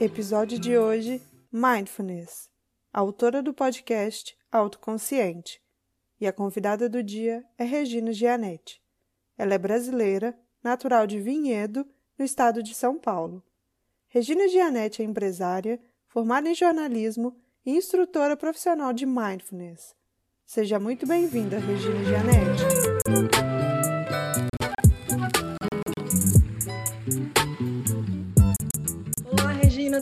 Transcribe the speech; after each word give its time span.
Episódio 0.00 0.60
de 0.60 0.78
hoje: 0.78 1.20
Mindfulness. 1.50 2.48
Autora 2.92 3.42
do 3.42 3.52
podcast 3.52 4.38
Autoconsciente. 4.50 5.60
E 6.20 6.26
a 6.26 6.32
convidada 6.32 6.88
do 6.88 7.02
dia 7.02 7.44
é 7.58 7.64
Regina 7.64 8.12
Gianetti. 8.12 8.80
Ela 9.36 9.54
é 9.54 9.58
brasileira, 9.58 10.38
natural 10.62 11.04
de 11.04 11.18
Vinhedo, 11.20 11.84
no 12.16 12.24
estado 12.24 12.62
de 12.62 12.76
São 12.76 12.96
Paulo. 12.96 13.42
Regina 14.06 14.46
Gianetti 14.46 15.02
é 15.02 15.04
empresária, 15.04 15.80
formada 16.06 16.48
em 16.48 16.54
jornalismo 16.54 17.36
e 17.66 17.72
instrutora 17.72 18.36
profissional 18.36 18.92
de 18.92 19.04
mindfulness. 19.04 19.96
Seja 20.46 20.78
muito 20.78 21.08
bem-vinda, 21.08 21.58
Regina 21.58 22.04
Gianetti. 22.04 22.98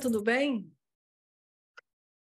Tudo 0.00 0.22
bem? 0.22 0.70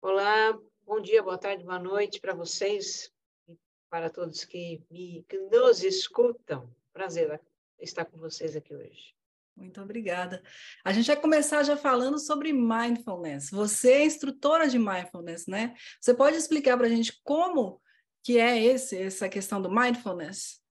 Olá, 0.02 0.58
bom 0.86 1.02
dia, 1.02 1.22
boa 1.22 1.38
tarde, 1.38 1.66
boa 1.66 1.78
noite 1.78 2.22
para 2.22 2.34
vocês 2.34 3.12
e 3.50 3.58
para 3.90 4.10
todos 4.10 4.46
que, 4.46 4.82
me, 4.90 5.26
que 5.28 5.38
nos 5.38 5.84
escutam. 5.84 6.74
Prazer 6.94 7.42
estar 7.78 8.06
com 8.06 8.18
vocês 8.18 8.56
aqui 8.56 8.74
hoje. 8.74 9.14
Muito 9.58 9.82
obrigada. 9.82 10.42
A 10.86 10.94
gente 10.94 11.08
vai 11.08 11.20
começar 11.20 11.64
já 11.64 11.76
falando 11.76 12.18
sobre 12.18 12.54
mindfulness. 12.54 13.50
Você 13.50 13.92
é 13.92 14.06
instrutora 14.06 14.70
de 14.70 14.80
mindfulness, 14.80 15.46
né? 15.46 15.76
Você 16.00 16.14
pode 16.14 16.38
explicar 16.38 16.78
para 16.78 16.88
a 16.88 16.90
gente 16.90 17.22
como 17.24 17.82
que 18.24 18.40
é 18.40 18.58
esse, 18.64 18.98
essa 18.98 19.28
questão 19.28 19.62
do 19.62 19.70
mindfulness? 19.70 20.62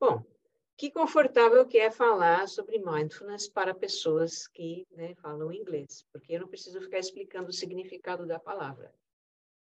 Bom, 0.00 0.24
que 0.82 0.90
confortável 0.90 1.64
que 1.64 1.78
é 1.78 1.92
falar 1.92 2.48
sobre 2.48 2.80
mindfulness 2.80 3.48
para 3.48 3.72
pessoas 3.72 4.48
que 4.48 4.84
né, 4.90 5.14
falam 5.14 5.52
inglês, 5.52 6.04
porque 6.12 6.32
eu 6.32 6.40
não 6.40 6.48
preciso 6.48 6.80
ficar 6.80 6.98
explicando 6.98 7.50
o 7.50 7.52
significado 7.52 8.26
da 8.26 8.40
palavra. 8.40 8.92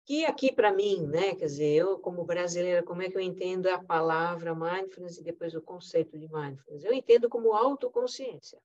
Que 0.04 0.24
aqui 0.24 0.50
para 0.50 0.72
mim, 0.72 1.06
né, 1.06 1.36
quer 1.36 1.44
dizer, 1.44 1.76
eu 1.76 2.00
como 2.00 2.24
brasileira, 2.24 2.82
como 2.82 3.02
é 3.02 3.08
que 3.08 3.16
eu 3.16 3.20
entendo 3.20 3.68
a 3.68 3.80
palavra 3.80 4.52
mindfulness 4.52 5.18
e 5.18 5.22
depois 5.22 5.54
o 5.54 5.62
conceito 5.62 6.18
de 6.18 6.26
mindfulness? 6.26 6.82
Eu 6.82 6.92
entendo 6.92 7.28
como 7.28 7.54
autoconsciência. 7.54 8.60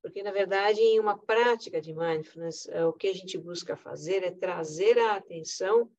Porque, 0.00 0.22
na 0.22 0.30
verdade, 0.30 0.80
em 0.80 1.00
uma 1.00 1.18
prática 1.18 1.80
de 1.80 1.92
mindfulness, 1.92 2.68
eh, 2.68 2.86
o 2.86 2.92
que 2.92 3.08
a 3.08 3.12
gente 3.12 3.36
busca 3.36 3.76
fazer 3.76 4.22
é 4.22 4.30
trazer 4.30 4.96
a 4.96 5.16
atenção 5.16 5.90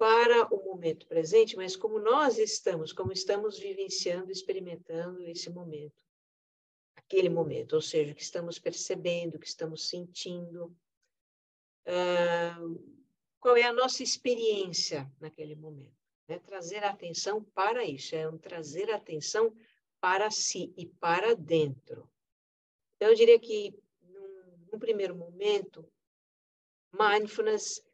para 0.00 0.46
o 0.46 0.64
momento 0.64 1.06
presente, 1.06 1.56
mas 1.56 1.76
como 1.76 1.98
nós 1.98 2.38
estamos, 2.38 2.90
como 2.90 3.12
estamos 3.12 3.58
vivenciando, 3.58 4.32
experimentando 4.32 5.22
esse 5.28 5.50
momento, 5.50 6.02
aquele 6.96 7.28
momento, 7.28 7.74
ou 7.74 7.82
seja, 7.82 8.14
que 8.14 8.22
estamos 8.22 8.58
percebendo, 8.58 9.38
que 9.38 9.46
estamos 9.46 9.90
sentindo, 9.90 10.74
uh, 11.86 12.98
qual 13.38 13.58
é 13.58 13.64
a 13.64 13.74
nossa 13.74 14.02
experiência 14.02 15.06
naquele 15.20 15.54
momento. 15.54 16.00
Né? 16.26 16.38
Trazer 16.38 16.82
atenção 16.82 17.44
para 17.44 17.84
isso, 17.84 18.16
é 18.16 18.26
um 18.26 18.38
trazer 18.38 18.90
atenção 18.90 19.54
para 20.00 20.30
si 20.30 20.72
e 20.78 20.86
para 20.86 21.36
dentro. 21.36 22.08
Então, 22.96 23.10
eu 23.10 23.14
diria 23.14 23.38
que, 23.38 23.78
num, 24.00 24.66
num 24.72 24.78
primeiro 24.78 25.14
momento, 25.14 25.86
mindfulness 26.90 27.84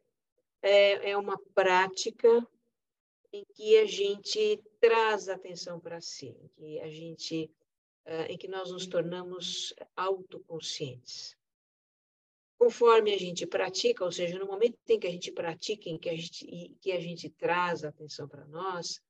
é, 0.67 1.11
é 1.11 1.17
uma 1.17 1.37
prática 1.53 2.45
em 3.31 3.45
que 3.53 3.77
a 3.77 3.85
gente 3.85 4.61
traz 4.79 5.29
atenção 5.29 5.79
para 5.79 6.01
si, 6.01 6.27
em 6.27 6.47
que 6.49 6.79
a 6.79 6.89
gente, 6.89 7.49
uh, 8.05 8.29
em 8.29 8.37
que 8.37 8.47
nós 8.47 8.71
nos 8.71 8.85
tornamos 8.85 9.73
autoconscientes. 9.95 11.37
Conforme 12.57 13.13
a 13.13 13.17
gente 13.17 13.45
pratica, 13.45 14.03
ou 14.03 14.11
seja, 14.11 14.39
no 14.39 14.47
momento 14.47 14.77
em 14.89 14.99
que 14.99 15.07
a 15.07 15.11
gente 15.11 15.31
pratica, 15.31 15.89
em 15.89 15.97
que 15.97 16.09
a 16.09 16.15
gente, 16.15 16.75
que 16.81 16.91
a 16.91 16.99
gente 16.99 17.29
traz 17.29 17.83
atenção 17.83 18.27
para 18.27 18.45
nós, 18.45 19.01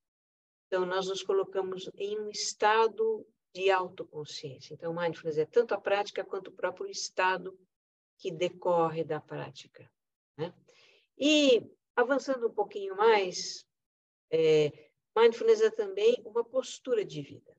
então 0.67 0.85
nós 0.85 1.07
nos 1.07 1.23
colocamos 1.23 1.89
em 1.95 2.19
um 2.19 2.29
estado 2.29 3.25
de 3.53 3.71
autoconsciência. 3.71 4.73
Então, 4.73 4.93
mindfulness 4.93 5.37
é 5.37 5.45
tanto 5.45 5.73
a 5.73 5.79
prática 5.79 6.25
quanto 6.25 6.49
o 6.49 6.55
próprio 6.55 6.89
estado 6.89 7.57
que 8.17 8.29
decorre 8.29 9.03
da 9.03 9.21
prática. 9.21 9.89
Né? 10.37 10.53
E, 11.17 11.69
avançando 11.95 12.47
um 12.47 12.53
pouquinho 12.53 12.95
mais, 12.95 13.65
é, 14.31 14.71
mindfulness 15.15 15.61
é 15.61 15.71
também 15.71 16.21
uma 16.25 16.43
postura 16.43 17.03
de 17.03 17.21
vida, 17.21 17.55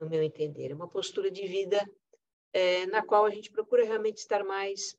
no 0.00 0.08
meu 0.08 0.22
entender. 0.22 0.70
É 0.70 0.74
uma 0.74 0.88
postura 0.88 1.30
de 1.30 1.46
vida 1.46 1.78
é, 2.52 2.86
na 2.86 3.02
qual 3.04 3.24
a 3.24 3.30
gente 3.30 3.50
procura 3.50 3.84
realmente 3.84 4.18
estar 4.18 4.44
mais 4.44 4.96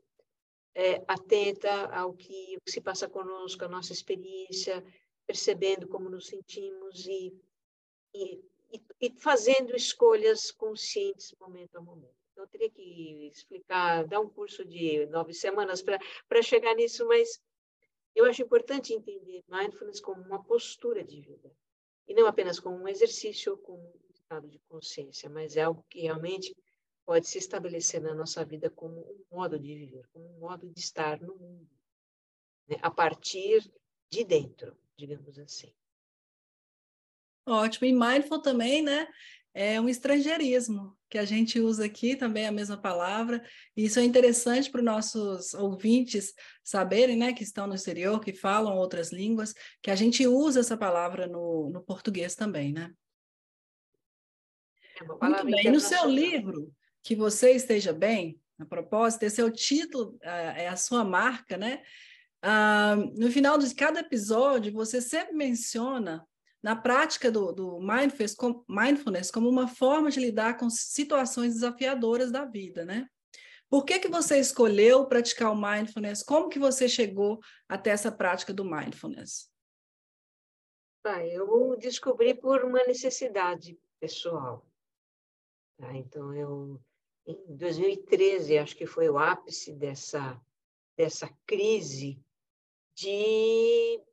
é, 0.75 1.03
atenta 1.07 1.87
ao 1.87 2.13
que, 2.13 2.57
que, 2.63 2.71
se 2.71 2.81
passa 2.81 3.09
conosco, 3.09 3.65
a 3.65 3.67
nossa 3.67 3.91
experiência, 3.91 4.83
percebendo 5.25 5.87
como 5.87 6.09
nos 6.09 6.27
sentimos 6.27 7.05
e, 7.07 7.33
e, 8.13 8.41
e 9.01 9.11
fazendo 9.17 9.75
escolhas 9.75 10.51
conscientes 10.51 11.33
momento 11.39 11.77
a 11.77 11.81
momento. 11.81 12.15
Então, 12.31 12.43
eu 12.45 12.47
teria 12.47 12.69
que 12.69 13.29
explicar, 13.33 14.05
dar 14.05 14.21
um 14.21 14.29
curso 14.29 14.63
de 14.63 15.05
nove 15.07 15.33
semanas 15.33 15.81
para 15.81 16.41
chegar 16.41 16.73
nisso, 16.75 17.05
mas 17.07 17.41
eu 18.15 18.25
acho 18.25 18.41
importante 18.41 18.93
entender 18.93 19.43
mindfulness 19.47 19.99
como 19.99 20.21
uma 20.21 20.43
postura 20.43 21.03
de 21.03 21.21
vida, 21.21 21.51
e 22.07 22.13
não 22.13 22.27
apenas 22.27 22.59
como 22.59 22.77
um 22.77 22.87
exercício 22.87 23.53
ou 23.53 23.57
como 23.57 23.81
um 23.81 24.11
estado 24.13 24.47
de 24.47 24.59
consciência, 24.59 25.29
mas 25.29 25.55
é 25.55 25.63
algo 25.63 25.85
que 25.89 26.01
realmente 26.01 26.55
pode 27.05 27.27
se 27.27 27.37
estabelecer 27.37 28.01
na 28.01 28.13
nossa 28.13 28.43
vida 28.45 28.69
como 28.69 28.99
um 28.99 29.35
modo 29.35 29.59
de 29.59 29.75
viver, 29.75 30.07
como 30.13 30.25
um 30.25 30.39
modo 30.39 30.69
de 30.69 30.79
estar 30.79 31.19
no 31.21 31.35
mundo, 31.35 31.69
né? 32.67 32.77
a 32.81 32.91
partir 32.91 33.71
de 34.09 34.23
dentro, 34.23 34.77
digamos 34.97 35.37
assim. 35.39 35.73
Ótimo. 37.45 37.87
E 37.87 37.93
mindful 37.93 38.41
também, 38.41 38.81
né? 38.81 39.07
É 39.53 39.79
um 39.79 39.89
estrangeirismo, 39.89 40.97
que 41.09 41.17
a 41.17 41.25
gente 41.25 41.59
usa 41.59 41.85
aqui 41.85 42.15
também 42.15 42.47
a 42.47 42.51
mesma 42.51 42.77
palavra, 42.77 43.43
e 43.75 43.85
isso 43.85 43.99
é 43.99 44.03
interessante 44.03 44.69
para 44.69 44.79
os 44.79 44.85
nossos 44.85 45.53
ouvintes 45.53 46.33
saberem, 46.63 47.17
né, 47.17 47.33
que 47.33 47.43
estão 47.43 47.67
no 47.67 47.75
exterior, 47.75 48.21
que 48.21 48.33
falam 48.33 48.77
outras 48.77 49.11
línguas, 49.11 49.53
que 49.81 49.91
a 49.91 49.95
gente 49.95 50.25
usa 50.25 50.61
essa 50.61 50.77
palavra 50.77 51.27
no, 51.27 51.69
no 51.69 51.81
português 51.81 52.35
também, 52.35 52.71
né? 52.71 52.93
É 55.01 55.03
Muito 55.03 55.45
bem. 55.45 55.67
E 55.67 55.71
no 55.71 55.79
seu 55.79 56.07
livro, 56.07 56.71
Que 57.03 57.15
Você 57.15 57.51
Esteja 57.51 57.91
Bem, 57.91 58.39
a 58.57 58.65
propósito, 58.65 59.23
esse 59.23 59.41
é 59.41 59.43
o 59.43 59.51
título, 59.51 60.17
é 60.21 60.67
a 60.67 60.75
sua 60.75 61.03
marca, 61.03 61.57
né? 61.57 61.81
Ah, 62.41 62.95
no 62.95 63.31
final 63.31 63.57
de 63.57 63.73
cada 63.73 63.99
episódio, 63.99 64.71
você 64.71 65.01
sempre 65.01 65.33
menciona 65.33 66.25
na 66.61 66.75
prática 66.75 67.31
do, 67.31 67.51
do 67.51 67.79
mindfulness, 67.79 68.35
com, 68.35 68.63
mindfulness 68.67 69.31
como 69.31 69.49
uma 69.49 69.67
forma 69.67 70.11
de 70.11 70.19
lidar 70.19 70.57
com 70.57 70.69
situações 70.69 71.55
desafiadoras 71.55 72.31
da 72.31 72.45
vida, 72.45 72.85
né? 72.85 73.07
Por 73.69 73.85
que, 73.85 73.99
que 73.99 74.09
você 74.09 74.37
escolheu 74.37 75.07
praticar 75.07 75.51
o 75.51 75.55
mindfulness? 75.55 76.21
Como 76.23 76.49
que 76.49 76.59
você 76.59 76.89
chegou 76.89 77.39
até 77.69 77.91
essa 77.91 78.11
prática 78.11 78.53
do 78.53 78.65
mindfulness? 78.65 79.49
Eu 81.31 81.77
descobri 81.77 82.33
por 82.33 82.63
uma 82.63 82.83
necessidade 82.83 83.79
pessoal. 83.99 84.67
Tá? 85.77 85.95
Então, 85.95 86.35
eu, 86.35 86.81
em 87.25 87.55
2013, 87.55 88.57
acho 88.57 88.75
que 88.75 88.85
foi 88.85 89.09
o 89.09 89.17
ápice 89.17 89.73
dessa, 89.73 90.39
dessa 90.97 91.29
crise 91.47 92.21
de 92.93 94.03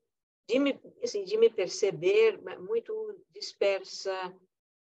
de 0.48 0.58
me, 0.58 0.80
assim, 1.04 1.24
de 1.24 1.36
me 1.36 1.50
perceber 1.50 2.40
muito 2.58 3.22
dispersa, 3.34 4.34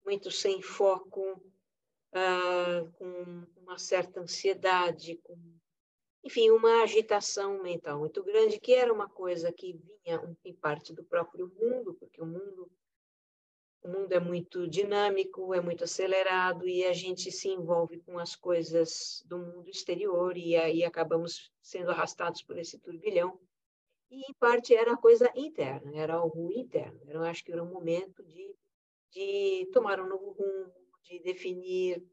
muito 0.06 0.30
sem 0.30 0.62
foco, 0.62 1.42
uh, 2.14 2.92
com 2.94 3.48
uma 3.58 3.80
certa 3.80 4.22
ansiedade, 4.22 5.20
com, 5.24 5.36
enfim, 6.24 6.52
uma 6.52 6.84
agitação 6.84 7.64
mental 7.64 7.98
muito 7.98 8.24
grande, 8.24 8.60
que 8.60 8.74
era 8.74 8.94
uma 8.94 9.10
coisa 9.10 9.52
que 9.52 9.74
vinha 9.74 10.38
em 10.46 10.54
parte 10.54 10.94
do 10.94 11.04
próprio 11.04 11.52
mundo, 11.60 11.96
porque 11.96 12.22
o 12.22 12.26
mundo 12.26 12.72
o 13.82 13.88
mundo 13.88 14.12
é 14.14 14.20
muito 14.20 14.68
dinâmico, 14.68 15.54
é 15.54 15.62
muito 15.62 15.84
acelerado 15.84 16.68
e 16.68 16.84
a 16.86 16.92
gente 16.92 17.32
se 17.32 17.50
envolve 17.50 18.00
com 18.00 18.18
as 18.18 18.36
coisas 18.36 19.24
do 19.28 19.38
mundo 19.38 19.70
exterior 19.70 20.36
e 20.36 20.56
aí 20.56 20.84
acabamos 20.84 21.52
sendo 21.62 21.92
arrastados 21.92 22.42
por 22.42 22.58
esse 22.58 22.80
turbilhão. 22.80 23.40
E, 24.10 24.30
em 24.30 24.34
parte, 24.40 24.76
era 24.76 24.96
coisa 24.98 25.32
interna, 25.36 25.92
era 25.96 26.16
algo 26.16 26.52
interno. 26.52 27.00
Eu 27.08 27.24
acho 27.24 27.44
que 27.44 27.52
era 27.52 27.64
um 27.64 27.72
momento 27.72 28.24
de, 28.24 28.56
de 29.12 29.70
tomar 29.74 30.00
um 30.00 30.08
novo 30.08 30.32
rumo, 30.32 30.74
de 31.04 31.20
definir. 31.20 32.04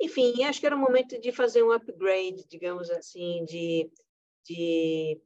Enfim, 0.00 0.44
acho 0.44 0.60
que 0.60 0.66
era 0.66 0.76
um 0.76 0.80
momento 0.80 1.20
de 1.20 1.32
fazer 1.32 1.62
um 1.62 1.72
upgrade, 1.72 2.46
digamos 2.48 2.90
assim, 2.90 3.44
de, 3.44 3.90
de, 4.44 5.20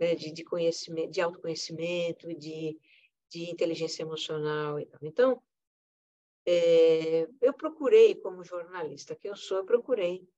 né, 0.00 0.14
de, 0.14 0.32
de 0.32 0.44
conhecimento, 0.44 1.10
de 1.10 1.20
autoconhecimento, 1.20 2.34
de 2.34 2.78
de 3.34 3.50
inteligência 3.50 4.02
emocional 4.02 4.78
e 4.78 4.86
tal. 4.86 5.00
Então, 5.02 5.42
é, 6.46 7.28
eu 7.40 7.52
procurei, 7.52 8.14
como 8.14 8.44
jornalista 8.44 9.16
que 9.16 9.28
eu 9.28 9.34
sou, 9.34 9.58
eu 9.58 9.64
procurei 9.64 10.28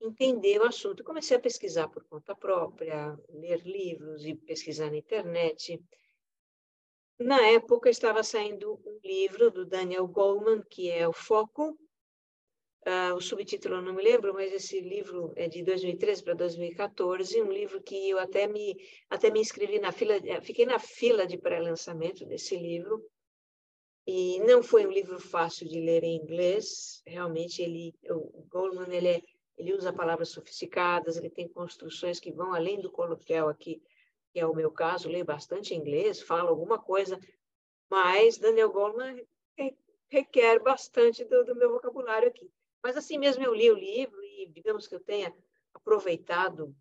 entender 0.00 0.60
o 0.60 0.66
assunto. 0.66 1.04
Comecei 1.04 1.36
a 1.36 1.40
pesquisar 1.40 1.88
por 1.88 2.04
conta 2.04 2.34
própria, 2.34 3.18
ler 3.28 3.60
livros 3.64 4.24
e 4.24 4.34
pesquisar 4.34 4.90
na 4.90 4.98
internet. 4.98 5.82
Na 7.18 7.40
época 7.48 7.90
estava 7.90 8.22
saindo 8.22 8.80
um 8.84 9.00
livro 9.04 9.50
do 9.50 9.66
Daniel 9.66 10.06
Goleman, 10.06 10.62
que 10.62 10.90
é 10.90 11.06
o 11.08 11.12
Foco, 11.12 11.76
Uh, 12.86 13.14
o 13.14 13.20
subtítulo 13.20 13.74
eu 13.74 13.82
não 13.82 13.92
me 13.92 14.02
lembro, 14.02 14.32
mas 14.32 14.50
esse 14.50 14.80
livro 14.80 15.32
é 15.36 15.46
de 15.46 15.62
2013 15.62 16.22
para 16.22 16.32
2014, 16.32 17.42
um 17.42 17.52
livro 17.52 17.82
que 17.82 18.08
eu 18.08 18.18
até 18.18 18.46
me 18.46 18.76
até 19.10 19.30
me 19.30 19.40
inscrevi 19.40 19.78
na 19.78 19.92
fila, 19.92 20.14
eh, 20.14 20.40
fiquei 20.40 20.64
na 20.64 20.78
fila 20.78 21.26
de 21.26 21.36
pré-lançamento 21.36 22.24
desse 22.24 22.56
livro. 22.56 23.04
E 24.06 24.38
não 24.40 24.62
foi 24.62 24.86
um 24.86 24.90
livro 24.90 25.20
fácil 25.20 25.68
de 25.68 25.78
ler 25.80 26.02
em 26.02 26.16
inglês. 26.16 27.02
Realmente 27.06 27.60
ele 27.60 27.94
o 28.08 28.46
Goldman 28.48 28.90
ele 28.96 29.08
é, 29.08 29.22
ele 29.58 29.74
usa 29.74 29.92
palavras 29.92 30.28
sofisticadas, 30.28 31.16
ele 31.16 31.28
tem 31.28 31.48
construções 31.48 32.20
que 32.20 32.30
vão 32.30 32.54
além 32.54 32.80
do 32.80 32.90
coloquial 32.90 33.48
aqui, 33.48 33.82
que 34.32 34.38
é 34.38 34.46
o 34.46 34.54
meu 34.54 34.70
caso, 34.70 35.08
leio 35.08 35.24
bastante 35.24 35.74
inglês, 35.74 36.22
falo 36.22 36.48
alguma 36.48 36.78
coisa, 36.78 37.18
mas 37.90 38.38
Daniel 38.38 38.70
Goldman 38.70 39.26
requer 40.08 40.60
bastante 40.60 41.24
do, 41.24 41.44
do 41.44 41.56
meu 41.56 41.70
vocabulário 41.70 42.28
aqui. 42.28 42.50
Mas 42.82 42.96
assim 42.96 43.18
mesmo 43.18 43.44
eu 43.44 43.52
li 43.52 43.70
o 43.70 43.74
livro 43.74 44.22
e 44.22 44.46
digamos 44.46 44.86
que 44.86 44.94
eu 44.94 45.00
tenha 45.00 45.34
aproveitado 45.74 46.74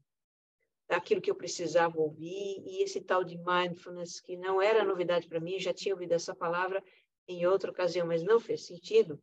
aquilo 0.88 1.19
que 1.19 1.30
eu 1.30 1.35
precisava 1.35 2.00
ouvir 2.00 2.63
e 2.65 2.81
esse 2.81 3.01
tal 3.01 3.23
de 3.23 3.38
mindfulness 3.38 4.21
que 4.21 4.38
não 4.38 4.62
era 4.62 4.85
novidade 4.85 5.27
para 5.27 5.39
mim, 5.39 5.59
já 5.59 5.73
tinha 5.73 5.94
ouvido 5.94 6.13
essa 6.13 6.33
palavra 6.33 6.81
em 7.27 7.45
outra 7.45 7.71
ocasião, 7.71 8.07
mas 8.07 8.23
não 8.23 8.39
fez 8.39 8.65
sentido. 8.65 9.21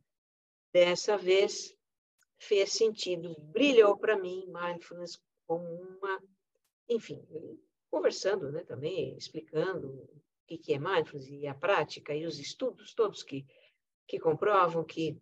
Dessa 0.71 1.17
vez 1.17 1.75
fez 2.39 2.73
sentido, 2.73 3.35
brilhou 3.39 3.97
para 3.97 4.17
mim 4.17 4.45
mindfulness 4.47 5.19
como 5.47 5.65
uma, 5.65 6.21
enfim, 6.89 7.25
conversando, 7.89 8.51
né, 8.51 8.63
também 8.63 9.15
explicando 9.17 9.87
o 9.87 10.21
que 10.47 10.57
que 10.57 10.73
é 10.73 10.79
mindfulness 10.79 11.29
e 11.29 11.47
a 11.47 11.55
prática 11.55 12.13
e 12.13 12.25
os 12.25 12.39
estudos 12.39 12.93
todos 12.93 13.23
que 13.23 13.45
que 14.07 14.19
comprovam 14.19 14.83
que 14.83 15.19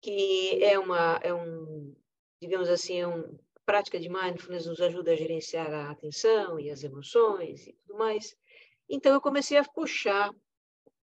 que 0.00 0.62
é 0.62 0.78
uma, 0.78 1.18
é 1.22 1.34
um, 1.34 1.94
digamos 2.40 2.68
assim, 2.68 3.00
é 3.00 3.06
uma 3.06 3.28
prática 3.64 3.98
de 3.98 4.08
mindfulness 4.08 4.66
nos 4.66 4.80
ajuda 4.80 5.12
a 5.12 5.16
gerenciar 5.16 5.72
a 5.72 5.90
atenção 5.90 6.60
e 6.60 6.70
as 6.70 6.84
emoções 6.84 7.66
e 7.66 7.72
tudo 7.72 7.98
mais. 7.98 8.36
Então 8.88 9.12
eu 9.12 9.20
comecei 9.20 9.58
a 9.58 9.64
puxar, 9.64 10.30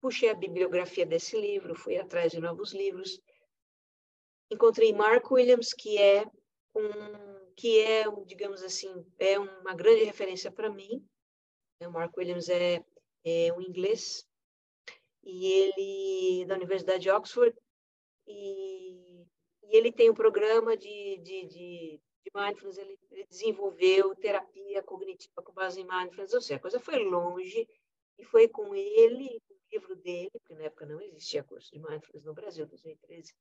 puxei 0.02 0.30
a 0.30 0.34
bibliografia 0.34 1.06
desse 1.06 1.40
livro, 1.40 1.75
fui 1.75 1.98
atrás 1.98 2.31
de 2.31 2.40
novos 2.40 2.74
livros, 2.74 3.22
encontrei 4.50 4.94
Mark 4.94 5.30
Williams 5.32 5.74
que 5.74 5.98
é 5.98 6.26
um, 6.76 7.54
que 7.56 7.80
é, 7.80 8.04
digamos 8.26 8.62
assim, 8.62 9.06
é 9.18 9.40
uma 9.40 9.74
grande 9.74 10.04
referência 10.04 10.52
para 10.52 10.70
mim. 10.70 11.06
O 11.82 11.90
Mark 11.90 12.16
Williams 12.16 12.50
é, 12.50 12.84
é 13.24 13.54
um 13.54 13.62
inglês. 13.62 14.28
E 15.24 15.52
ele 15.52 16.46
da 16.46 16.56
Universidade 16.56 17.04
de 17.04 17.10
Oxford. 17.10 17.56
E, 18.28 19.26
e 19.64 19.78
ele 19.78 19.92
tem 19.92 20.10
um 20.10 20.14
programa 20.14 20.78
de, 20.78 21.18
de, 21.18 21.46
de, 21.46 22.02
de 22.24 22.32
mindfulness, 22.34 22.78
ele, 22.78 23.00
ele, 23.12 23.26
desenvolveu 23.26 24.16
terapia 24.16 24.84
cognitiva 24.84 25.42
com 25.42 25.54
base 25.54 25.82
em 25.82 25.88
mindfulness, 25.88 26.34
ou 26.34 26.42
seja, 26.42 26.56
a 26.56 26.60
coisa 26.60 26.80
foi 26.80 27.00
longe, 27.00 27.68
e 28.18 28.24
foi 28.26 28.50
com 28.50 28.76
ele, 28.76 29.42
com 29.48 29.54
o 29.54 29.58
livro 29.72 29.96
dele, 29.96 30.30
porque 30.32 30.56
na 30.56 30.66
época 30.66 30.86
não 30.86 31.00
existia 31.02 31.44
curso 31.44 31.72
de 31.72 31.80
mindfulness 31.80 32.26
no 32.26 32.34
Brasil, 32.34 32.66
2013 32.66 33.34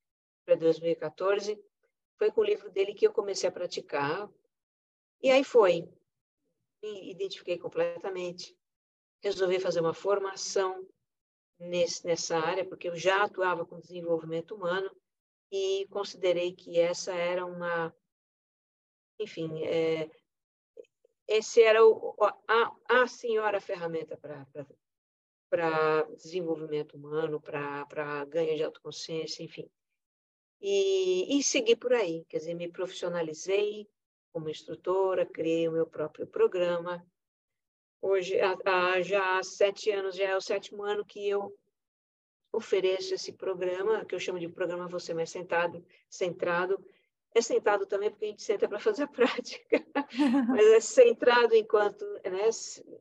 para 0.47 0.55
2014, 0.55 1.61
foi 2.17 2.31
com 2.31 2.41
o 2.41 2.45
livro 2.45 2.71
dele 2.71 2.95
que 2.95 3.07
eu 3.07 3.13
comecei 3.13 3.49
a 3.49 3.53
praticar, 3.53 4.31
e 5.21 5.31
aí 5.31 5.43
foi, 5.43 5.89
me 6.83 7.11
identifiquei 7.11 7.59
completamente, 7.59 8.57
resolvi 9.23 9.59
fazer 9.59 9.81
uma 9.81 9.93
formação 9.93 10.89
nesse, 11.59 12.07
nessa 12.07 12.39
área, 12.39 12.65
porque 12.65 12.89
eu 12.89 12.97
já 12.97 13.25
atuava 13.25 13.67
com 13.67 13.81
desenvolvimento 13.81 14.55
humano 14.55 14.91
e 15.51 15.87
considerei 15.91 16.55
que 16.55 16.79
essa 16.79 17.13
era 17.13 17.45
uma, 17.45 17.95
enfim, 19.19 19.65
é, 19.65 20.09
esse 21.27 21.61
era 21.61 21.85
o, 21.85 22.15
a, 22.47 23.03
a 23.03 23.07
senhora 23.09 23.61
ferramenta 23.61 24.17
para 24.17 26.03
desenvolvimento 26.15 26.97
humano, 26.97 27.41
para 27.41 28.25
ganho 28.27 28.57
de 28.57 28.63
autoconsciência, 28.63 29.43
enfim. 29.43 29.69
E, 30.61 31.39
e 31.39 31.43
segui 31.43 31.77
por 31.77 31.93
aí, 31.93 32.25
quer 32.29 32.39
dizer, 32.39 32.55
me 32.55 32.69
profissionalizei 32.69 33.89
como 34.33 34.49
instrutora, 34.49 35.27
criei 35.27 35.69
o 35.69 35.73
meu 35.73 35.87
próprio 35.87 36.27
programa, 36.27 37.05
Hoje, 38.01 38.39
há, 38.41 39.03
já 39.03 39.39
há 39.39 39.43
sete 39.43 39.91
anos, 39.91 40.15
já 40.15 40.27
é 40.27 40.37
o 40.37 40.41
sétimo 40.41 40.85
ano 40.85 41.05
que 41.05 41.29
eu 41.29 41.53
ofereço 42.53 43.15
esse 43.15 43.33
programa, 43.33 44.05
que 44.05 44.15
eu 44.15 44.21
chamo 44.21 44.39
de 44.39 44.49
programa 44.49 44.87
Você 44.87 45.13
Mais 45.13 45.31
Sentado, 45.31 45.85
centrado. 46.09 46.79
É 47.35 47.41
sentado 47.41 47.85
também 47.85 48.09
porque 48.09 48.27
a 48.27 48.29
gente 48.29 48.43
senta 48.43 48.69
para 48.69 48.79
fazer 48.79 49.03
a 49.03 49.09
prática, 49.09 49.85
mas 50.49 50.67
é 50.67 50.81
centrado 50.81 51.55
enquanto 51.55 52.05
né, 52.25 52.49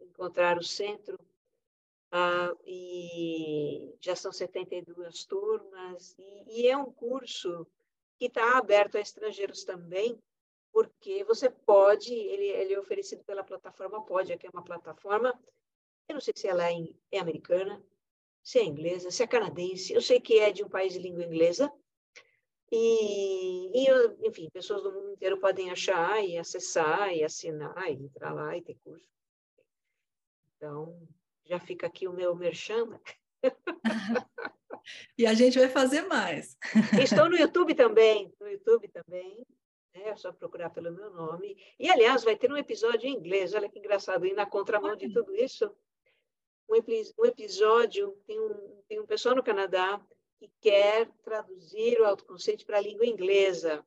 encontrar 0.10 0.58
o 0.58 0.63
centro. 0.63 1.20
Ah, 2.17 2.55
e 2.65 3.93
já 4.00 4.15
são 4.15 4.31
72 4.31 5.25
turmas, 5.25 6.15
e, 6.17 6.62
e 6.62 6.67
é 6.69 6.77
um 6.77 6.89
curso 6.89 7.67
que 8.17 8.27
está 8.27 8.57
aberto 8.57 8.95
a 8.95 9.01
estrangeiros 9.01 9.65
também, 9.65 10.17
porque 10.72 11.25
você 11.25 11.50
pode, 11.50 12.13
ele, 12.13 12.45
ele 12.45 12.74
é 12.74 12.79
oferecido 12.79 13.22
pela 13.25 13.43
plataforma 13.43 14.05
Pode, 14.05 14.38
que 14.38 14.48
é 14.48 14.50
uma 14.50 14.63
plataforma, 14.63 15.38
eu 16.07 16.13
não 16.13 16.22
sei 16.22 16.34
se 16.38 16.48
ela 16.48 16.72
é, 16.72 16.88
é 17.12 17.19
americana, 17.19 17.86
se 18.41 18.60
é 18.60 18.63
inglesa, 18.63 19.12
se 19.12 19.22
é 19.22 19.27
canadense, 19.27 19.91
eu 19.91 20.01
sei 20.01 20.22
que 20.22 20.39
é 20.39 20.53
de 20.53 20.63
um 20.63 20.69
país 20.69 20.93
de 20.93 21.00
língua 21.00 21.25
inglesa, 21.25 21.69
e, 22.72 23.72
e, 23.74 23.88
enfim, 24.25 24.50
pessoas 24.53 24.81
do 24.81 24.93
mundo 24.93 25.12
inteiro 25.12 25.38
podem 25.38 25.69
achar 25.69 26.24
e 26.24 26.38
acessar 26.38 27.13
e 27.13 27.25
assinar 27.25 27.91
e 27.91 28.05
entrar 28.05 28.34
lá 28.34 28.55
e 28.55 28.62
ter 28.62 28.77
curso. 28.86 29.05
Então, 30.55 30.98
já 31.46 31.60
fica 31.60 31.88
aqui 31.88 32.08
o 32.08 32.14
meu 32.14 32.36
merchan. 32.36 33.00
e 35.18 35.25
a 35.25 35.34
gente 35.34 35.60
vai 35.60 35.70
fazer 35.70 36.02
mais. 36.04 36.58
Estou 37.02 37.30
no 37.30 37.38
YouTube 37.38 37.74
também, 37.75 38.34
no 38.40 38.50
YouTube 38.50 38.88
também. 38.90 39.46
É 39.94 40.16
só 40.16 40.32
procurar 40.34 40.70
pelo 40.72 40.92
meu 40.92 41.10
nome. 41.12 41.58
E, 41.80 41.90
aliás, 41.90 42.24
vai 42.24 42.36
ter 42.36 42.52
um 42.52 42.58
episódio 42.58 43.08
em 43.08 43.14
inglês, 43.14 43.54
olha 43.54 43.70
que 43.70 43.80
engraçado, 43.80 44.25
e 44.25 44.34
na 44.34 44.46
contramão 44.46 44.96
de 44.96 45.10
tudo 45.10 45.34
isso, 45.36 45.72
um, 46.70 46.75
um 46.75 47.25
episódio, 47.25 48.12
tem 48.28 48.40
um, 48.40 48.82
tem 48.90 49.00
um 49.00 49.06
pessoal 49.06 49.36
no 49.36 49.44
Canadá 49.44 50.02
que 50.38 50.52
quer 50.60 51.10
traduzir 51.24 52.00
o 52.02 52.06
autoconceito 52.06 52.66
para 52.66 52.78
a 52.78 52.82
língua 52.82 53.06
inglesa, 53.06 53.86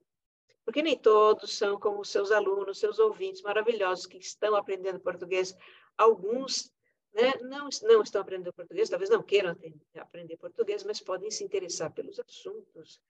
porque 0.65 0.81
nem 0.81 0.97
todos 0.97 1.57
são 1.57 1.79
como 1.79 2.05
seus 2.05 2.31
alunos, 2.31 2.79
seus 2.79 2.99
ouvintes 2.99 3.43
maravilhosos 3.43 4.07
que 4.07 4.17
estão 4.17 4.55
aprendendo 4.55 5.01
português. 5.01 5.55
Alguns 5.97 6.73
né, 7.13 7.33
não, 7.43 7.69
não 7.83 8.03
estão 8.03 8.21
aprendendo 8.21 8.53
português, 8.53 8.89
talvez 8.89 9.11
não 9.11 9.23
queiram 9.23 9.57
aprender 9.97 10.37
português, 10.37 10.85
mas 10.85 11.01
podem 11.01 11.31
se 11.31 11.45
interessar 11.45 11.93
pelos 11.93 12.19
assuntos 12.21 13.01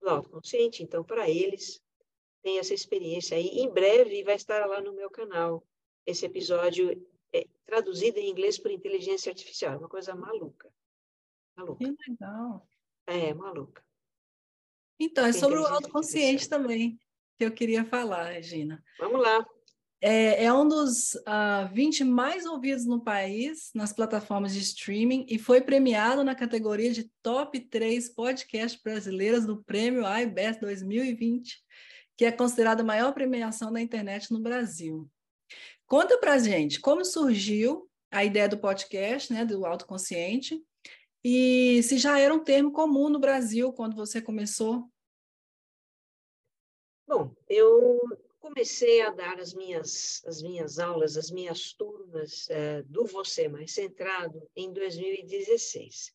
do 0.00 0.08
autoconsciente. 0.08 0.82
Então, 0.82 1.02
para 1.02 1.28
eles, 1.28 1.82
tem 2.42 2.58
essa 2.58 2.74
experiência 2.74 3.36
aí. 3.36 3.46
Em 3.46 3.70
breve 3.70 4.22
vai 4.22 4.36
estar 4.36 4.66
lá 4.66 4.80
no 4.80 4.92
meu 4.92 5.10
canal 5.10 5.66
esse 6.06 6.26
episódio 6.26 6.90
é, 7.32 7.46
traduzido 7.64 8.18
em 8.18 8.30
inglês 8.30 8.58
por 8.58 8.70
inteligência 8.70 9.30
artificial. 9.30 9.74
É 9.74 9.76
uma 9.78 9.88
coisa 9.88 10.14
maluca. 10.14 10.70
Maluca. 11.56 11.84
Que 11.84 12.10
legal. 12.10 12.68
É, 13.06 13.32
maluca. 13.32 13.82
Então, 14.98 15.24
é 15.26 15.32
sobre 15.32 15.58
o 15.58 15.66
autoconsciente 15.66 16.48
também 16.48 16.98
que 17.36 17.44
eu 17.44 17.52
queria 17.52 17.84
falar, 17.84 18.30
Regina. 18.30 18.82
Vamos 18.98 19.20
lá. 19.20 19.44
É, 20.06 20.44
é 20.44 20.52
um 20.52 20.68
dos 20.68 21.14
uh, 21.14 21.22
ah, 21.24 21.70
20 21.72 22.04
mais 22.04 22.44
ouvidos 22.44 22.84
no 22.84 23.00
país 23.00 23.70
nas 23.74 23.90
plataformas 23.90 24.52
de 24.52 24.60
streaming 24.60 25.24
e 25.30 25.38
foi 25.38 25.62
premiado 25.62 26.22
na 26.22 26.34
categoria 26.34 26.92
de 26.92 27.10
Top 27.22 27.58
3 27.58 28.10
Podcasts 28.10 28.78
Brasileiras 28.82 29.46
do 29.46 29.64
Prêmio 29.64 30.04
iBest 30.20 30.60
2020, 30.60 31.58
que 32.18 32.26
é 32.26 32.30
considerada 32.30 32.82
a 32.82 32.84
maior 32.84 33.14
premiação 33.14 33.72
da 33.72 33.80
internet 33.80 34.30
no 34.30 34.40
Brasil. 34.40 35.10
Conta 35.86 36.18
pra 36.18 36.36
gente 36.36 36.80
como 36.80 37.02
surgiu 37.02 37.88
a 38.10 38.22
ideia 38.22 38.46
do 38.46 38.58
podcast, 38.58 39.32
né, 39.32 39.42
do 39.42 39.64
autoconsciente, 39.64 40.62
e 41.24 41.82
se 41.82 41.96
já 41.96 42.18
era 42.18 42.34
um 42.34 42.44
termo 42.44 42.70
comum 42.72 43.08
no 43.08 43.18
Brasil 43.18 43.72
quando 43.72 43.96
você 43.96 44.20
começou. 44.20 44.86
Bom, 47.08 47.34
eu 47.48 47.98
comecei 48.44 49.00
a 49.00 49.08
dar 49.08 49.40
as 49.40 49.54
minhas, 49.54 50.22
as 50.26 50.42
minhas 50.42 50.78
aulas, 50.78 51.16
as 51.16 51.30
minhas 51.30 51.72
turmas 51.72 52.46
é, 52.50 52.82
do 52.82 53.06
Você 53.06 53.48
Mais 53.48 53.72
Centrado 53.72 54.46
em 54.54 54.70
2016. 54.70 56.14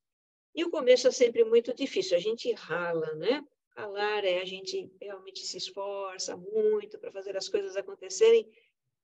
E 0.54 0.64
o 0.64 0.70
começo 0.70 1.08
é 1.08 1.12
sempre 1.12 1.44
muito 1.44 1.74
difícil, 1.74 2.16
a 2.16 2.20
gente 2.20 2.54
rala, 2.54 3.16
né? 3.16 3.44
Ralar 3.76 4.24
é 4.26 4.42
a 4.44 4.46
gente 4.46 4.92
realmente 5.02 5.40
se 5.40 5.58
esforça 5.58 6.38
muito 6.38 7.00
para 7.00 7.12
fazer 7.12 7.36
as 7.36 7.50
coisas 7.50 7.76
acontecerem. 7.76 8.48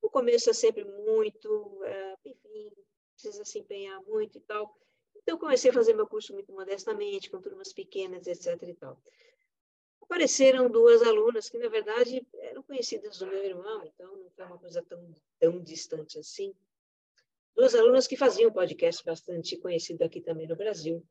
O 0.04 0.10
começo 0.10 0.52
é 0.52 0.54
sempre 0.54 0.86
muito, 0.86 1.84
é, 1.84 2.16
enfim, 2.26 2.72
precisa 3.16 3.44
se 3.44 3.58
empenhar 3.58 4.00
muito 4.04 4.38
e 4.38 4.42
tal. 4.42 4.72
Então, 5.16 5.40
comecei 5.40 5.72
a 5.72 5.74
fazer 5.74 5.96
meu 5.96 6.06
curso 6.06 6.32
muito 6.32 6.54
modestamente, 6.54 7.32
com 7.32 7.42
turmas 7.42 7.74
pequenas, 7.74 8.28
etc. 8.28 8.62
e 8.70 8.76
tal 8.76 9.02
apareceram 10.06 10.70
duas 10.70 11.02
alunas 11.02 11.50
que, 11.50 11.58
na 11.58 11.68
verdade, 11.68 12.26
eram 12.36 12.64
conhecidas 12.64 13.18
do 13.18 13.28
meu 13.28 13.44
irmão, 13.44 13.84
então 13.84 14.16
não 14.16 14.30
foi 14.30 14.46
uma 14.46 14.58
coisa 14.58 14.82
tão, 14.84 15.14
tão 15.40 15.62
distante 15.62 16.20
assim. 16.20 16.54
Duas 17.56 17.74
alunas 17.74 18.08
que 18.08 18.16
faziam 18.16 18.52
podcast 18.52 19.04
bastante 19.04 19.58
conhecido 19.58 20.04
aqui 20.04 20.22
também 20.22 20.48
no 20.48 20.56
Brasil. 20.56 21.04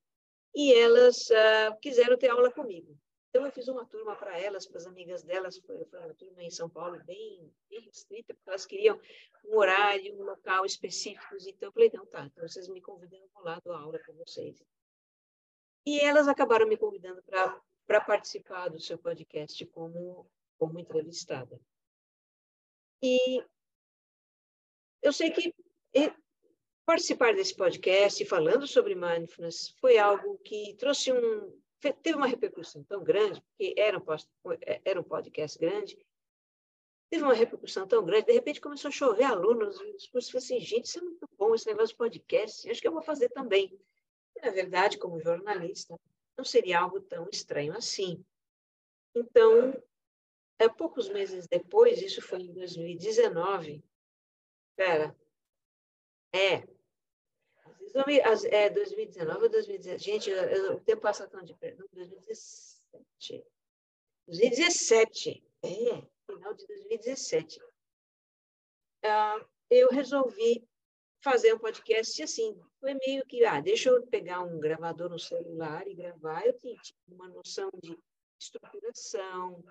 E 0.54 0.72
elas 0.72 1.28
uh, 1.30 1.76
quiseram 1.80 2.16
ter 2.16 2.28
aula 2.28 2.52
comigo. 2.52 2.96
Então, 3.30 3.44
eu 3.44 3.50
fiz 3.50 3.66
uma 3.66 3.84
turma 3.86 4.14
para 4.14 4.38
elas, 4.38 4.64
para 4.64 4.78
as 4.78 4.86
amigas 4.86 5.24
delas, 5.24 5.58
foi, 5.58 5.76
uma 5.76 6.14
turma 6.14 6.42
em 6.44 6.50
São 6.50 6.70
Paulo 6.70 7.02
bem, 7.04 7.52
bem 7.68 7.80
restrita, 7.80 8.32
porque 8.32 8.48
elas 8.48 8.64
queriam 8.64 9.00
um 9.44 9.56
horário, 9.56 10.14
um 10.14 10.22
local 10.22 10.64
específicos. 10.64 11.44
Então, 11.44 11.68
eu 11.68 11.72
falei, 11.72 11.90
não, 11.92 12.06
tá, 12.06 12.24
então 12.26 12.46
vocês 12.46 12.68
me 12.68 12.80
convidam, 12.80 13.18
eu 13.18 13.28
vou 13.34 13.42
lá, 13.42 13.60
dou 13.64 13.74
aula 13.74 13.98
com 14.06 14.12
vocês. 14.12 14.62
E 15.84 15.98
elas 16.00 16.28
acabaram 16.28 16.68
me 16.68 16.76
convidando 16.76 17.20
para 17.24 17.60
para 17.86 18.00
participar 18.00 18.68
do 18.68 18.80
seu 18.80 18.98
podcast 18.98 19.64
como, 19.66 20.26
como 20.58 20.78
entrevistada. 20.78 21.60
E 23.02 23.42
eu 25.02 25.12
sei 25.12 25.30
que 25.30 25.54
participar 26.84 27.34
desse 27.34 27.54
podcast 27.56 28.24
falando 28.26 28.66
sobre 28.66 28.94
mindfulness 28.94 29.74
foi 29.80 29.98
algo 29.98 30.38
que 30.38 30.74
trouxe 30.74 31.12
um 31.12 31.62
teve 32.02 32.16
uma 32.16 32.26
repercussão 32.26 32.82
tão 32.84 33.04
grande 33.04 33.42
porque 33.42 33.74
era 33.76 33.98
um, 33.98 34.04
era 34.84 35.00
um 35.00 35.04
podcast 35.04 35.58
grande 35.58 35.98
teve 37.10 37.22
uma 37.22 37.34
repercussão 37.34 37.86
tão 37.86 38.04
grande 38.04 38.26
de 38.26 38.32
repente 38.32 38.60
começou 38.60 38.88
a 38.88 38.92
chover 38.92 39.24
alunos 39.24 39.78
os 39.80 40.06
cursos 40.08 40.34
assim 40.34 40.60
gente 40.60 40.86
isso 40.86 40.98
é 40.98 41.02
muito 41.02 41.28
bom 41.38 41.54
esse 41.54 41.66
negócio 41.66 41.88
de 41.88 41.96
podcast 41.96 42.70
acho 42.70 42.80
que 42.80 42.88
eu 42.88 42.92
vou 42.92 43.02
fazer 43.02 43.28
também 43.30 43.78
e, 44.36 44.40
na 44.40 44.50
verdade 44.50 44.98
como 44.98 45.20
jornalista 45.20 45.98
não 46.36 46.44
seria 46.44 46.80
algo 46.80 47.00
tão 47.00 47.28
estranho 47.30 47.76
assim. 47.76 48.24
Então, 49.14 49.72
é, 50.58 50.68
poucos 50.68 51.08
meses 51.08 51.46
depois, 51.46 52.00
isso 52.00 52.20
foi 52.20 52.40
em 52.40 52.52
2019, 52.52 53.84
pera, 54.76 55.16
é, 56.32 56.66
é 58.50 58.70
2019 58.70 59.44
ou 59.44 59.50
2017, 59.50 60.04
gente, 60.04 60.32
o 60.72 60.80
tempo 60.80 61.02
passa 61.02 61.28
tão 61.28 61.44
depressa, 61.44 61.76
2017, 61.92 63.44
2017, 64.26 65.44
é, 65.62 65.68
final 66.26 66.54
de 66.54 66.66
2017, 66.66 67.62
uh, 69.04 69.46
eu 69.70 69.88
resolvi 69.90 70.66
fazer 71.24 71.54
um 71.54 71.58
podcast 71.58 72.22
assim. 72.22 72.54
Foi 72.78 72.94
meio 73.06 73.24
que, 73.24 73.42
ah, 73.46 73.58
deixa 73.58 73.88
eu 73.88 74.06
pegar 74.06 74.42
um 74.42 74.60
gravador 74.60 75.08
no 75.08 75.18
celular 75.18 75.88
e 75.88 75.94
gravar. 75.94 76.46
Eu 76.46 76.52
tinha 76.52 76.76
uma 77.08 77.28
noção 77.28 77.70
de 77.82 77.98
estruturação, 78.38 79.64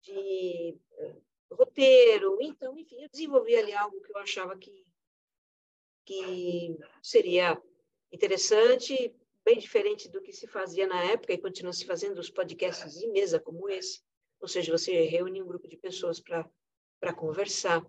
de 0.00 0.74
uh, 0.92 1.54
roteiro. 1.54 2.38
Então, 2.40 2.76
enfim, 2.78 3.02
eu 3.02 3.08
desenvolvi 3.10 3.54
ali 3.54 3.74
algo 3.74 4.00
que 4.00 4.10
eu 4.10 4.16
achava 4.16 4.56
que, 4.56 4.86
que 6.06 6.78
seria 7.02 7.60
interessante, 8.10 9.14
bem 9.44 9.58
diferente 9.58 10.08
do 10.08 10.22
que 10.22 10.32
se 10.32 10.46
fazia 10.46 10.86
na 10.86 11.04
época 11.04 11.34
e 11.34 11.38
continua 11.38 11.74
se 11.74 11.84
fazendo 11.84 12.18
os 12.18 12.30
podcasts 12.30 12.98
de 12.98 13.08
mesa 13.08 13.38
como 13.38 13.68
esse. 13.68 14.00
Ou 14.40 14.48
seja, 14.48 14.72
você 14.72 15.02
reúne 15.02 15.42
um 15.42 15.46
grupo 15.46 15.68
de 15.68 15.76
pessoas 15.76 16.18
para 16.18 17.12
conversar. 17.12 17.86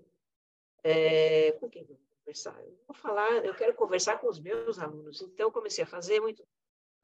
É, 0.82 1.51
com 1.53 1.70
quem 1.70 1.86
conversar. 2.29 2.62
Eu 2.62 2.77
vou 2.88 2.95
falar, 2.95 3.45
eu 3.45 3.55
quero 3.55 3.74
conversar 3.74 4.19
com 4.19 4.27
os 4.27 4.39
meus 4.39 4.77
alunos. 4.77 5.21
Então, 5.21 5.51
comecei 5.51 5.83
a 5.83 5.88
fazer 5.88 6.19
muito, 6.19 6.45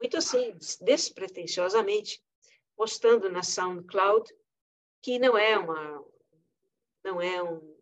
muito 0.00 0.16
assim, 0.16 0.56
despretensiosamente, 0.80 2.22
postando 2.76 3.28
na 3.28 3.42
SoundCloud, 3.42 4.32
que 5.02 5.18
não 5.18 5.36
é 5.36 5.58
uma, 5.58 6.04
não 7.02 7.20
é 7.20 7.42
um, 7.42 7.76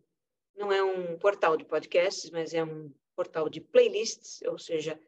não 0.56 0.72
é 0.72 0.82
um 0.82 1.18
portal 1.18 1.56
de 1.56 1.64
podcasts, 1.64 2.30
mas 2.30 2.54
é 2.54 2.64
um 2.64 2.92
portal 3.14 3.48
de 3.48 3.60
playlists, 3.60 4.42
ou 4.42 4.58
seja, 4.58 4.98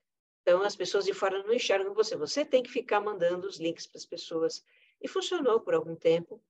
então 0.43 0.63
as 0.63 0.77
pessoas 0.77 1.05
de 1.05 1.15
fora 1.15 1.43
não 1.43 1.55
enxergam 1.55 1.95
você. 1.95 2.17
Você 2.17 2.45
tem 2.45 2.63
que 2.63 2.71
ficar 2.71 3.01
mandando 3.01 3.47
os 3.47 3.59
links 3.59 3.87
para 3.87 3.99
as 3.99 4.07
pessoas. 4.07 4.65
E 5.01 5.09
funcionou 5.09 5.61
por 5.61 5.75
algum 5.75 5.95
tempo, 5.95 6.43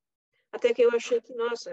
até 0.53 0.73
que 0.73 0.83
eu 0.83 0.91
achei 0.91 1.21
que, 1.21 1.35
nossa, 1.35 1.71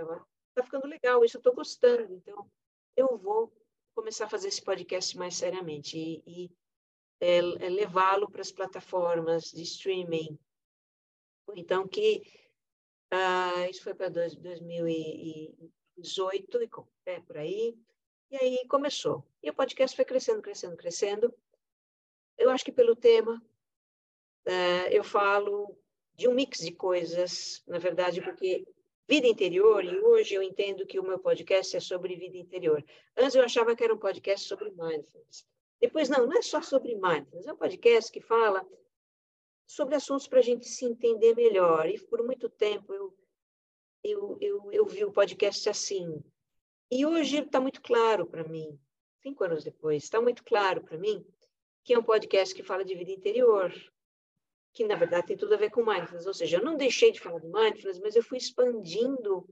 está 0.50 0.64
ficando 0.64 0.88
legal, 0.88 1.24
isso 1.24 1.38
eu 1.38 1.40
estou 1.40 1.54
gostando. 1.54 2.14
Então, 2.14 2.50
eu 2.96 3.18
vou 3.18 3.52
começar 3.94 4.26
a 4.26 4.30
fazer 4.30 4.50
esse 4.50 4.62
podcast 4.62 5.18
mais 5.18 5.36
seriamente 5.36 5.98
e, 5.98 6.22
e 6.26 6.52
é, 7.20 7.38
é 7.38 7.70
levá-lo 7.70 8.30
para 8.30 8.42
as 8.42 8.52
plataformas 8.52 9.52
de 9.52 9.64
streaming. 9.64 10.38
Então, 11.56 11.88
que 11.88 12.22
ah, 13.12 13.70
isso 13.70 13.84
foi 13.84 13.94
para 13.94 14.10
2018, 14.10 16.60
é, 17.06 17.20
por 17.20 17.38
aí, 17.38 17.78
e 18.32 18.38
aí 18.38 18.66
começou. 18.68 19.24
E 19.42 19.52
o 19.52 19.54
podcast 19.54 19.96
foi 19.96 20.04
crescendo, 20.04 20.42
crescendo, 20.42 20.76
crescendo. 20.76 21.34
Eu 22.38 22.50
acho 22.50 22.66
que 22.66 22.72
pelo 22.72 22.96
tema, 22.96 23.40
é, 24.46 24.98
eu 24.98 25.04
falo 25.04 25.78
de 26.16 26.28
um 26.28 26.34
mix 26.34 26.58
de 26.60 26.72
coisas, 26.72 27.62
na 27.68 27.78
verdade, 27.78 28.20
porque 28.22 28.66
vida 29.08 29.28
interior, 29.28 29.84
e 29.84 29.98
hoje 30.00 30.34
eu 30.34 30.42
entendo 30.42 30.86
que 30.86 31.00
o 31.00 31.04
meu 31.04 31.20
podcast 31.20 31.76
é 31.76 31.80
sobre 31.80 32.16
vida 32.16 32.38
interior. 32.38 32.84
Antes 33.18 33.36
eu 33.36 33.44
achava 33.44 33.76
que 33.76 33.84
era 33.84 33.94
um 33.94 33.98
podcast 33.98 34.48
sobre 34.48 34.70
mindfulness. 34.72 35.46
Depois, 35.80 36.08
não, 36.10 36.26
não 36.26 36.38
é 36.38 36.42
só 36.42 36.62
sobre 36.62 36.96
mindfulness, 36.96 37.48
é 37.48 37.54
um 37.54 37.58
podcast 37.58 38.12
que 38.12 38.22
fala 38.22 38.66
sobre 39.68 39.96
assuntos 39.96 40.28
para 40.28 40.40
a 40.40 40.44
gente 40.44 40.68
se 40.68 40.86
entender 40.86 41.36
melhor. 41.36 41.88
E 41.88 42.00
por 42.00 42.24
muito 42.24 42.50
tempo 42.50 42.94
eu, 42.94 43.14
eu, 44.04 44.38
eu, 44.40 44.72
eu 44.72 44.86
vi 44.86 45.04
o 45.04 45.12
podcast 45.12 45.70
assim. 45.70 46.24
E 46.90 47.06
hoje 47.06 47.40
está 47.40 47.60
muito 47.60 47.82
claro 47.82 48.26
para 48.26 48.44
mim, 48.44 48.80
cinco 49.22 49.44
anos 49.44 49.64
depois, 49.64 50.04
está 50.04 50.22
muito 50.22 50.44
claro 50.44 50.84
para 50.84 50.98
mim 50.98 51.26
que 51.84 51.94
é 51.94 52.00
um 52.00 52.04
podcast 52.04 52.56
que 52.56 52.64
fala 52.64 52.86
de 52.86 52.96
vida 52.96 53.12
interior, 53.12 53.74
que 54.74 54.86
na 54.86 54.96
verdade 54.96 55.28
tem 55.28 55.38
tudo 55.38 55.54
a 55.54 55.58
ver 55.58 55.70
com 55.70 55.86
mindfulness, 55.86 56.26
ou 56.26 56.34
seja, 56.34 56.58
eu 56.58 56.64
não 56.64 56.76
deixei 56.76 57.12
de 57.12 57.20
falar 57.20 57.40
de 57.40 57.48
mindfulness, 57.48 58.00
mas 58.00 58.16
eu 58.16 58.24
fui 58.24 58.38
expandindo 58.38 59.48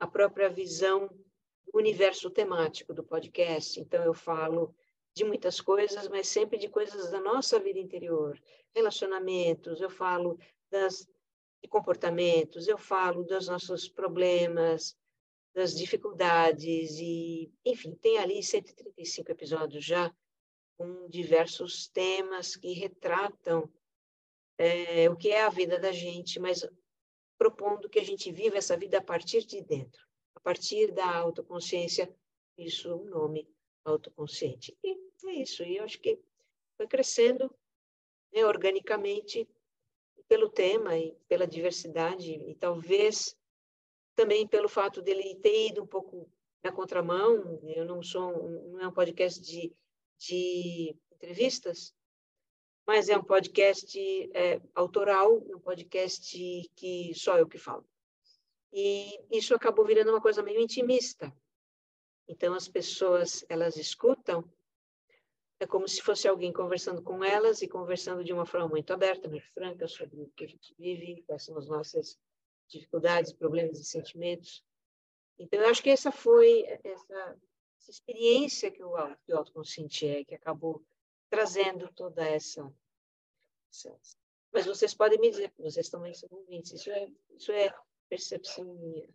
a 0.00 0.06
própria 0.06 0.48
visão 0.48 1.08
do 1.08 1.78
universo 1.78 2.30
temático 2.30 2.94
do 2.94 3.04
podcast. 3.04 3.78
Então 3.78 4.02
eu 4.02 4.14
falo 4.14 4.74
de 5.14 5.24
muitas 5.24 5.60
coisas, 5.60 6.08
mas 6.08 6.28
sempre 6.28 6.56
de 6.56 6.68
coisas 6.68 7.10
da 7.10 7.20
nossa 7.20 7.60
vida 7.60 7.78
interior, 7.78 8.40
relacionamentos, 8.74 9.80
eu 9.80 9.90
falo 9.90 10.38
das 10.70 11.06
de 11.62 11.68
comportamentos, 11.68 12.66
eu 12.66 12.76
falo 12.76 13.22
dos 13.22 13.46
nossos 13.46 13.88
problemas, 13.88 14.96
das 15.54 15.76
dificuldades 15.76 16.98
e, 16.98 17.52
enfim, 17.64 17.94
tem 17.94 18.18
ali 18.18 18.42
135 18.42 19.30
episódios 19.30 19.84
já 19.84 20.12
com 20.76 21.08
diversos 21.08 21.86
temas 21.88 22.56
que 22.56 22.72
retratam 22.72 23.70
é, 24.62 25.10
o 25.10 25.16
que 25.16 25.30
é 25.30 25.42
a 25.42 25.48
vida 25.48 25.76
da 25.76 25.90
gente, 25.90 26.38
mas 26.38 26.64
propondo 27.36 27.88
que 27.88 27.98
a 27.98 28.04
gente 28.04 28.30
viva 28.30 28.56
essa 28.56 28.76
vida 28.76 28.98
a 28.98 29.02
partir 29.02 29.44
de 29.44 29.60
dentro, 29.60 30.06
a 30.36 30.40
partir 30.40 30.92
da 30.92 31.16
autoconsciência, 31.16 32.08
isso 32.56 32.88
é 32.88 32.94
um 32.94 33.04
nome 33.06 33.48
autoconsciente. 33.84 34.76
E 34.84 34.96
é 35.26 35.32
isso, 35.32 35.64
e 35.64 35.78
eu 35.78 35.84
acho 35.84 35.98
que 35.98 36.16
foi 36.76 36.86
crescendo 36.86 37.52
né, 38.32 38.46
organicamente 38.46 39.48
pelo 40.28 40.48
tema 40.48 40.96
e 40.96 41.12
pela 41.26 41.46
diversidade, 41.46 42.32
e 42.32 42.54
talvez 42.54 43.36
também 44.14 44.46
pelo 44.46 44.68
fato 44.68 45.02
dele 45.02 45.34
ter 45.42 45.70
ido 45.70 45.82
um 45.82 45.86
pouco 45.86 46.30
na 46.62 46.70
contramão, 46.70 47.60
eu 47.64 47.84
não 47.84 48.00
sou, 48.00 48.48
não 48.70 48.80
é 48.80 48.86
um 48.86 48.92
podcast 48.92 49.40
de, 49.40 49.74
de 50.18 50.96
entrevistas, 51.10 51.92
mas 52.86 53.08
é 53.08 53.16
um 53.16 53.24
podcast 53.24 53.98
é, 54.34 54.60
autoral, 54.74 55.36
um 55.36 55.58
podcast 55.60 56.70
que 56.74 57.12
só 57.14 57.38
eu 57.38 57.46
que 57.46 57.58
falo. 57.58 57.86
E 58.72 59.20
isso 59.30 59.54
acabou 59.54 59.84
virando 59.84 60.10
uma 60.10 60.20
coisa 60.20 60.42
meio 60.42 60.60
intimista. 60.60 61.32
Então 62.28 62.54
as 62.54 62.68
pessoas 62.68 63.44
elas 63.48 63.76
escutam 63.76 64.48
é 65.62 65.66
como 65.66 65.86
se 65.86 66.02
fosse 66.02 66.26
alguém 66.26 66.52
conversando 66.52 67.00
com 67.02 67.22
elas 67.22 67.62
e 67.62 67.68
conversando 67.68 68.24
de 68.24 68.32
uma 68.32 68.44
forma 68.44 68.66
muito 68.66 68.92
aberta, 68.92 69.28
muito 69.28 69.46
franca 69.52 69.86
sobre 69.86 70.20
o 70.20 70.28
que 70.36 70.44
a 70.44 70.48
gente 70.48 70.74
vive, 70.76 71.22
quais 71.22 71.44
são 71.44 71.56
as 71.56 71.68
nossas 71.68 72.18
dificuldades, 72.68 73.32
problemas 73.32 73.78
e 73.78 73.84
sentimentos. 73.84 74.64
Então, 75.38 75.60
eu 75.60 75.68
acho 75.68 75.80
que 75.80 75.90
essa 75.90 76.10
foi 76.10 76.64
essa, 76.82 77.38
essa 77.78 77.90
experiência 77.90 78.72
que 78.72 78.82
o, 78.82 79.16
que 79.24 79.32
autoconsciente 79.32 80.04
é, 80.04 80.24
que 80.24 80.34
acabou 80.34 80.84
trazendo 81.32 81.90
toda 81.94 82.22
essa, 82.28 82.70
essa, 83.72 83.98
Mas 84.52 84.66
vocês 84.66 84.92
podem 84.92 85.18
me 85.18 85.30
dizer, 85.30 85.50
vocês 85.58 85.88
também 85.88 86.12
são 86.12 86.28
ouvintes, 86.30 86.72
isso 86.72 86.90
é, 86.90 87.08
isso 87.34 87.50
é 87.50 87.74
percepção 88.06 88.66
minha. 88.74 89.08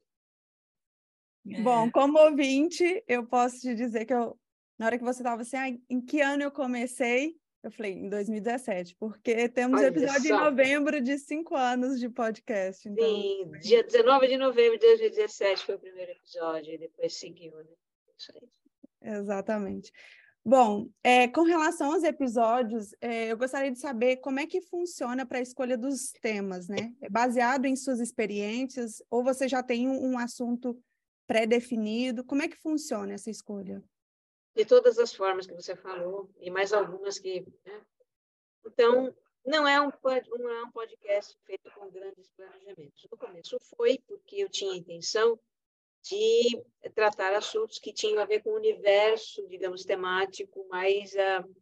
É. 1.52 1.62
Bom, 1.62 1.92
como 1.92 2.18
ouvinte, 2.18 3.04
eu 3.08 3.24
posso 3.28 3.60
te 3.60 3.76
dizer 3.76 4.06
que 4.08 4.14
eu 4.16 4.36
na 4.80 4.88
hora 4.88 4.98
que 4.98 5.04
você 5.04 5.22
estava 5.22 5.42
assim, 5.42 5.58
ah, 5.58 5.70
em 5.90 6.02
que 6.02 6.22
ano 6.22 6.44
eu 6.44 6.52
comecei? 6.52 7.36
Eu 7.64 7.72
falei, 7.72 7.94
em 7.94 8.10
2017, 8.10 8.96
porque 9.00 9.50
temos 9.50 9.80
Olha 9.80 9.88
episódio 9.88 10.28
só. 10.28 10.36
em 10.36 10.44
novembro 10.44 11.02
de 11.02 11.18
cinco 11.18 11.56
anos 11.56 12.00
de 12.00 12.10
podcast. 12.10 12.88
Então... 12.88 13.06
Sim, 13.06 13.52
dia 13.62 13.84
19 13.84 14.28
de 14.28 14.38
novembro 14.38 14.78
de 14.78 14.86
2017 14.86 15.66
foi 15.66 15.76
o 15.76 15.80
primeiro 15.80 16.12
episódio, 16.12 16.74
e 16.74 16.78
depois 16.78 17.14
seguiu, 17.14 17.58
né? 17.58 17.74
Isso 18.18 18.32
aí. 18.36 19.14
Exatamente. 19.14 19.92
Bom, 20.48 20.88
é, 21.04 21.28
com 21.28 21.44
relação 21.44 21.92
aos 21.92 22.04
episódios, 22.04 22.96
é, 23.02 23.32
eu 23.32 23.38
gostaria 23.38 23.72
de 23.72 23.80
saber 23.80 24.18
como 24.18 24.40
é 24.40 24.48
que 24.48 24.62
funciona 24.62 25.26
para 25.26 25.40
a 25.40 25.42
escolha 25.42 25.78
dos 25.78 26.12
temas, 26.22 26.70
né? 26.70 26.94
É 27.02 27.10
baseado 27.10 27.66
em 27.66 27.76
suas 27.76 28.00
experiências 28.00 29.04
ou 29.10 29.24
você 29.24 29.48
já 29.48 29.62
tem 29.62 29.90
um, 29.90 30.14
um 30.14 30.18
assunto 30.18 30.82
pré-definido? 31.28 32.24
Como 32.24 32.42
é 32.42 32.48
que 32.48 32.56
funciona 32.56 33.14
essa 33.14 33.30
escolha? 33.30 33.84
de 34.58 34.66
todas 34.66 34.98
as 34.98 35.14
formas 35.14 35.46
que 35.46 35.54
você 35.54 35.76
falou, 35.76 36.28
e 36.40 36.50
mais 36.50 36.74
algumas 36.74 37.20
que. 37.20 37.42
Né? 37.64 37.86
Então, 38.66 39.16
não 39.46 39.68
é, 39.68 39.80
um, 39.80 39.92
não 40.40 40.50
é 40.50 40.64
um 40.64 40.72
podcast 40.72 41.38
feito 41.46 41.70
com 41.76 41.92
grandes 41.92 42.28
planejamentos. 42.36 43.08
No 43.10 43.18
começo 43.18 43.60
foi 43.76 44.00
porque 44.08 44.38
eu 44.38 44.50
tinha 44.50 44.74
a 44.74 44.78
intenção 44.78 45.40
de 46.04 46.64
tratar 46.96 47.34
assuntos 47.34 47.80
que 47.80 47.94
tinham 47.94 48.22
a 48.22 48.26
ver 48.26 48.42
com 48.42 48.52
o 48.52 48.56
universo, 48.56 49.46
digamos, 49.48 49.84
temático 49.84 50.68
mais, 50.70 51.14
uh, 51.14 51.56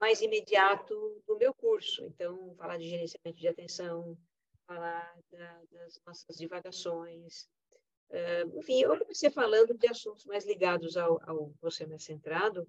mais 0.00 0.20
imediato 0.20 1.22
do 1.26 1.36
meu 1.38 1.54
curso. 1.54 2.04
Então, 2.04 2.54
falar 2.56 2.78
de 2.78 2.88
gerenciamento 2.88 3.40
de 3.40 3.48
atenção, 3.48 4.16
falar 4.66 5.18
da, 5.30 5.62
das 5.70 6.00
nossas 6.06 6.36
divagações, 6.36 7.48
Uh, 8.12 8.58
enfim, 8.58 8.82
eu 8.82 8.98
comecei 8.98 9.30
falando 9.30 9.72
de 9.72 9.88
assuntos 9.88 10.26
mais 10.26 10.44
ligados 10.44 10.98
ao, 10.98 11.18
ao 11.26 11.50
você 11.62 11.86
mais 11.86 12.04
centrado. 12.04 12.68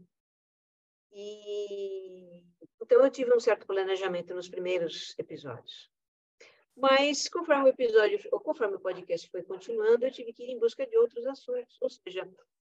E 1.12 2.41
então 2.81 3.03
eu 3.03 3.12
tive 3.12 3.35
um 3.35 3.39
certo 3.39 3.67
planejamento 3.67 4.33
nos 4.33 4.47
primeiros 4.47 5.13
episódios. 5.19 5.91
Mas 6.75 7.29
conforme 7.29 7.65
o 7.65 7.67
episódio, 7.67 8.19
ou 8.31 8.39
conforme 8.39 8.75
o 8.75 8.79
podcast 8.79 9.29
foi 9.29 9.43
continuando, 9.43 10.05
eu 10.05 10.11
tive 10.11 10.33
que 10.33 10.43
ir 10.43 10.51
em 10.51 10.59
busca 10.59 10.85
de 10.85 10.97
outros 10.97 11.25
assuntos, 11.27 11.77
ou 11.79 11.89
seja, 11.89 12.27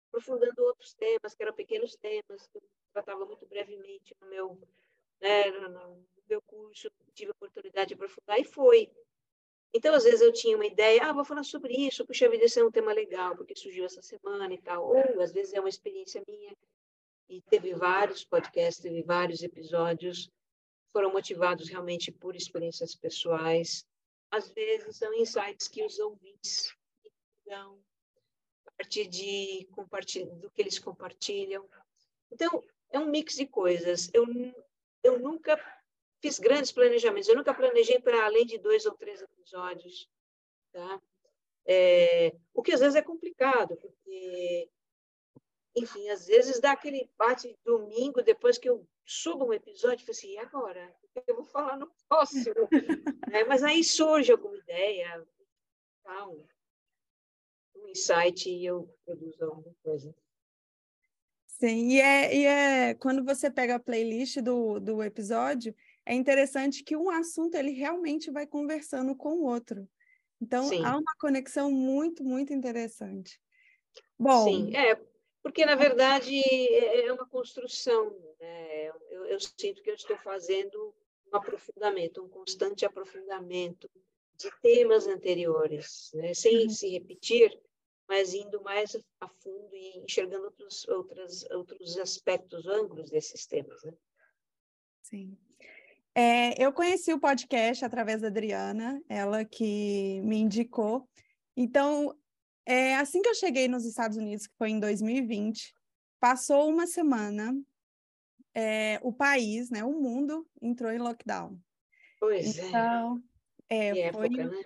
aprofundando 0.09 0.63
outros 0.63 0.93
temas, 0.93 1.33
que 1.33 1.43
eram 1.43 1.53
pequenos 1.53 1.95
temas, 1.95 2.47
que 2.47 2.57
eu 2.57 2.63
tratava 2.93 3.25
muito 3.25 3.45
brevemente 3.47 4.15
no 4.21 4.27
meu, 4.29 4.62
né, 5.19 5.51
no 5.51 6.05
meu 6.29 6.41
curso, 6.44 6.89
tive 7.13 7.31
a 7.31 7.35
oportunidade 7.35 7.89
de 7.89 7.94
aprofundar, 7.96 8.39
e 8.39 8.44
foi 8.44 8.91
então, 9.74 9.94
às 9.94 10.05
vezes 10.05 10.22
eu 10.22 10.31
tinha 10.31 10.55
uma 10.55 10.65
ideia, 10.65 11.03
ah, 11.03 11.11
vou 11.11 11.25
falar 11.25 11.44
sobre 11.44 11.74
isso, 11.74 12.05
puxa 12.05 12.29
vida, 12.29 12.46
esse 12.46 12.57
é 12.57 12.63
um 12.63 12.72
tema 12.72 12.94
legal, 12.94 13.35
porque 13.35 13.53
surgiu 13.53 13.83
essa 13.83 14.01
semana 14.01 14.53
e 14.53 14.57
tal. 14.57 14.87
Ou, 14.87 15.22
às 15.22 15.33
vezes, 15.33 15.53
é 15.53 15.59
uma 15.59 15.68
experiência 15.68 16.24
minha, 16.25 16.55
e 17.27 17.41
teve 17.41 17.74
vários 17.74 18.24
podcasts, 18.24 18.81
teve 18.81 19.03
vários 19.03 19.44
episódios, 19.44 20.29
foram 20.94 21.11
motivados 21.11 21.68
realmente 21.68 22.09
por 22.09 22.37
experiências 22.37 22.96
pessoais. 22.96 23.85
Às 24.31 24.50
vezes, 24.50 24.98
são 24.98 25.14
insights 25.14 25.68
que 25.68 25.83
os 25.83 25.98
ouvintes 26.00 26.75
dão 27.46 27.79
a 28.66 28.72
partir 28.72 29.07
de 29.07 29.68
do 30.42 30.50
que 30.51 30.61
eles 30.61 30.79
compartilham. 30.79 31.68
Então, 32.31 32.64
é 32.90 33.00
um 33.00 33.09
mix 33.09 33.35
de 33.35 33.46
coisas. 33.46 34.09
Eu, 34.14 34.25
eu 35.03 35.20
nunca 35.20 35.57
fiz 36.22 36.40
grandes 36.40 36.72
planejamentos. 36.72 37.29
Eu 37.29 37.35
nunca 37.35 37.53
planejei 37.53 38.00
para 38.00 38.25
além 38.25 38.46
de 38.46 38.57
dois 38.57 38.85
ou 38.85 38.96
três 38.96 39.22
episódios, 39.22 40.09
tá? 40.72 41.01
É, 41.66 42.35
o 42.53 42.61
que 42.61 42.74
às 42.74 42.79
vezes 42.79 42.96
é 42.96 43.01
complicado, 43.01 43.75
porque, 43.77 44.70
enfim, 45.75 46.09
às 46.09 46.27
vezes 46.27 46.59
dá 46.59 46.72
aquele 46.72 47.09
bate 47.18 47.57
domingo 47.64 48.22
depois 48.22 48.57
que 48.57 48.70
eu 48.70 48.88
subo 49.03 49.46
um 49.46 49.53
episódio, 49.53 50.03
e 50.03 50.05
falo 50.05 50.11
assim, 50.11 50.31
e 50.31 50.38
agora? 50.38 50.96
Eu 51.28 51.36
vou 51.36 51.46
falar 51.46 51.78
no 51.78 51.92
próximo? 52.08 52.68
é, 53.32 53.44
mas 53.46 53.64
aí 53.64 53.84
surge 53.84 54.32
alguma 54.32 54.58
ideia, 54.58 55.25
tá, 56.04 56.28
um, 56.28 56.46
um 57.78 57.88
insight 57.88 58.50
e 58.50 58.66
eu 58.66 58.90
produzo 59.06 59.44
alguma 59.44 59.75
coisa. 59.84 60.14
Sim, 61.48 61.90
e 61.92 62.01
é, 62.01 62.36
e 62.36 62.46
é 62.46 62.94
quando 62.96 63.24
você 63.24 63.50
pega 63.50 63.75
a 63.75 63.80
playlist 63.80 64.42
do, 64.42 64.80
do 64.80 65.01
episódio, 65.01 65.74
é 66.06 66.14
interessante 66.14 66.84
que 66.84 66.98
um 66.98 67.10
assunto 67.10 67.56
ele 67.56 67.72
realmente 67.72 68.30
vai 68.30 68.46
conversando 68.46 69.16
com 69.16 69.36
o 69.36 69.46
outro. 69.46 69.88
Então, 70.42 70.66
Sim. 70.66 70.84
há 70.84 70.98
uma 70.98 71.16
conexão 71.18 71.72
muito, 71.72 72.24
muito 72.24 72.54
interessante. 72.54 73.40
Bom, 74.20 74.44
Sim, 74.44 74.75
é, 74.75 75.00
porque 75.42 75.66
na 75.66 75.75
verdade 75.75 76.40
é, 76.40 77.06
é 77.06 77.14
uma 77.14 77.28
construção. 77.28 78.14
Né? 78.40 78.88
Eu, 79.10 79.25
eu 79.25 79.40
sinto 79.40 79.82
que 79.82 79.90
eu 79.90 79.96
estou 79.96 80.18
fazendo 80.18 80.94
aprofundamento, 81.75 82.24
um 82.24 82.29
constante 82.29 82.85
aprofundamento 82.85 83.90
de 84.38 84.50
temas 84.61 85.07
anteriores, 85.07 86.11
né? 86.14 86.33
sem 86.33 86.64
uhum. 86.64 86.70
se 86.70 86.90
repetir, 86.90 87.57
mas 88.07 88.33
indo 88.33 88.61
mais 88.61 88.96
a 89.20 89.27
fundo 89.27 89.74
e 89.74 90.00
enxergando 90.00 90.46
outros, 90.46 90.88
outros, 90.88 91.44
outros 91.51 91.98
aspectos, 91.98 92.66
ângulos 92.66 93.09
desses 93.09 93.46
temas. 93.46 93.83
Né? 93.83 93.94
Sim. 95.03 95.38
É, 96.14 96.64
eu 96.64 96.72
conheci 96.72 97.14
o 97.14 97.20
podcast 97.20 97.83
através 97.83 98.22
da 98.22 98.27
Adriana, 98.27 99.01
ela 99.09 99.44
que 99.44 100.22
me 100.22 100.38
indicou. 100.38 101.07
Então, 101.57 102.18
é, 102.66 102.96
assim 102.96 103.22
que 103.22 103.29
eu 103.29 103.35
cheguei 103.35 103.68
nos 103.68 103.85
Estados 103.85 104.18
Unidos, 104.18 104.48
que 104.48 104.55
foi 104.57 104.70
em 104.70 104.79
2020, 104.79 105.74
passou 106.20 106.70
uma 106.70 106.88
semana, 106.88 107.53
é, 108.53 109.00
o 109.03 109.11
país, 109.11 109.70
né, 109.70 109.83
o 109.83 109.92
mundo 109.92 110.48
entrou 110.61 110.92
em 110.92 110.98
lockdown. 110.98 111.59
Pois 112.20 112.58
é. 112.58 112.68
então, 112.68 113.24
é. 113.70 114.00
é 114.00 114.14
foi, 114.14 114.25
época, 114.28 114.48
né? 114.48 114.64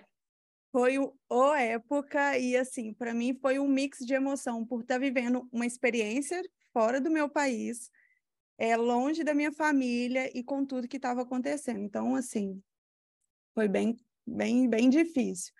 foi 0.72 0.98
o, 0.98 1.14
o 1.28 1.54
época 1.54 2.38
e 2.38 2.56
assim, 2.56 2.92
para 2.94 3.12
mim 3.12 3.34
foi 3.34 3.58
um 3.58 3.68
mix 3.68 3.98
de 3.98 4.14
emoção 4.14 4.64
por 4.64 4.82
estar 4.82 4.94
tá 4.94 5.00
vivendo 5.00 5.48
uma 5.52 5.66
experiência 5.66 6.42
fora 6.72 7.00
do 7.00 7.10
meu 7.10 7.28
país, 7.28 7.90
é, 8.58 8.76
longe 8.76 9.24
da 9.24 9.34
minha 9.34 9.52
família 9.52 10.30
e 10.36 10.42
com 10.44 10.64
tudo 10.64 10.88
que 10.88 10.96
estava 10.96 11.22
acontecendo. 11.22 11.80
Então, 11.80 12.14
assim, 12.14 12.62
foi 13.54 13.68
bem, 13.68 13.96
bem, 14.26 14.68
bem 14.68 14.88
difícil. 14.88 15.52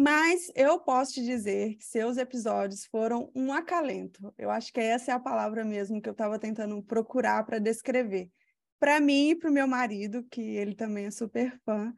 Mas 0.00 0.48
eu 0.54 0.78
posso 0.78 1.14
te 1.14 1.24
dizer 1.24 1.74
que 1.74 1.84
seus 1.84 2.16
episódios 2.18 2.86
foram 2.86 3.32
um 3.34 3.52
acalento. 3.52 4.32
Eu 4.38 4.48
acho 4.48 4.72
que 4.72 4.78
essa 4.78 5.10
é 5.10 5.14
a 5.14 5.18
palavra 5.18 5.64
mesmo 5.64 6.00
que 6.00 6.08
eu 6.08 6.12
estava 6.12 6.38
tentando 6.38 6.80
procurar 6.84 7.44
para 7.44 7.58
descrever. 7.58 8.30
Para 8.78 9.00
mim 9.00 9.30
e 9.30 9.36
para 9.36 9.50
o 9.50 9.52
meu 9.52 9.66
marido, 9.66 10.24
que 10.30 10.40
ele 10.40 10.74
também 10.74 11.06
é 11.06 11.10
super 11.10 11.58
fã. 11.64 11.92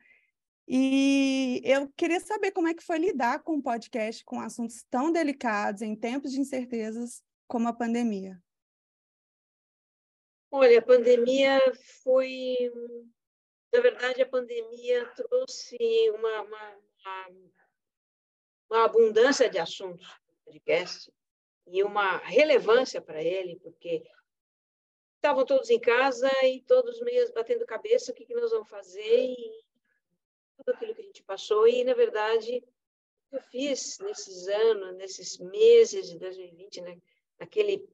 E 0.67 1.61
eu 1.65 1.91
queria 1.97 2.21
saber 2.21 2.53
como 2.53 2.69
é 2.69 2.75
que 2.75 2.85
foi 2.85 2.99
lidar 2.99 3.43
com 3.43 3.55
um 3.55 3.63
podcast 3.63 4.25
com 4.25 4.41
assuntos 4.41 4.85
tão 4.89 5.11
delicados 5.11 5.83
em 5.83 5.97
tempos 5.97 6.31
de 6.31 6.41
incertezas 6.41 7.23
como 7.49 7.67
a 7.67 7.73
pandemia. 7.73 8.41
Olha, 10.49 10.79
a 10.79 10.83
pandemia 10.83 11.61
foi. 12.03 12.57
Na 13.73 13.81
verdade, 13.81 14.23
a 14.23 14.29
pandemia 14.29 15.07
trouxe 15.15 15.77
uma, 16.15 16.43
uma, 16.43 16.79
uma 18.71 18.85
abundância 18.85 19.51
de 19.51 19.59
assuntos 19.59 20.09
no 20.29 20.35
podcast 20.45 21.13
e 21.67 21.83
uma 21.83 22.17
relevância 22.19 23.01
para 23.01 23.23
ele, 23.23 23.59
porque 23.61 24.05
estavam 25.21 25.45
todos 25.45 25.69
em 25.69 25.79
casa 25.79 26.31
e 26.43 26.63
todos 26.63 26.99
meio 27.03 27.31
batendo 27.35 27.67
cabeça, 27.67 28.11
o 28.11 28.15
que, 28.15 28.25
que 28.25 28.35
nós 28.35 28.51
vamos 28.51 28.71
fazer 28.71 29.27
e 29.27 29.37
tudo 30.57 30.75
aquilo 30.75 30.95
que 30.95 31.03
a 31.03 31.05
gente 31.05 31.23
passou. 31.23 31.69
E, 31.69 31.85
na 31.85 31.93
verdade, 31.93 32.65
eu 33.31 33.41
fiz 33.43 33.99
nesses 33.99 34.49
anos, 34.49 34.97
nesses 34.97 35.39
meses 35.39 36.09
de 36.09 36.19
2020, 36.19 36.81
né? 36.81 36.99
naquele, 37.39 37.87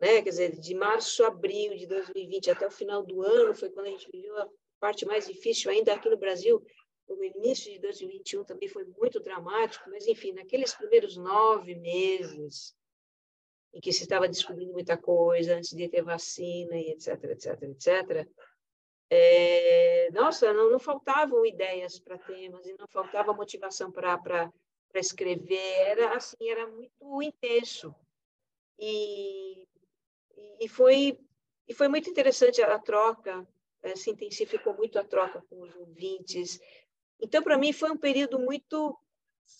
né? 0.00 0.22
quer 0.22 0.30
dizer, 0.30 0.58
de 0.58 0.74
março 0.74 1.22
a 1.24 1.28
abril 1.28 1.76
de 1.76 1.86
2020 1.86 2.50
até 2.50 2.66
o 2.66 2.70
final 2.70 3.02
do 3.02 3.20
ano, 3.20 3.54
foi 3.54 3.68
quando 3.68 3.86
a 3.86 3.90
gente 3.90 4.10
viveu 4.10 4.36
a 4.38 4.48
parte 4.80 5.04
mais 5.04 5.26
difícil 5.26 5.70
ainda 5.70 5.92
aqui 5.92 6.08
no 6.08 6.16
Brasil. 6.16 6.64
O 7.06 7.22
início 7.22 7.70
de 7.70 7.78
2021 7.80 8.44
também 8.44 8.68
foi 8.68 8.84
muito 8.84 9.20
dramático, 9.20 9.90
mas, 9.90 10.06
enfim, 10.06 10.32
naqueles 10.32 10.74
primeiros 10.74 11.18
nove 11.18 11.74
meses, 11.74 12.74
em 13.72 13.80
que 13.80 13.92
se 13.92 14.02
estava 14.02 14.28
descobrindo 14.28 14.72
muita 14.72 14.96
coisa, 14.96 15.56
antes 15.56 15.74
de 15.74 15.88
ter 15.88 16.02
vacina 16.02 16.76
e 16.76 16.90
etc, 16.90 17.24
etc, 17.24 17.62
etc, 17.62 18.28
é, 19.14 20.10
nossa, 20.12 20.52
não, 20.54 20.70
não, 20.70 20.78
faltavam 20.78 21.44
ideias 21.44 21.98
para 21.98 22.18
temas 22.18 22.66
e 22.66 22.74
não 22.78 22.86
faltava 22.88 23.34
motivação 23.34 23.90
para 23.90 24.50
escrever, 24.94 25.86
era 25.86 26.16
assim, 26.16 26.48
era 26.48 26.66
muito 26.66 27.22
intenso. 27.22 27.94
E, 28.78 29.66
e, 30.58 30.66
foi, 30.66 31.18
e 31.68 31.74
foi 31.74 31.88
muito 31.88 32.08
interessante 32.08 32.62
a, 32.62 32.78
troca, 32.78 33.46
é, 33.82 33.94
se 33.96 34.10
intensificou 34.10 34.74
muito 34.74 34.98
a 34.98 35.04
troca 35.04 35.42
com 35.42 35.60
os 35.60 35.76
ouvintes. 35.76 36.58
Então, 37.20 37.42
para 37.42 37.58
mim, 37.58 37.70
foi 37.70 37.90
um 37.90 37.98
período 37.98 38.38
muito 38.38 38.98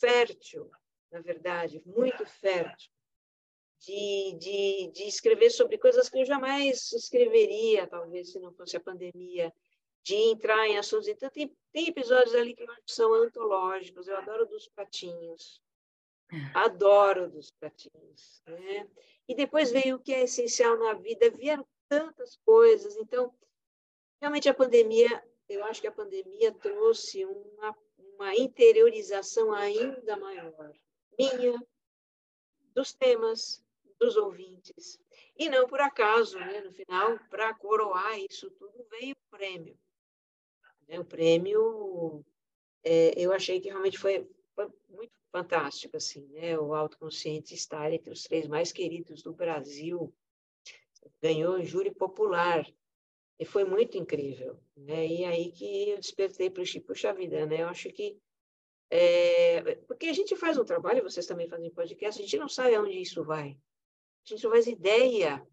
fértil, 0.00 0.70
na 1.10 1.20
verdade, 1.20 1.82
muito 1.84 2.24
fértil 2.24 2.90
de, 3.82 4.36
de, 4.38 4.92
de 4.92 5.02
escrever 5.04 5.50
sobre 5.50 5.76
coisas 5.76 6.08
que 6.08 6.18
eu 6.18 6.24
jamais 6.24 6.92
escreveria, 6.92 7.86
talvez, 7.86 8.30
se 8.30 8.38
não 8.38 8.52
fosse 8.52 8.76
a 8.76 8.80
pandemia, 8.80 9.52
de 10.04 10.14
entrar 10.14 10.66
em 10.68 10.78
assuntos. 10.78 11.08
Então, 11.08 11.28
tem, 11.30 11.54
tem 11.72 11.88
episódios 11.88 12.34
ali 12.34 12.54
que 12.54 12.64
são 12.86 13.12
antológicos. 13.12 14.06
Eu 14.06 14.16
adoro 14.16 14.46
dos 14.46 14.68
patinhos. 14.68 15.60
Adoro 16.54 17.28
dos 17.28 17.50
patinhos. 17.50 18.42
Né? 18.46 18.88
E 19.28 19.34
depois 19.34 19.70
veio 19.70 19.96
o 19.96 20.00
que 20.00 20.14
é 20.14 20.22
essencial 20.22 20.78
na 20.78 20.94
vida. 20.94 21.30
Vieram 21.30 21.66
tantas 21.88 22.36
coisas. 22.44 22.96
Então, 22.96 23.34
realmente, 24.20 24.48
a 24.48 24.54
pandemia, 24.54 25.22
eu 25.48 25.64
acho 25.64 25.80
que 25.80 25.88
a 25.88 25.92
pandemia 25.92 26.52
trouxe 26.52 27.24
uma, 27.24 27.76
uma 27.98 28.34
interiorização 28.36 29.52
ainda 29.52 30.16
maior. 30.16 30.72
Minha, 31.18 31.60
dos 32.74 32.92
temas, 32.92 33.61
dos 34.02 34.16
ouvintes. 34.16 34.98
E 35.36 35.48
não 35.48 35.66
por 35.66 35.80
acaso, 35.80 36.38
né? 36.38 36.60
no 36.60 36.72
final, 36.72 37.18
para 37.30 37.54
coroar 37.54 38.18
isso 38.18 38.50
tudo, 38.50 38.84
veio 38.90 39.14
o 39.14 39.36
prêmio. 39.36 39.78
Né, 40.88 40.98
o 40.98 41.04
prêmio, 41.04 42.24
é, 42.82 43.14
eu 43.16 43.32
achei 43.32 43.60
que 43.60 43.68
realmente 43.68 43.98
foi, 43.98 44.28
muito 44.88 45.12
fantástico, 45.30 45.96
assim, 45.96 46.26
né? 46.28 46.58
O 46.58 46.74
autoconsciente 46.74 47.54
estar 47.54 47.90
entre 47.92 48.12
os 48.12 48.24
três 48.24 48.46
mais 48.46 48.72
queridos 48.72 49.22
do 49.22 49.32
Brasil, 49.32 50.12
ganhou 51.22 51.62
júri 51.62 51.90
popular, 51.90 52.66
e 53.38 53.44
foi 53.44 53.64
muito 53.64 53.96
incrível, 53.96 54.60
né? 54.76 55.06
E 55.06 55.24
aí 55.24 55.50
que 55.52 55.90
eu 55.90 55.98
despertei 55.98 56.50
para 56.50 56.62
o 56.62 56.82
puxa 56.82 57.14
vida, 57.14 57.46
né? 57.46 57.62
Eu 57.62 57.68
acho 57.68 57.88
que 57.90 58.20
é, 58.90 59.76
porque 59.86 60.08
a 60.08 60.12
gente 60.12 60.36
faz 60.36 60.58
um 60.58 60.64
trabalho, 60.64 61.02
vocês 61.02 61.26
também 61.26 61.48
fazem 61.48 61.70
podcast, 61.70 62.20
a 62.20 62.24
gente 62.24 62.36
não 62.36 62.48
sabe 62.48 62.74
aonde 62.74 63.00
isso 63.00 63.24
vai. 63.24 63.56
A 64.24 64.28
gente 64.28 64.44
não 64.44 64.50
faz 64.50 64.66
ideia. 64.66 65.46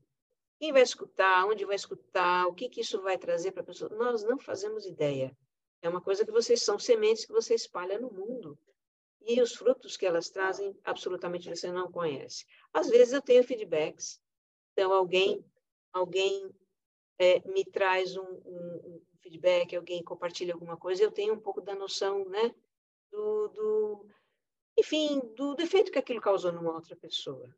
Quem 0.60 0.72
vai 0.72 0.82
escutar, 0.82 1.46
onde 1.46 1.66
vai 1.66 1.76
escutar, 1.76 2.48
o 2.48 2.54
que, 2.54 2.70
que 2.70 2.82
isso 2.82 3.02
vai 3.02 3.18
trazer 3.18 3.52
para 3.52 3.62
a 3.62 3.66
pessoa. 3.66 3.90
Nós 3.96 4.24
não 4.24 4.38
fazemos 4.38 4.86
ideia. 4.86 5.36
É 5.82 5.90
uma 5.90 6.02
coisa 6.02 6.26
que 6.26 6.32
vocês 6.32 6.62
são 6.62 6.78
sementes 6.78 7.26
que 7.26 7.32
você 7.32 7.56
espalha 7.56 8.00
no 8.00 8.12
mundo. 8.12 8.60
E 9.22 9.42
os 9.42 9.54
frutos 9.54 9.98
que 9.98 10.06
elas 10.06 10.30
trazem, 10.30 10.78
absolutamente 10.84 11.50
você 11.50 11.72
não 11.72 11.92
conhece. 11.92 12.46
Às 12.74 12.90
vezes 12.90 13.14
eu 13.14 13.22
tenho 13.22 13.44
feedbacks. 13.44 14.22
Então, 14.74 14.94
alguém, 14.94 15.44
alguém 15.92 16.50
é, 17.18 17.40
me 17.48 17.66
traz 17.66 18.16
um, 18.16 18.24
um, 18.24 18.82
um, 18.86 19.02
feedback, 19.22 19.76
alguém 19.76 20.04
compartilha 20.04 20.54
alguma 20.54 20.78
coisa, 20.78 21.04
eu 21.04 21.12
tenho 21.12 21.34
um 21.34 21.40
pouco 21.40 21.62
da 21.62 21.76
noção, 21.76 22.26
né? 22.30 22.56
Do, 23.12 23.48
do 23.50 24.06
enfim, 24.78 25.20
do 25.36 25.56
defeito 25.56 25.92
que 25.92 26.00
aquilo 26.00 26.22
causou 26.22 26.54
numa 26.54 26.74
outra 26.74 26.96
pessoa. 26.96 27.54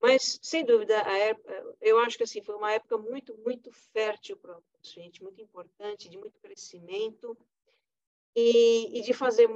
Mas, 0.00 0.38
sem 0.42 0.64
dúvida, 0.64 0.94
época, 0.94 1.76
eu 1.80 1.98
acho 1.98 2.16
que 2.16 2.24
assim, 2.24 2.42
foi 2.42 2.54
uma 2.56 2.72
época 2.72 2.98
muito, 2.98 3.36
muito 3.38 3.72
fértil 3.92 4.36
para 4.36 4.56
o 4.56 4.62
gente, 4.82 5.22
muito 5.22 5.40
importante, 5.40 6.10
de 6.10 6.18
muito 6.18 6.38
crescimento 6.40 7.36
e, 8.36 8.98
e 8.98 9.02
de 9.02 9.14
fazer 9.14 9.48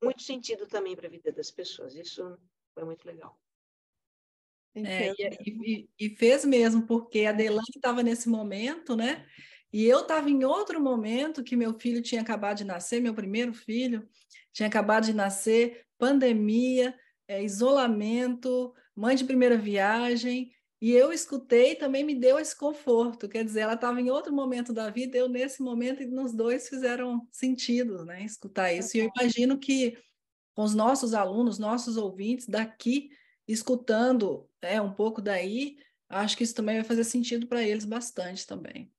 muito 0.00 0.22
sentido 0.22 0.66
também 0.66 0.94
para 0.94 1.08
a 1.08 1.10
vida 1.10 1.32
das 1.32 1.50
pessoas. 1.50 1.94
Isso 1.96 2.38
foi 2.74 2.84
muito 2.84 3.04
legal. 3.04 3.36
É, 4.74 5.12
e, 5.44 5.88
e, 5.98 6.16
fez 6.16 6.44
mesmo, 6.44 6.86
porque 6.86 7.26
a 7.26 7.32
Delane 7.32 7.66
estava 7.74 8.02
nesse 8.02 8.28
momento, 8.28 8.96
né? 8.96 9.26
E 9.70 9.84
eu 9.84 10.00
estava 10.00 10.30
em 10.30 10.44
outro 10.44 10.80
momento 10.80 11.44
que 11.44 11.56
meu 11.56 11.78
filho 11.78 12.00
tinha 12.00 12.22
acabado 12.22 12.58
de 12.58 12.64
nascer, 12.64 13.00
meu 13.00 13.14
primeiro 13.14 13.52
filho 13.52 14.08
tinha 14.52 14.68
acabado 14.68 15.04
de 15.04 15.14
nascer, 15.14 15.86
pandemia, 15.98 16.94
é, 17.26 17.42
isolamento, 17.42 18.74
mãe 18.94 19.16
de 19.16 19.24
primeira 19.24 19.56
viagem, 19.56 20.52
e 20.80 20.90
eu 20.90 21.12
escutei 21.12 21.76
também 21.76 22.02
me 22.02 22.12
deu 22.12 22.40
esse 22.40 22.56
conforto, 22.56 23.28
quer 23.28 23.44
dizer, 23.44 23.60
ela 23.60 23.74
estava 23.74 24.00
em 24.00 24.10
outro 24.10 24.32
momento 24.32 24.72
da 24.72 24.90
vida, 24.90 25.16
eu 25.16 25.28
nesse 25.28 25.62
momento, 25.62 26.02
e 26.02 26.06
nos 26.06 26.32
dois 26.32 26.68
fizeram 26.68 27.24
sentido, 27.30 28.04
né, 28.04 28.24
escutar 28.24 28.72
isso. 28.72 28.96
E 28.96 29.00
eu 29.00 29.10
imagino 29.16 29.58
que 29.58 29.96
com 30.54 30.64
os 30.64 30.74
nossos 30.74 31.14
alunos, 31.14 31.58
nossos 31.58 31.96
ouvintes 31.96 32.48
daqui, 32.48 33.10
escutando 33.46 34.50
é, 34.60 34.80
um 34.80 34.92
pouco 34.92 35.22
daí, 35.22 35.76
acho 36.08 36.36
que 36.36 36.42
isso 36.42 36.54
também 36.54 36.74
vai 36.74 36.84
fazer 36.84 37.04
sentido 37.04 37.46
para 37.46 37.62
eles 37.62 37.84
bastante 37.84 38.44
também. 38.44 38.92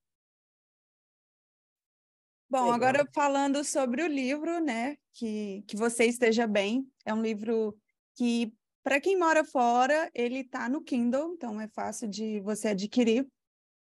Bom, 2.50 2.72
Legal. 2.72 2.76
agora 2.76 3.10
falando 3.14 3.64
sobre 3.64 4.04
o 4.04 4.08
livro, 4.08 4.60
né, 4.60 4.96
que, 5.12 5.64
que 5.68 5.76
você 5.76 6.06
esteja 6.06 6.48
bem, 6.48 6.90
é 7.06 7.14
um 7.14 7.22
livro 7.22 7.78
que 8.16 8.54
para 8.84 9.00
quem 9.00 9.18
mora 9.18 9.44
fora, 9.46 10.12
ele 10.14 10.40
está 10.40 10.68
no 10.68 10.82
Kindle, 10.82 11.34
então 11.34 11.60
é 11.60 11.68
fácil 11.68 12.08
de 12.08 12.40
você 12.42 12.70
adquirir. 12.70 13.28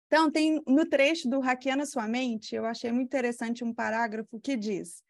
Então, 0.06 0.30
tem 0.30 0.62
no 0.66 0.86
trecho 0.86 1.28
do 1.28 1.40
Hackeando 1.40 1.84
Sua 1.84 2.06
Mente, 2.06 2.54
eu 2.54 2.64
achei 2.64 2.92
muito 2.92 3.08
interessante 3.08 3.64
um 3.64 3.74
parágrafo 3.74 4.40
que 4.40 4.56
diz: 4.56 5.02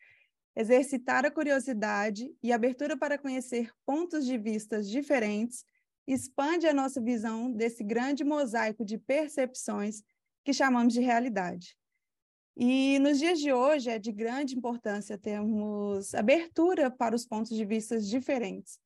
exercitar 0.57 1.27
a 1.27 1.31
curiosidade 1.31 2.35
e 2.43 2.53
abertura 2.53 2.97
para 2.97 3.19
conhecer 3.19 3.71
pontos 3.85 4.25
de 4.25 4.39
vistas 4.39 4.89
diferentes 4.89 5.65
expande 6.07 6.67
a 6.67 6.73
nossa 6.73 7.01
visão 7.01 7.51
desse 7.53 7.83
grande 7.83 8.25
mosaico 8.25 8.85
de 8.85 8.97
percepções 8.97 10.03
que 10.45 10.53
chamamos 10.53 10.95
de 10.95 11.01
realidade. 11.01 11.77
E 12.57 12.99
nos 13.01 13.19
dias 13.19 13.39
de 13.39 13.53
hoje 13.53 13.91
é 13.91 13.99
de 13.99 14.13
grande 14.13 14.57
importância 14.57 15.19
termos 15.19 16.15
abertura 16.15 16.91
para 16.91 17.15
os 17.15 17.27
pontos 17.27 17.55
de 17.55 17.65
vista 17.65 18.01
diferentes, 18.01 18.79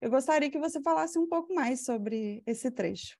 eu 0.00 0.10
gostaria 0.10 0.50
que 0.50 0.58
você 0.58 0.80
falasse 0.80 1.18
um 1.18 1.26
pouco 1.26 1.52
mais 1.54 1.84
sobre 1.84 2.42
esse 2.46 2.70
trecho. 2.70 3.16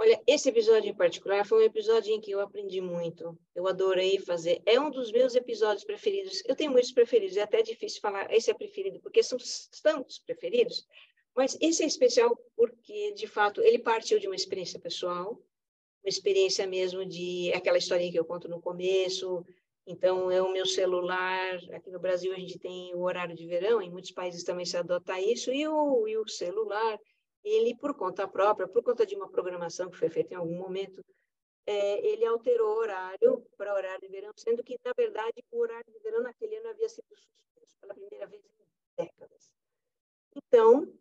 Olha, 0.00 0.22
esse 0.28 0.48
episódio 0.48 0.88
em 0.88 0.94
particular 0.94 1.44
foi 1.44 1.62
um 1.62 1.66
episódio 1.66 2.14
em 2.14 2.20
que 2.20 2.30
eu 2.30 2.40
aprendi 2.40 2.80
muito. 2.80 3.36
Eu 3.52 3.66
adorei 3.66 4.20
fazer. 4.20 4.62
É 4.64 4.78
um 4.78 4.90
dos 4.90 5.10
meus 5.10 5.34
episódios 5.34 5.84
preferidos. 5.84 6.40
Eu 6.46 6.54
tenho 6.54 6.70
muitos 6.70 6.92
preferidos, 6.92 7.36
é 7.36 7.42
até 7.42 7.62
difícil 7.62 8.00
falar 8.00 8.32
esse 8.32 8.48
é 8.48 8.54
preferido, 8.54 9.00
porque 9.00 9.24
são 9.24 9.36
tantos 9.82 10.20
preferidos. 10.20 10.86
Mas 11.36 11.58
esse 11.60 11.82
é 11.82 11.86
especial 11.86 12.36
porque, 12.56 13.12
de 13.14 13.26
fato, 13.26 13.60
ele 13.60 13.80
partiu 13.80 14.20
de 14.20 14.28
uma 14.28 14.36
experiência 14.36 14.78
pessoal, 14.78 15.32
uma 16.02 16.08
experiência 16.08 16.64
mesmo 16.64 17.04
de 17.04 17.52
aquela 17.52 17.78
historinha 17.78 18.12
que 18.12 18.18
eu 18.18 18.24
conto 18.24 18.48
no 18.48 18.60
começo, 18.60 19.44
então, 19.90 20.30
é 20.30 20.42
o 20.42 20.52
meu 20.52 20.66
celular. 20.66 21.56
Aqui 21.72 21.90
no 21.90 21.98
Brasil, 21.98 22.30
a 22.34 22.36
gente 22.36 22.58
tem 22.58 22.94
o 22.94 23.00
horário 23.00 23.34
de 23.34 23.46
verão, 23.46 23.80
em 23.80 23.90
muitos 23.90 24.10
países 24.10 24.44
também 24.44 24.66
se 24.66 24.76
adota 24.76 25.18
isso, 25.18 25.50
e 25.50 25.66
o, 25.66 26.06
e 26.06 26.18
o 26.18 26.28
celular, 26.28 27.00
ele, 27.42 27.74
por 27.74 27.94
conta 27.94 28.28
própria, 28.28 28.68
por 28.68 28.82
conta 28.82 29.06
de 29.06 29.16
uma 29.16 29.30
programação 29.30 29.88
que 29.88 29.96
foi 29.96 30.10
feita 30.10 30.34
em 30.34 30.36
algum 30.36 30.58
momento, 30.58 31.02
é, 31.64 32.06
ele 32.06 32.26
alterou 32.26 32.68
o 32.68 32.78
horário 32.78 33.46
para 33.56 33.74
horário 33.74 34.00
de 34.02 34.08
verão, 34.08 34.30
sendo 34.36 34.62
que, 34.62 34.78
na 34.84 34.92
verdade, 34.94 35.42
o 35.50 35.58
horário 35.58 35.90
de 35.90 35.98
verão 36.00 36.22
naquele 36.22 36.56
ano 36.56 36.68
havia 36.68 36.88
sido 36.90 37.06
suspenso 37.16 37.74
pela 37.80 37.94
primeira 37.94 38.26
vez 38.26 38.44
em 38.44 39.04
décadas. 39.04 39.50
Então, 40.36 40.92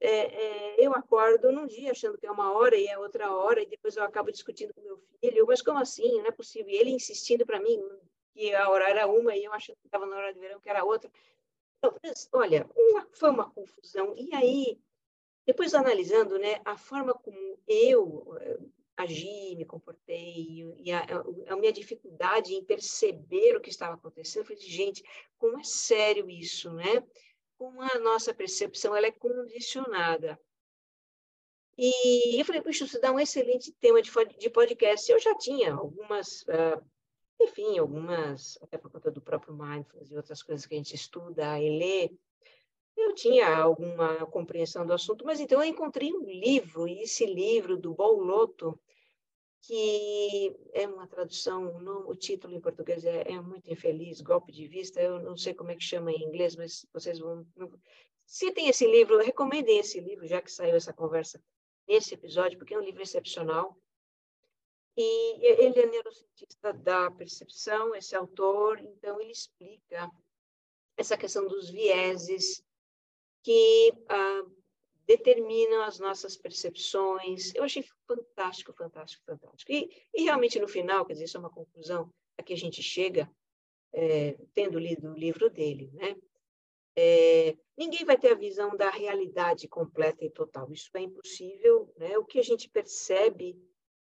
é, 0.00 0.08
é, 0.08 0.86
eu 0.86 0.94
acordo 0.94 1.52
num 1.52 1.66
dia 1.66 1.90
achando 1.90 2.16
que 2.16 2.26
é 2.26 2.30
uma 2.30 2.52
hora 2.52 2.74
e 2.76 2.86
é 2.86 2.98
outra 2.98 3.30
hora, 3.32 3.62
e 3.62 3.66
depois 3.66 3.96
eu 3.96 4.02
acabo 4.02 4.32
discutindo 4.32 4.72
com 4.72 4.80
meu 4.80 4.98
filho, 5.20 5.46
mas 5.46 5.60
como 5.60 5.78
assim? 5.78 6.18
Não 6.18 6.26
é 6.26 6.30
possível. 6.30 6.70
E 6.70 6.76
ele 6.76 6.90
insistindo 6.90 7.44
para 7.44 7.60
mim 7.60 7.78
que 8.32 8.54
a 8.54 8.68
hora 8.70 8.88
era 8.88 9.06
uma 9.06 9.36
e 9.36 9.44
eu 9.44 9.52
achando 9.52 9.76
que 9.76 9.86
estava 9.86 10.06
na 10.06 10.16
hora 10.16 10.32
de 10.32 10.40
verão 10.40 10.60
que 10.60 10.70
era 10.70 10.84
outra. 10.84 11.10
Então, 11.78 11.94
olha, 12.32 12.66
uma, 12.74 13.06
foi 13.12 13.30
uma 13.30 13.50
confusão. 13.50 14.14
E 14.16 14.34
aí, 14.34 14.78
depois 15.46 15.74
analisando 15.74 16.38
né, 16.38 16.60
a 16.64 16.76
forma 16.78 17.12
como 17.12 17.58
eu, 17.68 18.34
agi, 18.96 19.54
me 19.56 19.64
comportei, 19.64 20.64
e 20.78 20.92
a, 20.92 21.06
a, 21.48 21.56
minha 21.56 21.72
dificuldade 21.72 22.54
em 22.54 22.64
perceber 22.64 23.56
o 23.56 23.60
que 23.60 23.70
estava 23.70 23.94
acontecendo, 23.94 24.42
eu 24.42 24.46
falei, 24.46 24.62
gente, 24.62 25.02
como 25.38 25.58
é 25.58 25.64
sério 25.64 26.28
isso, 26.28 26.72
né? 26.72 27.04
Como 27.60 27.82
a 27.82 27.98
nossa 27.98 28.32
percepção 28.32 28.96
ela 28.96 29.06
é 29.06 29.12
condicionada. 29.12 30.40
E 31.76 32.40
eu 32.40 32.44
falei, 32.46 32.62
puxa, 32.62 32.84
isso 32.84 32.98
dá 32.98 33.12
um 33.12 33.20
excelente 33.20 33.70
tema 33.72 34.00
de, 34.00 34.48
podcast. 34.48 35.12
Eu 35.12 35.18
já 35.18 35.36
tinha 35.36 35.74
algumas, 35.74 36.40
uh, 36.44 36.82
enfim, 37.38 37.78
algumas, 37.78 38.56
até 38.62 38.78
por 38.78 38.90
conta 38.90 39.10
do 39.10 39.20
próprio 39.20 39.52
Mindfulness 39.52 40.10
e 40.10 40.16
outras 40.16 40.42
coisas 40.42 40.64
que 40.64 40.72
a 40.72 40.78
gente 40.78 40.94
estuda 40.94 41.60
e 41.60 41.78
lê, 41.78 42.10
eu 42.96 43.14
tinha 43.14 43.54
alguma 43.54 44.24
compreensão 44.28 44.86
do 44.86 44.94
assunto, 44.94 45.26
mas 45.26 45.38
então 45.38 45.62
eu 45.62 45.68
encontrei 45.68 46.14
um 46.14 46.24
livro, 46.24 46.88
e 46.88 47.02
esse 47.02 47.26
livro 47.26 47.76
do 47.76 47.92
Bouloto, 47.92 48.80
que 49.62 50.56
é 50.72 50.86
uma 50.86 51.06
tradução, 51.06 51.80
no, 51.80 52.08
o 52.08 52.14
título 52.14 52.54
em 52.54 52.60
português 52.60 53.04
é, 53.04 53.22
é, 53.32 53.40
muito 53.40 53.70
infeliz, 53.70 54.20
Golpe 54.20 54.52
de 54.52 54.66
Vista, 54.66 55.00
eu 55.00 55.20
não 55.20 55.36
sei 55.36 55.54
como 55.54 55.70
é 55.70 55.76
que 55.76 55.84
chama 55.84 56.10
em 56.10 56.22
inglês, 56.22 56.56
mas 56.56 56.86
vocês 56.92 57.18
vão... 57.18 57.46
Se 58.24 58.50
tem 58.52 58.68
esse 58.68 58.86
livro, 58.86 59.18
recomendem 59.18 59.78
esse 59.78 60.00
livro, 60.00 60.26
já 60.26 60.40
que 60.40 60.50
saiu 60.50 60.76
essa 60.76 60.92
conversa 60.92 61.42
nesse 61.86 62.14
episódio, 62.14 62.58
porque 62.58 62.74
é 62.74 62.78
um 62.78 62.84
livro 62.84 63.02
excepcional. 63.02 63.76
E 64.96 65.62
ele 65.62 65.80
é 65.80 65.86
neurocientista 65.86 66.72
da 66.72 67.10
percepção, 67.10 67.94
esse 67.94 68.14
autor, 68.14 68.78
então 68.80 69.20
ele 69.20 69.32
explica 69.32 70.10
essa 70.96 71.16
questão 71.16 71.46
dos 71.46 71.70
vieses 71.70 72.62
que 73.42 73.92
ah, 74.08 74.42
determinam 75.10 75.82
as 75.82 75.98
nossas 75.98 76.36
percepções. 76.36 77.52
Eu 77.52 77.64
achei 77.64 77.84
fantástico, 78.06 78.72
fantástico, 78.72 79.24
fantástico. 79.26 79.72
E, 79.72 79.90
e, 80.14 80.22
realmente 80.22 80.60
no 80.60 80.68
final, 80.68 81.04
quer 81.04 81.14
dizer, 81.14 81.24
isso 81.24 81.36
é 81.36 81.40
uma 81.40 81.50
conclusão 81.50 82.08
a 82.38 82.44
que 82.44 82.52
a 82.52 82.56
gente 82.56 82.80
chega 82.80 83.28
é, 83.92 84.38
tendo 84.54 84.78
lido 84.78 85.10
o 85.10 85.18
livro 85.18 85.50
dele, 85.50 85.90
né? 85.94 86.16
É, 86.96 87.56
ninguém 87.76 88.04
vai 88.04 88.16
ter 88.16 88.30
a 88.30 88.36
visão 88.36 88.76
da 88.76 88.88
realidade 88.88 89.66
completa 89.66 90.24
e 90.24 90.30
total. 90.30 90.70
Isso 90.72 90.90
é 90.94 91.00
impossível. 91.00 91.92
Né? 91.96 92.16
O 92.16 92.24
que 92.24 92.38
a 92.38 92.42
gente 92.42 92.68
percebe 92.68 93.56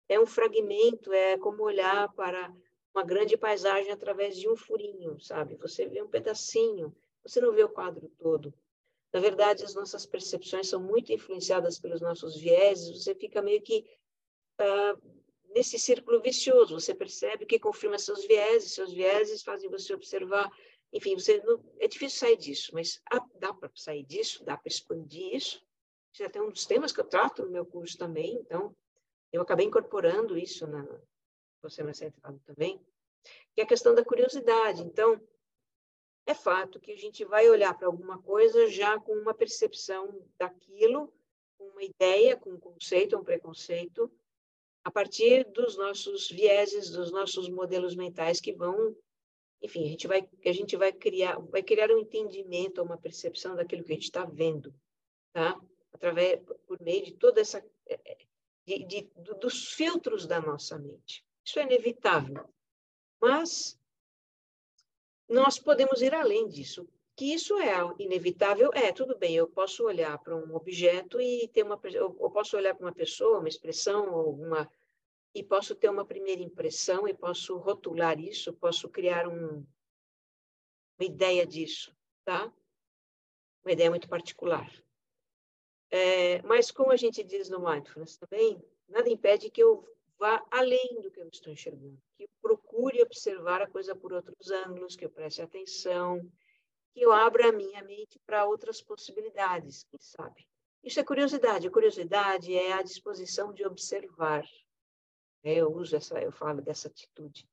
é 0.08 0.20
um 0.20 0.26
fragmento, 0.28 1.12
é 1.12 1.36
como 1.38 1.64
olhar 1.64 2.14
para 2.14 2.54
uma 2.94 3.04
grande 3.04 3.36
paisagem 3.38 3.92
através 3.92 4.38
de 4.38 4.48
um 4.48 4.56
furinho, 4.56 5.20
sabe? 5.20 5.56
Você 5.56 5.88
vê 5.88 6.02
um 6.02 6.10
pedacinho, 6.10 6.96
você 7.24 7.40
não 7.40 7.54
vê 7.54 7.64
o 7.64 7.70
quadro 7.70 8.12
todo. 8.20 8.54
Na 9.14 9.20
verdade, 9.20 9.64
as 9.64 9.76
nossas 9.76 10.06
percepções 10.06 10.70
são 10.70 10.82
muito 10.82 11.12
influenciadas 11.12 11.80
pelos 11.80 12.02
nossos 12.02 12.38
vieses. 12.38 13.04
Você 13.04 13.14
fica 13.14 13.42
meio 13.42 13.62
que 13.62 13.86
uh, 14.60 15.22
nesse 15.54 15.78
círculo 15.78 16.22
vicioso. 16.22 16.80
Você 16.80 16.96
percebe 16.96 17.46
que 17.46 17.60
confirma 17.60 17.98
seus 17.98 18.26
vieses, 18.26 18.74
seus 18.74 18.94
vieses 18.94 19.44
fazem 19.44 19.70
você 19.70 19.94
observar 19.94 20.50
enfim, 20.94 21.16
você 21.16 21.42
não, 21.44 21.64
é 21.80 21.88
difícil 21.88 22.20
sair 22.20 22.38
disso, 22.38 22.72
mas 22.74 23.02
dá 23.40 23.54
para 23.54 23.72
sair 23.76 24.04
disso, 24.04 24.44
dá 24.44 24.58
para 24.58 24.68
expandir 24.68 25.36
isso. 25.36 25.64
Isso 26.14 26.24
é 26.24 26.26
até 26.26 26.42
um 26.42 26.50
dos 26.50 26.66
temas 26.66 26.92
que 26.92 27.00
eu 27.00 27.06
trato 27.06 27.46
no 27.46 27.52
meu 27.52 27.66
curso 27.66 27.98
também, 27.98 28.36
então 28.36 28.76
eu 29.32 29.42
acabei 29.42 29.66
incorporando 29.66 30.38
isso 30.38 30.68
na 30.68 30.86
você 31.62 31.84
me 31.84 31.94
centrado 31.94 32.42
também, 32.44 32.84
que 33.54 33.62
é 33.62 33.64
a 33.64 33.68
questão 33.68 33.94
da 33.94 34.04
curiosidade. 34.04 34.82
Então, 34.82 35.22
é 36.32 36.34
fato 36.34 36.80
que 36.80 36.92
a 36.92 36.98
gente 36.98 37.24
vai 37.26 37.50
olhar 37.50 37.78
para 37.78 37.88
alguma 37.88 38.22
coisa 38.22 38.68
já 38.70 39.00
com 39.00 39.14
uma 39.14 39.34
percepção 39.34 40.26
daquilo, 40.38 41.14
com 41.58 41.66
uma 41.66 41.84
ideia, 41.84 42.38
com 42.38 42.52
um 42.52 42.60
conceito, 42.60 43.18
um 43.18 43.24
preconceito, 43.24 44.12
a 44.84 44.90
partir 44.90 45.44
dos 45.52 45.78
nossos 45.78 46.30
vieses, 46.30 46.90
dos 46.90 47.12
nossos 47.12 47.48
modelos 47.50 47.96
mentais 47.96 48.42
que 48.42 48.52
vão 48.52 48.96
enfim, 49.62 49.86
a 49.86 49.90
gente 49.90 50.08
vai, 50.08 50.28
a 50.44 50.52
gente 50.52 50.76
vai 50.76 50.92
criar, 50.92 51.38
vai 51.40 51.62
criar 51.62 51.92
um 51.92 52.00
entendimento, 52.00 52.82
uma 52.82 52.98
percepção 52.98 53.56
daquilo 53.56 53.84
que 53.84 53.92
a 53.92 53.96
gente 53.96 54.06
está 54.06 54.26
vendo, 54.26 54.74
tá? 55.32 55.56
Através, 55.94 56.42
por 56.66 56.82
meio 56.82 57.06
de 57.06 57.14
toda 57.14 57.42
essa, 57.42 57.64
é, 57.86 58.00
é, 58.04 58.18
de, 58.66 58.84
de, 58.86 59.02
dos 59.40 59.74
filtros 59.74 60.26
da 60.26 60.42
nossa 60.42 60.80
mente. 60.80 61.24
Isso 61.46 61.60
é 61.60 61.64
inevitável, 61.64 62.50
mas 63.22 63.80
nós 65.32 65.58
podemos 65.58 66.02
ir 66.02 66.14
além 66.14 66.48
disso. 66.50 66.86
Que 67.16 67.34
isso 67.34 67.58
é 67.58 67.74
inevitável, 68.00 68.70
é, 68.74 68.92
tudo 68.92 69.18
bem, 69.18 69.36
eu 69.36 69.48
posso 69.48 69.86
olhar 69.86 70.18
para 70.20 70.36
um 70.36 70.56
objeto 70.56 71.22
e 71.22 71.48
ter 71.48 71.64
uma, 71.64 71.80
eu 71.94 72.12
posso 72.32 72.58
olhar 72.58 72.76
para 72.76 72.86
uma 72.86 72.94
pessoa, 72.94 73.40
uma 73.40 73.50
expressão, 73.50 74.10
alguma 74.14 74.70
e 75.34 75.42
posso 75.42 75.74
ter 75.76 75.90
uma 75.90 76.04
primeira 76.04 76.42
impressão 76.42 77.08
e 77.08 77.14
posso 77.14 77.58
rotular 77.58 78.20
isso, 78.20 78.52
posso 78.52 78.90
criar 78.90 79.28
um, 79.28 79.66
uma 81.00 81.06
ideia 81.06 81.46
disso, 81.46 81.96
tá? 82.26 82.52
Uma 83.64 83.72
ideia 83.72 83.90
muito 83.90 84.10
particular. 84.10 84.70
É, 85.90 86.42
mas 86.42 86.70
como 86.72 86.92
a 86.92 86.98
gente 86.98 87.24
diz 87.24 87.50
no 87.50 87.60
mindfulness 87.60 88.18
também, 88.18 88.62
nada 88.90 89.10
impede 89.10 89.50
que 89.50 89.64
eu 89.64 89.88
vá 90.22 90.46
além 90.52 91.02
do 91.02 91.10
que 91.10 91.20
eu 91.20 91.28
estou 91.28 91.52
enxergando, 91.52 92.00
que 92.16 92.30
procure 92.40 93.02
observar 93.02 93.60
a 93.60 93.68
coisa 93.68 93.96
por 93.96 94.14
outros 94.14 94.52
ângulos, 94.52 94.96
que 94.96 95.04
eu 95.04 95.10
preste 95.10 95.42
atenção, 95.42 96.22
que 96.94 97.02
eu 97.02 97.12
abra 97.12 97.50
a 97.50 97.52
minha 97.52 97.84
mente 97.84 98.20
para 98.20 98.46
outras 98.46 98.84
possibilidades, 98.84 99.84
quem 99.90 100.00
sabe. 100.00 100.48
Isso 100.84 101.00
é 101.00 101.04
curiosidade. 101.04 101.68
A 101.68 101.72
curiosidade 101.72 102.54
é 102.54 102.72
a 102.72 102.84
disposição 102.84 103.52
de 103.52 103.66
observar, 103.66 104.44
né? 105.44 105.56
Eu 105.56 105.74
uso 105.74 105.96
essa, 105.96 106.22
eu 106.22 106.32
falo 106.32 106.62
dessa 106.62 106.88
atitude. 106.88 107.50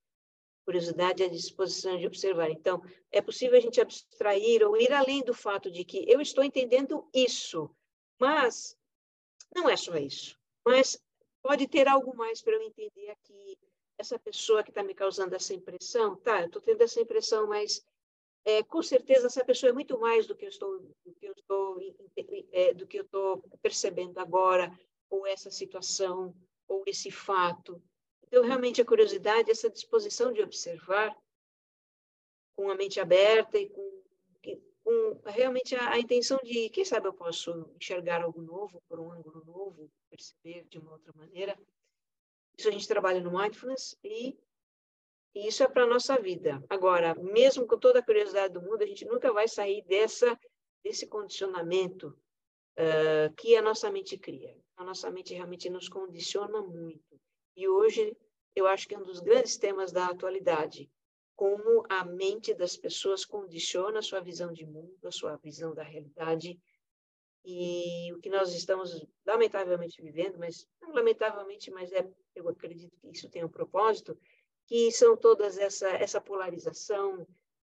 Curiosidade 0.67 1.23
é 1.23 1.27
a 1.27 1.31
disposição 1.31 1.97
de 1.97 2.07
observar. 2.07 2.51
Então, 2.51 2.83
é 3.11 3.23
possível 3.23 3.57
a 3.57 3.61
gente 3.61 3.81
abstrair 3.81 4.63
ou 4.63 4.77
ir 4.77 4.93
além 4.93 5.23
do 5.25 5.33
fato 5.33 5.71
de 5.71 5.87
que 5.87 6.05
eu 6.07 6.21
estou 6.21 6.45
entendendo 6.45 7.09
isso, 7.15 7.75
mas 8.21 8.77
não 9.55 9.71
é 9.71 9.77
só 9.77 9.97
isso. 9.97 10.39
Mas 10.67 11.01
pode 11.43 11.67
ter 11.69 11.89
algo 11.89 12.17
mais 12.17 12.41
para 12.43 12.55
eu 12.55 12.63
entender 12.63 13.11
aqui. 13.11 13.59
Essa 13.99 14.19
pessoa 14.19 14.63
que 14.63 14.71
está 14.71 14.83
me 14.83 14.95
causando 14.95 15.35
essa 15.35 15.53
impressão, 15.55 16.17
tá, 16.17 16.41
eu 16.41 16.47
estou 16.47 16.63
tendo 16.63 16.83
essa 16.83 17.01
impressão, 17.01 17.49
mas 17.49 17.85
é, 18.45 18.63
com 18.63 18.83
certeza 18.83 19.27
essa 19.27 19.45
pessoa 19.45 19.71
é 19.71 19.73
muito 19.73 19.99
mais 19.99 20.27
do 20.27 20.37
que 20.37 20.45
eu 20.45 20.49
estou, 20.49 20.79
do 20.79 21.15
que 21.15 21.27
eu 21.27 21.33
estou, 21.33 21.79
é, 22.53 22.73
do 22.75 22.87
que 22.87 22.99
eu 22.99 23.05
estou 23.05 23.43
percebendo 23.61 24.19
agora, 24.19 24.73
ou 25.11 25.27
essa 25.27 25.51
situação, 25.51 26.35
ou 26.69 26.83
esse 26.87 27.11
fato. 27.11 27.83
Então, 28.27 28.43
realmente, 28.45 28.81
a 28.81 28.85
curiosidade, 28.85 29.51
essa 29.51 29.71
disposição 29.71 30.33
de 30.33 30.43
observar 30.43 31.17
com 32.55 32.71
a 32.71 32.75
mente 32.75 33.01
aberta 33.01 33.59
e 33.59 33.69
com, 33.69 33.88
com 34.89 35.31
realmente 35.31 35.75
a, 35.75 35.91
a, 35.91 35.99
intenção 35.99 36.39
de, 36.43 36.71
quem 36.71 36.85
sabe 36.85 37.09
eu 37.09 37.13
posso 37.13 37.71
enxergar 37.77 38.23
algo 38.23 38.41
novo, 38.41 38.83
por 38.89 38.99
um 38.99 39.13
ângulo 39.13 39.45
novo, 39.45 39.91
perceber 40.09 40.65
de 40.71 40.79
uma 40.79 40.93
outra 40.93 41.13
maneira. 41.15 41.59
Isso 42.57 42.69
a 42.69 42.73
gente 42.73 42.89
trabalha 42.89 43.21
no 43.21 43.37
Mindfulness 43.37 43.95
e, 44.03 44.35
e 45.35 45.47
isso 45.47 45.63
é 45.63 45.69
para 45.69 45.85
a 45.85 45.87
nossa 45.87 46.19
vida. 46.19 46.65
Agora, 46.71 47.15
mesmo 47.17 47.67
com 47.67 47.79
toda 47.79 47.99
a 47.99 48.03
curiosidade 48.03 48.55
do 48.55 48.63
mundo, 48.63 48.83
a 48.83 48.87
gente 48.87 49.05
nunca 49.05 49.31
vai 49.31 49.47
sair 49.47 49.83
dessa, 49.83 50.39
desse 50.83 51.07
condicionamento 51.07 52.19
uh, 52.79 53.35
que 53.37 53.57
a 53.57 53.63
nossa 53.63 53.91
mente 53.91 54.17
cria 54.17 54.57
a 54.79 54.85
nossa 54.85 55.11
mente 55.11 55.35
realmente 55.35 55.69
nos 55.69 55.89
condiciona 55.89 56.63
muito. 56.63 57.21
E 57.57 57.69
hoje 57.69 58.17
eu 58.55 58.67
acho 58.67 58.87
que 58.87 58.95
é 58.95 58.99
um 58.99 59.03
dos 59.03 59.19
grandes 59.19 59.57
temas 59.57 59.91
da 59.91 60.07
atualidade, 60.07 60.89
como 61.39 61.85
a 61.89 62.05
mente 62.05 62.53
das 62.53 62.77
pessoas 62.77 63.25
condiciona 63.25 64.01
a 64.01 64.03
sua 64.03 64.21
visão 64.21 64.53
de 64.53 64.67
mundo, 64.67 64.99
a 65.07 65.13
sua 65.13 65.37
visão 65.37 65.73
da 65.73 65.85
realidade. 65.85 66.59
E 67.45 68.13
o 68.13 68.19
que 68.19 68.29
nós 68.29 68.53
estamos 68.53 69.07
lamentavelmente 69.25 70.03
vivendo, 70.03 70.37
mas 70.37 70.67
não 70.83 70.93
lamentavelmente, 70.93 71.71
mas 71.71 71.93
é, 71.93 72.05
eu 72.35 72.49
acredito 72.49 72.99
que 73.01 73.11
isso 73.13 73.31
tem 73.31 73.45
um 73.45 73.49
propósito, 73.49 74.19
que 74.67 74.91
são 74.91 75.17
todas 75.17 75.57
essa 75.59 75.89
essa 75.91 76.21
polarização 76.21 77.25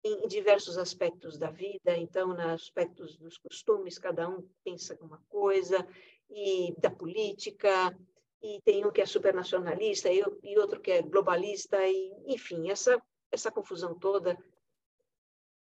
em 0.04 0.28
diversos 0.28 0.80
aspectos 0.80 1.38
da 1.38 1.52
vida, 1.52 1.96
então, 1.96 2.30
nos 2.30 2.40
aspectos 2.40 3.16
dos 3.16 3.38
costumes, 3.38 4.00
cada 4.00 4.28
um 4.28 4.44
pensa 4.64 4.98
uma 5.00 5.24
coisa, 5.30 5.88
e 6.32 6.74
da 6.80 6.90
política, 6.90 7.96
e 8.42 8.60
tem 8.66 8.84
um 8.84 8.92
que 8.92 9.02
é 9.02 9.06
supernacionalista 9.06 10.12
e, 10.12 10.24
e 10.42 10.58
outro 10.58 10.82
que 10.82 10.90
é 10.90 11.04
globalista, 11.04 11.78
e, 11.88 12.12
enfim, 12.26 12.72
essa, 12.72 13.00
essa 13.32 13.52
confusão 13.52 13.98
toda 13.98 14.38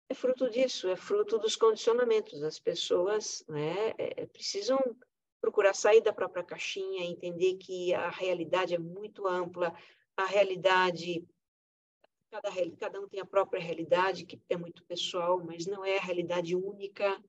é 0.10 0.14
fruto 0.14 0.50
disso, 0.50 0.88
é 0.88 0.96
fruto 0.96 1.38
dos 1.38 1.56
condicionamentos. 1.56 2.42
As 2.42 2.60
pessoas 2.60 3.44
né, 3.48 3.94
é, 3.98 4.26
precisam 4.26 4.80
procurar 5.42 5.74
sair 5.74 6.02
da 6.02 6.14
própria 6.14 6.44
caixinha, 6.44 7.06
entender 7.06 7.56
que 7.56 7.94
a 7.94 8.10
realidade 8.10 8.74
é 8.74 8.80
muito 8.80 9.28
ampla, 9.28 9.76
a 10.16 10.26
realidade, 10.26 11.28
cada, 12.32 12.50
cada 12.78 13.02
um 13.02 13.08
tem 13.08 13.20
a 13.20 13.26
própria 13.26 13.62
realidade, 13.62 14.26
que 14.26 14.42
é 14.50 14.58
muito 14.58 14.84
pessoal, 14.86 15.44
mas 15.44 15.66
não 15.66 15.84
é 15.84 15.98
a 15.98 16.02
realidade 16.02 16.56
única. 16.56 17.22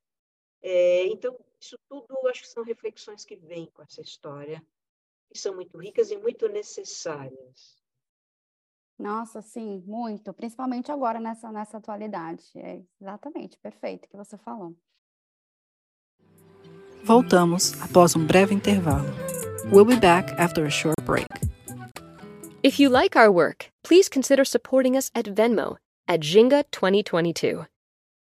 É, 0.63 1.07
então, 1.07 1.39
isso 1.61 1.79
tudo, 1.89 2.07
acho 2.29 2.43
que 2.43 2.49
são 2.49 2.65
reflexões 2.65 3.25
que 3.25 3.37
vêm 3.37 3.67
com 3.67 3.83
essa 3.83 4.01
história. 4.01 4.65
que 5.31 5.39
são 5.39 5.55
muito 5.55 5.77
ricas 5.77 6.11
e 6.11 6.17
muito 6.17 6.49
necessárias. 6.49 7.78
Nossa, 8.99 9.41
sim, 9.41 9.83
muito, 9.87 10.33
principalmente 10.33 10.91
agora 10.91 11.21
nessa, 11.21 11.53
nessa 11.53 11.77
atualidade. 11.77 12.43
É 12.57 12.83
exatamente, 13.01 13.57
perfeito 13.59 14.07
o 14.07 14.09
que 14.09 14.17
você 14.17 14.37
falou. 14.37 14.75
Voltamos 17.05 17.81
após 17.81 18.17
um 18.17 18.27
breve 18.27 18.55
intervalo. 18.55 19.09
We'll 19.73 19.85
be 19.85 19.97
back 19.97 20.33
after 20.39 20.67
a 20.67 20.71
short 20.71 21.01
break. 21.05 21.29
If 22.63 22.81
you 22.81 22.91
like 22.91 23.17
our 23.17 23.31
work, 23.31 23.71
please 23.85 24.09
consider 24.09 24.45
supporting 24.45 24.97
us 24.97 25.11
at 25.15 25.27
Venmo 25.27 25.77
at 26.09 26.21
Jinga 26.21 26.65
2022. 26.73 27.67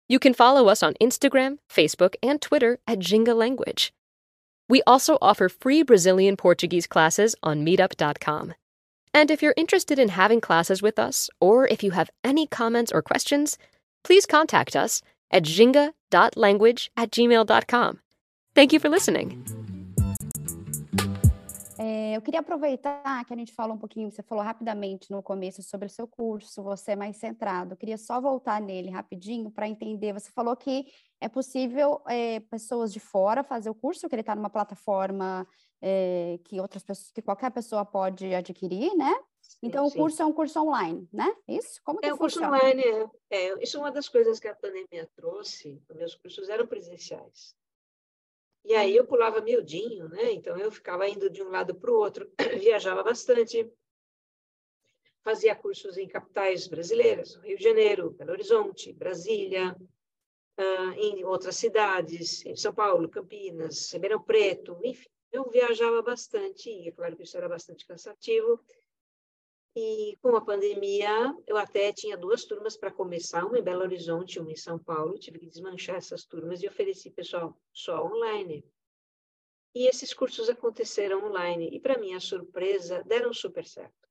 You 0.08 0.18
can 0.18 0.34
follow 0.34 0.68
us 0.68 0.82
on 0.82 0.94
Instagram, 1.00 1.58
Facebook, 1.68 2.14
and 2.22 2.40
Twitter 2.40 2.78
at 2.86 3.00
Jinga 3.00 3.34
Language. 3.34 3.92
We 4.68 4.82
also 4.86 5.18
offer 5.20 5.48
free 5.48 5.82
Brazilian 5.82 6.36
Portuguese 6.36 6.86
classes 6.86 7.34
on 7.42 7.64
meetup.com. 7.64 8.54
And 9.12 9.30
if 9.30 9.42
you're 9.42 9.54
interested 9.56 9.98
in 9.98 10.10
having 10.10 10.40
classes 10.40 10.82
with 10.82 10.98
us, 10.98 11.28
or 11.40 11.66
if 11.66 11.82
you 11.82 11.90
have 11.92 12.10
any 12.22 12.46
comments 12.46 12.92
or 12.92 13.02
questions, 13.02 13.58
please 14.04 14.24
contact 14.24 14.76
us 14.76 15.02
at 15.30 15.42
jinga.language 15.42 16.90
at 16.96 17.10
gmail.com. 17.10 17.98
Thank 18.54 18.72
you 18.72 18.80
for 18.80 18.88
listening. 18.88 19.44
É, 21.82 22.14
eu 22.14 22.20
queria 22.20 22.40
aproveitar 22.40 23.24
que 23.24 23.32
a 23.32 23.36
gente 23.36 23.54
falou 23.54 23.74
um 23.74 23.78
pouquinho, 23.78 24.10
você 24.10 24.22
falou 24.22 24.44
rapidamente 24.44 25.10
no 25.10 25.22
começo 25.22 25.62
sobre 25.62 25.86
o 25.86 25.90
seu 25.90 26.06
curso, 26.06 26.62
você 26.62 26.92
é 26.92 26.96
mais 26.96 27.16
centrado. 27.16 27.72
Eu 27.72 27.76
queria 27.76 27.96
só 27.96 28.20
voltar 28.20 28.60
nele 28.60 28.90
rapidinho 28.90 29.50
para 29.50 29.66
entender. 29.66 30.12
Você 30.12 30.30
falou 30.30 30.54
que 30.54 30.84
é 31.22 31.26
possível 31.26 32.02
é, 32.06 32.40
pessoas 32.40 32.92
de 32.92 33.00
fora 33.00 33.42
fazer 33.42 33.70
o 33.70 33.74
curso, 33.74 34.10
que 34.10 34.14
ele 34.14 34.20
está 34.20 34.36
numa 34.36 34.50
plataforma 34.50 35.46
é, 35.80 36.38
que 36.44 36.60
outras 36.60 36.82
pessoas, 36.82 37.10
que 37.10 37.22
qualquer 37.22 37.50
pessoa 37.50 37.84
pode 37.84 38.34
adquirir, 38.34 38.94
né? 38.96 39.12
Então, 39.62 39.88
sim, 39.88 39.98
o 39.98 40.02
curso 40.02 40.22
é 40.22 40.26
um 40.26 40.32
curso 40.32 40.60
online, 40.60 41.08
né? 41.12 41.34
Isso? 41.48 41.80
Como 41.84 42.00
que 42.00 42.06
é, 42.06 42.14
o 42.14 42.18
curso 42.18 42.42
online. 42.42 42.82
É, 43.30 43.48
é, 43.48 43.62
isso 43.62 43.76
é 43.76 43.80
uma 43.80 43.90
das 43.90 44.08
coisas 44.08 44.38
que 44.38 44.48
a 44.48 44.54
pandemia 44.54 45.08
trouxe. 45.16 45.82
Meus 45.94 46.14
cursos 46.14 46.48
eram 46.48 46.66
presenciais. 46.66 47.54
E 48.64 48.74
aí 48.74 48.94
eu 48.94 49.06
pulava 49.06 49.40
miudinho, 49.40 50.08
né? 50.08 50.32
Então 50.32 50.56
eu 50.56 50.70
ficava 50.70 51.08
indo 51.08 51.30
de 51.30 51.42
um 51.42 51.48
lado 51.48 51.74
para 51.74 51.90
o 51.90 51.96
outro, 51.96 52.30
viajava 52.60 53.02
bastante, 53.02 53.70
fazia 55.22 55.54
cursos 55.54 55.96
em 55.96 56.06
capitais 56.06 56.66
brasileiras, 56.66 57.36
Rio 57.36 57.56
de 57.56 57.64
Janeiro, 57.64 58.10
Belo 58.10 58.32
Horizonte, 58.32 58.92
Brasília, 58.92 59.76
uh, 60.58 60.92
em 60.96 61.24
outras 61.24 61.56
cidades, 61.56 62.44
em 62.44 62.56
São 62.56 62.72
Paulo, 62.72 63.08
Campinas, 63.08 63.90
Ribeirão 63.92 64.22
Preto, 64.22 64.78
enfim, 64.84 65.08
eu 65.32 65.48
viajava 65.50 66.02
bastante, 66.02 66.70
e 66.70 66.88
é 66.88 66.92
claro 66.92 67.16
que 67.16 67.22
isso 67.22 67.36
era 67.36 67.48
bastante 67.48 67.86
cansativo, 67.86 68.60
e 69.74 70.18
com 70.20 70.34
a 70.34 70.40
pandemia, 70.40 71.32
eu 71.46 71.56
até 71.56 71.92
tinha 71.92 72.16
duas 72.16 72.44
turmas 72.44 72.76
para 72.76 72.90
começar, 72.90 73.44
uma 73.44 73.58
em 73.58 73.62
Belo 73.62 73.82
Horizonte 73.82 74.34
e 74.34 74.40
uma 74.40 74.50
em 74.50 74.56
São 74.56 74.78
Paulo. 74.78 75.18
Tive 75.18 75.38
que 75.38 75.46
desmanchar 75.46 75.96
essas 75.96 76.24
turmas 76.24 76.60
e 76.62 76.68
ofereci 76.68 77.10
pessoal 77.10 77.56
só 77.72 78.04
online. 78.04 78.64
E 79.72 79.86
esses 79.86 80.12
cursos 80.12 80.48
aconteceram 80.48 81.24
online. 81.24 81.70
E, 81.72 81.78
para 81.78 81.98
minha 81.98 82.18
surpresa, 82.18 83.04
deram 83.04 83.32
super 83.32 83.64
certo. 83.64 84.08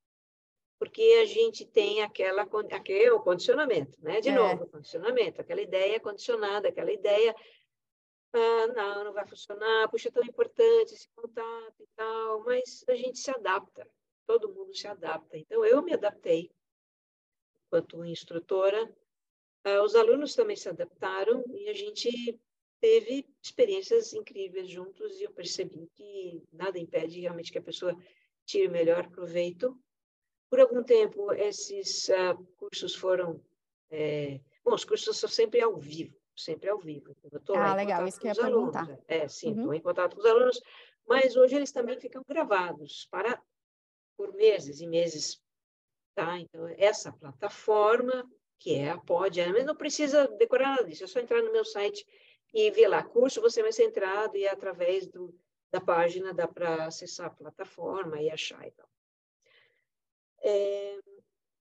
Porque 0.80 1.20
a 1.22 1.26
gente 1.26 1.66
tem 1.66 2.02
aquela, 2.04 2.44
aquele 2.72 3.12
o 3.12 3.20
condicionamento, 3.20 4.02
né? 4.02 4.22
De 4.22 4.30
é. 4.30 4.36
novo, 4.36 4.66
condicionamento, 4.68 5.42
aquela 5.42 5.62
ideia 5.62 6.00
condicionada, 6.00 6.70
aquela 6.70 6.92
ideia 6.92 7.36
ah, 8.34 8.68
não, 8.68 9.04
não 9.06 9.14
vai 9.14 9.28
funcionar, 9.28 9.90
puxa, 9.90 10.10
é 10.10 10.12
tão 10.12 10.24
importante 10.24 10.94
esse 10.94 11.10
contato 11.16 11.82
e 11.82 11.88
tal, 11.96 12.44
mas 12.44 12.84
a 12.88 12.96
gente 12.96 13.20
se 13.20 13.32
adapta 13.32 13.88
todo 14.30 14.54
mundo 14.54 14.76
se 14.76 14.86
adapta. 14.86 15.40
Então, 15.40 15.66
eu 15.66 15.82
me 15.82 15.92
adaptei 15.92 16.52
enquanto 17.66 18.06
instrutora, 18.06 18.86
uh, 19.66 19.82
os 19.84 19.96
alunos 19.96 20.36
também 20.36 20.56
se 20.56 20.70
adaptaram 20.70 21.44
e 21.50 21.68
a 21.68 21.74
gente 21.74 22.40
teve 22.80 23.28
experiências 23.42 24.14
incríveis 24.14 24.70
juntos 24.70 25.20
e 25.20 25.24
eu 25.24 25.32
percebi 25.32 25.90
que 25.96 26.44
nada 26.54 26.78
impede 26.78 27.22
realmente 27.22 27.52
que 27.52 27.58
a 27.58 27.62
pessoa 27.62 27.98
tire 28.46 28.68
o 28.68 28.72
melhor 28.72 29.10
proveito. 29.10 29.76
Por 30.48 30.60
algum 30.60 30.84
tempo, 30.84 31.34
esses 31.34 32.08
uh, 32.10 32.38
cursos 32.58 32.94
foram... 32.94 33.44
É... 33.90 34.40
Bom, 34.64 34.76
os 34.76 34.86
cursos 34.86 35.18
são 35.18 35.30
sempre 35.30 35.60
ao 35.60 35.76
vivo, 35.76 36.16
sempre 36.40 36.70
ao 36.70 36.80
vivo. 36.80 37.16
Eu 37.32 37.40
tô 37.40 37.54
ah, 37.56 37.76
legal, 37.76 38.08
isso 38.08 38.20
que 38.20 38.28
eu 38.28 38.34
ia 38.34 38.42
perguntar. 38.42 38.84
Alunos. 38.84 39.04
É, 39.08 39.28
sim, 39.28 39.52
estou 39.52 39.68
uhum. 39.68 39.74
em 39.74 39.82
contato 39.82 40.16
com 40.16 40.22
os 40.22 40.26
alunos, 40.26 40.62
mas 41.08 41.36
hoje 41.36 41.56
eles 41.56 41.72
também 41.72 42.00
ficam 42.00 42.24
gravados 42.28 43.08
para 43.12 43.42
por 44.18 44.34
meses 44.34 44.82
e 44.82 44.88
meses. 44.88 45.42
Tá? 46.16 46.38
Então, 46.38 46.68
essa 46.78 47.12
plataforma, 47.12 48.30
que 48.58 48.76
é 48.76 48.90
a 48.90 48.98
Pod, 48.98 49.40
mas 49.52 49.66
não 49.66 49.76
precisa 49.76 50.28
decorar 50.28 50.72
nada 50.72 50.84
disso, 50.84 51.04
é 51.04 51.08
só 51.08 51.20
entrar 51.20 51.42
no 51.42 51.52
meu 51.52 51.64
site 51.64 52.06
e 52.54 52.70
ver 52.72 52.88
lá 52.88 53.04
curso, 53.04 53.42
você 53.42 53.62
vai 53.62 53.72
ser 53.72 53.84
entrado 53.84 54.36
e 54.36 54.48
através 54.48 55.08
do, 55.08 55.34
da 55.72 55.80
página 55.80 56.34
dá 56.34 56.48
para 56.48 56.86
acessar 56.86 57.28
a 57.28 57.30
plataforma 57.30 58.22
e 58.22 58.30
achar 58.30 58.68
e 58.68 58.72
tal. 58.72 58.90
É, 60.42 61.00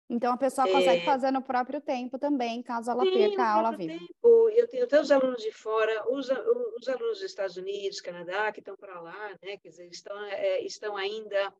então, 0.09 0.33
a 0.33 0.37
pessoa 0.37 0.67
consegue 0.67 1.01
é, 1.01 1.05
fazer 1.05 1.31
no 1.31 1.41
próprio 1.41 1.81
tempo 1.81 2.17
também, 2.17 2.63
caso 2.63 2.89
ela 2.89 3.03
perca 3.03 3.43
a 3.43 3.53
aula 3.53 3.75
viva. 3.75 3.93
Tempo. 3.93 4.49
Eu 4.51 4.67
tenho 4.67 4.85
até 4.85 4.99
os 5.01 5.11
alunos 5.11 5.43
de 5.43 5.51
fora, 5.51 6.09
os, 6.09 6.29
os 6.29 6.87
alunos 6.87 7.19
dos 7.19 7.23
Estados 7.23 7.57
Unidos, 7.57 7.99
Canadá, 7.99 8.51
que 8.51 8.59
estão 8.59 8.75
para 8.77 8.99
lá, 9.01 9.29
né, 9.41 9.57
quer 9.57 9.69
dizer, 9.69 9.87
estão, 9.89 10.17
é, 10.23 10.61
estão 10.61 10.95
ainda 10.95 11.53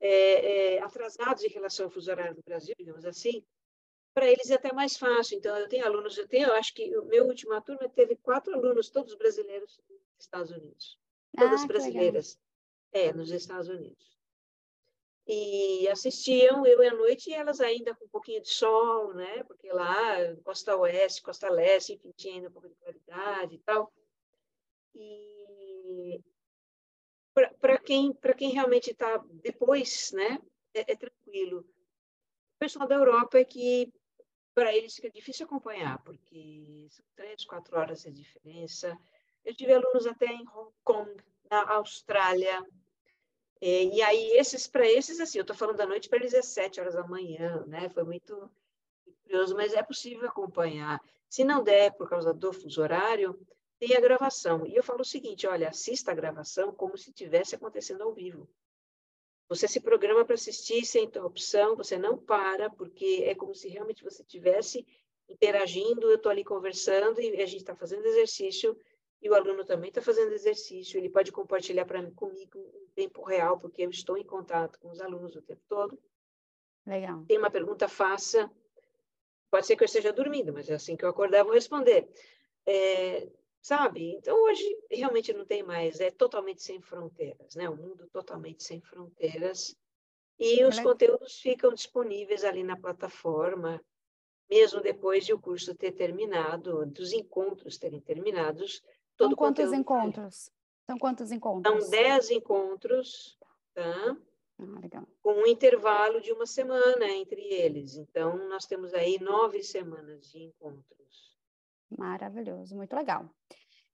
é, 0.00 0.76
é, 0.76 0.82
atrasados 0.82 1.42
em 1.42 1.48
relação 1.48 1.86
ao 1.86 1.90
fuso 1.90 2.10
horário 2.10 2.34
do 2.34 2.42
Brasil, 2.42 2.74
digamos 2.78 3.04
assim, 3.04 3.44
para 4.14 4.26
eles 4.26 4.50
é 4.50 4.54
até 4.54 4.72
mais 4.72 4.96
fácil. 4.96 5.36
Então, 5.36 5.56
eu 5.56 5.68
tenho 5.68 5.84
alunos, 5.84 6.16
eu 6.16 6.28
tenho, 6.28 6.48
eu 6.48 6.54
acho 6.54 6.72
que 6.72 6.96
o 6.96 7.04
meu 7.06 7.26
última 7.26 7.60
turma 7.60 7.88
teve 7.88 8.16
quatro 8.16 8.54
alunos, 8.54 8.88
todos 8.88 9.14
brasileiros 9.16 9.80
nos 9.88 10.00
Estados 10.18 10.50
Unidos. 10.50 10.98
Todas 11.36 11.62
ah, 11.62 11.66
brasileiras, 11.66 12.38
é, 12.92 13.12
nos 13.12 13.30
Estados 13.30 13.68
Unidos. 13.68 14.19
E 15.26 15.86
assistiam 15.88 16.66
eu 16.66 16.82
à 16.82 16.92
noite 16.92 17.30
e 17.30 17.34
elas 17.34 17.60
ainda 17.60 17.94
com 17.94 18.04
um 18.04 18.08
pouquinho 18.08 18.42
de 18.42 18.48
sol, 18.48 19.14
né? 19.14 19.44
Porque 19.44 19.70
lá, 19.72 20.16
costa 20.42 20.76
oeste, 20.76 21.22
costa 21.22 21.48
leste, 21.48 21.92
enfim, 21.92 22.12
tinha 22.16 22.34
ainda 22.34 22.48
um 22.48 22.52
pouco 22.52 22.68
de 22.68 22.74
claridade 22.74 23.54
e 23.54 23.58
tal. 23.58 23.92
E 24.94 26.20
para 27.60 27.78
quem, 27.78 28.12
quem 28.36 28.50
realmente 28.50 28.90
está 28.90 29.22
depois, 29.42 30.10
né, 30.12 30.38
é, 30.74 30.92
é, 30.92 30.96
tranquilo. 30.96 31.60
O 31.60 32.58
pessoal 32.58 32.86
da 32.86 32.96
Europa 32.96 33.38
é 33.38 33.44
que, 33.44 33.92
para 34.54 34.74
eles, 34.74 34.94
fica 34.94 35.10
difícil 35.10 35.46
acompanhar, 35.46 36.02
porque 36.02 36.86
são 36.90 37.04
três, 37.14 37.44
quatro 37.44 37.78
horas 37.78 38.02
de 38.02 38.10
diferença. 38.10 38.98
Eu 39.44 39.54
tive 39.54 39.72
alunos 39.72 40.06
até 40.06 40.26
em 40.26 40.46
Hong 40.48 40.72
Kong, 40.84 41.16
na 41.50 41.72
Austrália, 41.72 42.62
e, 43.60 43.96
e 43.96 44.02
aí, 44.02 44.30
esses 44.38 44.66
para 44.66 44.88
esses, 44.88 45.20
assim, 45.20 45.38
eu 45.38 45.42
estou 45.42 45.56
falando 45.56 45.76
da 45.76 45.86
noite, 45.86 46.08
para 46.08 46.18
eles 46.18 46.34
é 46.34 46.42
sete 46.42 46.80
horas 46.80 46.94
da 46.94 47.06
manhã, 47.06 47.64
né? 47.66 47.88
Foi 47.90 48.04
muito 48.04 48.50
curioso, 49.22 49.54
mas 49.54 49.74
é 49.74 49.82
possível 49.82 50.28
acompanhar. 50.28 51.00
Se 51.28 51.44
não 51.44 51.62
der 51.62 51.92
por 51.92 52.08
causa 52.08 52.32
do 52.32 52.52
fuso 52.52 52.80
horário, 52.80 53.38
tem 53.78 53.96
a 53.96 54.00
gravação. 54.00 54.66
E 54.66 54.74
eu 54.74 54.82
falo 54.82 55.02
o 55.02 55.04
seguinte: 55.04 55.46
olha, 55.46 55.68
assista 55.68 56.10
a 56.10 56.14
gravação 56.14 56.72
como 56.72 56.96
se 56.96 57.10
estivesse 57.10 57.54
acontecendo 57.54 58.02
ao 58.02 58.12
vivo. 58.12 58.48
Você 59.48 59.66
se 59.66 59.80
programa 59.80 60.24
para 60.24 60.34
assistir 60.34 60.84
sem 60.84 61.04
interrupção, 61.04 61.76
você 61.76 61.98
não 61.98 62.16
para, 62.16 62.70
porque 62.70 63.24
é 63.26 63.34
como 63.34 63.54
se 63.54 63.68
realmente 63.68 64.04
você 64.04 64.22
estivesse 64.22 64.86
interagindo. 65.28 66.08
Eu 66.08 66.16
estou 66.16 66.30
ali 66.30 66.44
conversando 66.44 67.20
e 67.20 67.42
a 67.42 67.46
gente 67.46 67.62
está 67.62 67.74
fazendo 67.74 68.06
exercício, 68.06 68.76
e 69.22 69.28
o 69.28 69.34
aluno 69.34 69.64
também 69.64 69.88
está 69.88 70.00
fazendo 70.00 70.32
exercício. 70.32 70.98
Ele 70.98 71.10
pode 71.10 71.30
compartilhar 71.30 71.84
para 71.84 72.00
mim, 72.00 72.12
comigo 72.12 72.58
em 72.74 72.86
tempo 72.94 73.22
real, 73.22 73.58
porque 73.58 73.82
eu 73.82 73.90
estou 73.90 74.16
em 74.16 74.24
contato 74.24 74.78
com 74.78 74.90
os 74.90 75.00
alunos 75.00 75.36
o 75.36 75.42
tempo 75.42 75.62
todo. 75.68 75.98
Legal. 76.86 77.24
Tem 77.26 77.38
uma 77.38 77.50
pergunta, 77.50 77.88
faça. 77.88 78.50
Pode 79.50 79.66
ser 79.66 79.76
que 79.76 79.82
eu 79.82 79.86
esteja 79.86 80.12
dormindo, 80.12 80.52
mas 80.52 80.70
é 80.70 80.74
assim 80.74 80.96
que 80.96 81.04
eu 81.04 81.08
acordar, 81.08 81.38
eu 81.38 81.44
vou 81.44 81.54
responder. 81.54 82.08
É, 82.66 83.28
sabe? 83.60 84.14
Então 84.14 84.42
hoje 84.42 84.64
realmente 84.90 85.32
não 85.32 85.44
tem 85.44 85.62
mais, 85.62 86.00
é 86.00 86.10
totalmente 86.10 86.62
sem 86.62 86.80
fronteiras, 86.80 87.54
né? 87.54 87.68
O 87.68 87.76
mundo 87.76 88.08
totalmente 88.12 88.62
sem 88.62 88.80
fronteiras. 88.80 89.76
E 90.38 90.64
os 90.64 90.80
conteúdos 90.80 91.38
ficam 91.38 91.74
disponíveis 91.74 92.44
ali 92.44 92.62
na 92.62 92.74
plataforma, 92.74 93.84
mesmo 94.48 94.80
depois 94.80 95.26
de 95.26 95.34
o 95.34 95.38
curso 95.38 95.74
ter 95.74 95.92
terminado, 95.92 96.86
dos 96.86 97.12
encontros 97.12 97.76
terem 97.76 98.00
terminados. 98.00 98.82
Todo 99.20 99.30
São 99.32 99.36
quantos 99.36 99.72
encontros? 99.74 100.50
São 100.86 100.98
quantos 100.98 101.30
encontros? 101.30 101.82
São 101.82 101.90
dez 101.90 102.30
encontros, 102.30 103.38
tá? 103.74 104.16
Ah, 104.58 105.04
com 105.22 105.32
um 105.34 105.46
intervalo 105.46 106.22
de 106.22 106.32
uma 106.32 106.46
semana 106.46 107.06
entre 107.06 107.42
eles. 107.42 107.96
Então, 107.96 108.48
nós 108.48 108.64
temos 108.64 108.94
aí 108.94 109.18
nove 109.20 109.62
semanas 109.62 110.30
de 110.30 110.42
encontros. 110.42 111.36
Maravilhoso, 111.90 112.74
muito 112.74 112.96
legal. 112.96 113.28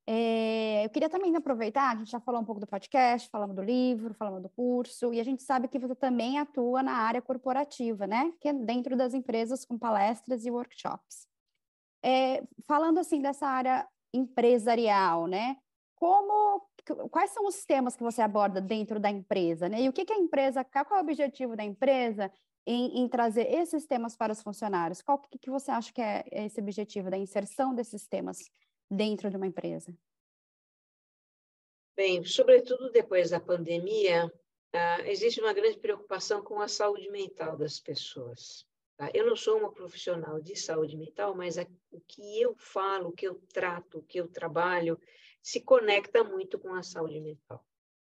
É, 0.05 0.85
eu 0.85 0.89
queria 0.89 1.09
também 1.09 1.35
aproveitar, 1.35 1.91
a 1.91 1.95
gente 1.97 2.09
já 2.09 2.21
falou 2.21 2.39
um 2.39 2.45
pouco 2.45 2.61
do 2.61 2.67
podcast, 2.67 3.29
falamos 3.29 3.53
do 3.53 3.61
livro, 3.61 4.13
falamos 4.13 4.41
do 4.41 4.49
curso, 4.49 5.13
e 5.13 5.19
a 5.19 5.23
gente 5.25 5.43
sabe 5.43 5.67
que 5.67 5.77
você 5.77 5.93
também 5.93 6.39
atua 6.39 6.81
na 6.81 6.93
área 6.93 7.21
corporativa, 7.21 8.07
né? 8.07 8.31
Que 8.39 8.47
é 8.47 8.53
dentro 8.53 8.95
das 8.95 9.13
empresas 9.13 9.65
com 9.65 9.77
palestras 9.77 10.45
e 10.45 10.51
workshops. 10.51 11.27
É, 12.01 12.41
falando 12.65 12.99
assim 12.99 13.21
dessa 13.21 13.45
área 13.45 13.85
empresarial, 14.13 15.27
né? 15.27 15.57
Como, 15.95 16.67
quais 17.09 17.31
são 17.31 17.45
os 17.47 17.65
temas 17.65 17.95
que 17.95 18.03
você 18.03 18.21
aborda 18.21 18.61
dentro 18.61 18.99
da 18.99 19.09
empresa, 19.09 19.67
né? 19.67 19.81
E 19.81 19.89
o 19.89 19.93
que, 19.93 20.05
que 20.05 20.13
a 20.13 20.17
empresa, 20.17 20.63
qual 20.63 20.85
é 20.91 21.01
o 21.01 21.03
objetivo 21.03 21.55
da 21.55 21.63
empresa 21.63 22.31
em, 22.65 22.99
em 22.99 23.07
trazer 23.07 23.51
esses 23.51 23.85
temas 23.85 24.15
para 24.15 24.33
os 24.33 24.41
funcionários? 24.41 25.01
Qual 25.01 25.17
que, 25.17 25.39
que 25.39 25.49
você 25.49 25.71
acha 25.71 25.91
que 25.91 26.01
é 26.01 26.23
esse 26.31 26.59
objetivo 26.59 27.09
da 27.09 27.17
inserção 27.17 27.73
desses 27.73 28.05
temas 28.07 28.51
dentro 28.91 29.29
de 29.29 29.37
uma 29.37 29.47
empresa? 29.47 29.97
Bem, 31.95 32.23
sobretudo 32.23 32.91
depois 32.91 33.31
da 33.31 33.39
pandemia, 33.39 34.27
uh, 34.27 35.01
existe 35.05 35.41
uma 35.41 35.53
grande 35.53 35.79
preocupação 35.79 36.43
com 36.43 36.61
a 36.61 36.67
saúde 36.67 37.09
mental 37.09 37.57
das 37.57 37.79
pessoas. 37.79 38.66
Tá? 38.97 39.11
Eu 39.13 39.27
não 39.27 39.35
sou 39.35 39.59
uma 39.59 39.71
profissional 39.71 40.41
de 40.41 40.55
saúde 40.55 40.97
mental, 40.97 41.35
mas 41.35 41.57
a, 41.57 41.67
o 41.91 42.01
que 42.01 42.41
eu 42.41 42.55
falo, 42.57 43.09
o 43.09 43.13
que 43.13 43.27
eu 43.27 43.35
trato, 43.53 43.99
o 43.99 44.03
que 44.03 44.19
eu 44.19 44.27
trabalho, 44.27 44.99
se 45.41 45.61
conecta 45.61 46.23
muito 46.23 46.57
com 46.57 46.73
a 46.73 46.81
saúde 46.81 47.21
mental. 47.21 47.63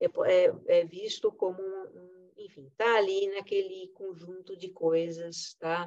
É, 0.01 0.07
é, 0.07 0.81
é 0.81 0.85
visto 0.85 1.31
como 1.31 1.63
um, 1.63 2.33
enfim, 2.39 2.67
está 2.67 2.97
ali 2.97 3.29
naquele 3.29 3.89
conjunto 3.89 4.57
de 4.57 4.71
coisas, 4.71 5.55
tá? 5.61 5.87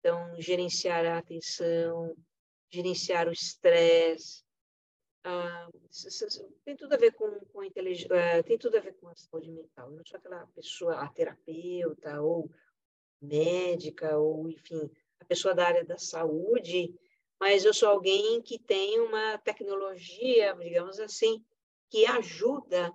Então, 0.00 0.40
gerenciar 0.40 1.04
a 1.04 1.18
atenção, 1.18 2.16
gerenciar 2.70 3.28
o 3.28 3.32
estresse. 3.32 4.42
Ah, 5.22 5.68
tem 6.64 6.76
tudo 6.76 6.94
a 6.94 6.96
ver 6.96 7.12
com, 7.12 7.28
com 7.52 7.60
a 7.60 7.66
inteligência, 7.66 8.38
ah, 8.38 8.42
tem 8.42 8.56
tudo 8.56 8.78
a 8.78 8.80
ver 8.80 8.94
com 8.94 9.08
a 9.08 9.14
saúde 9.14 9.50
mental. 9.50 9.90
Eu 9.90 9.96
não 9.96 10.06
sou 10.06 10.16
aquela 10.16 10.46
pessoa, 10.54 10.94
a 11.00 11.08
terapeuta 11.08 12.22
ou 12.22 12.50
médica 13.20 14.18
ou, 14.18 14.48
enfim, 14.48 14.90
a 15.20 15.24
pessoa 15.24 15.54
da 15.54 15.66
área 15.66 15.84
da 15.84 15.98
saúde, 15.98 16.94
mas 17.40 17.64
eu 17.64 17.74
sou 17.74 17.88
alguém 17.88 18.40
que 18.42 18.58
tem 18.58 19.00
uma 19.00 19.38
tecnologia, 19.38 20.54
digamos 20.54 20.98
assim, 21.00 21.44
que 21.90 22.06
ajuda 22.06 22.92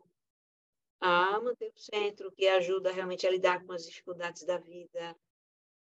a 0.99 1.39
manter 1.39 1.71
o 1.73 1.79
centro, 1.79 2.31
que 2.31 2.47
ajuda 2.47 2.91
realmente 2.91 3.25
a 3.25 3.31
lidar 3.31 3.63
com 3.65 3.73
as 3.73 3.85
dificuldades 3.85 4.43
da 4.43 4.57
vida, 4.57 5.15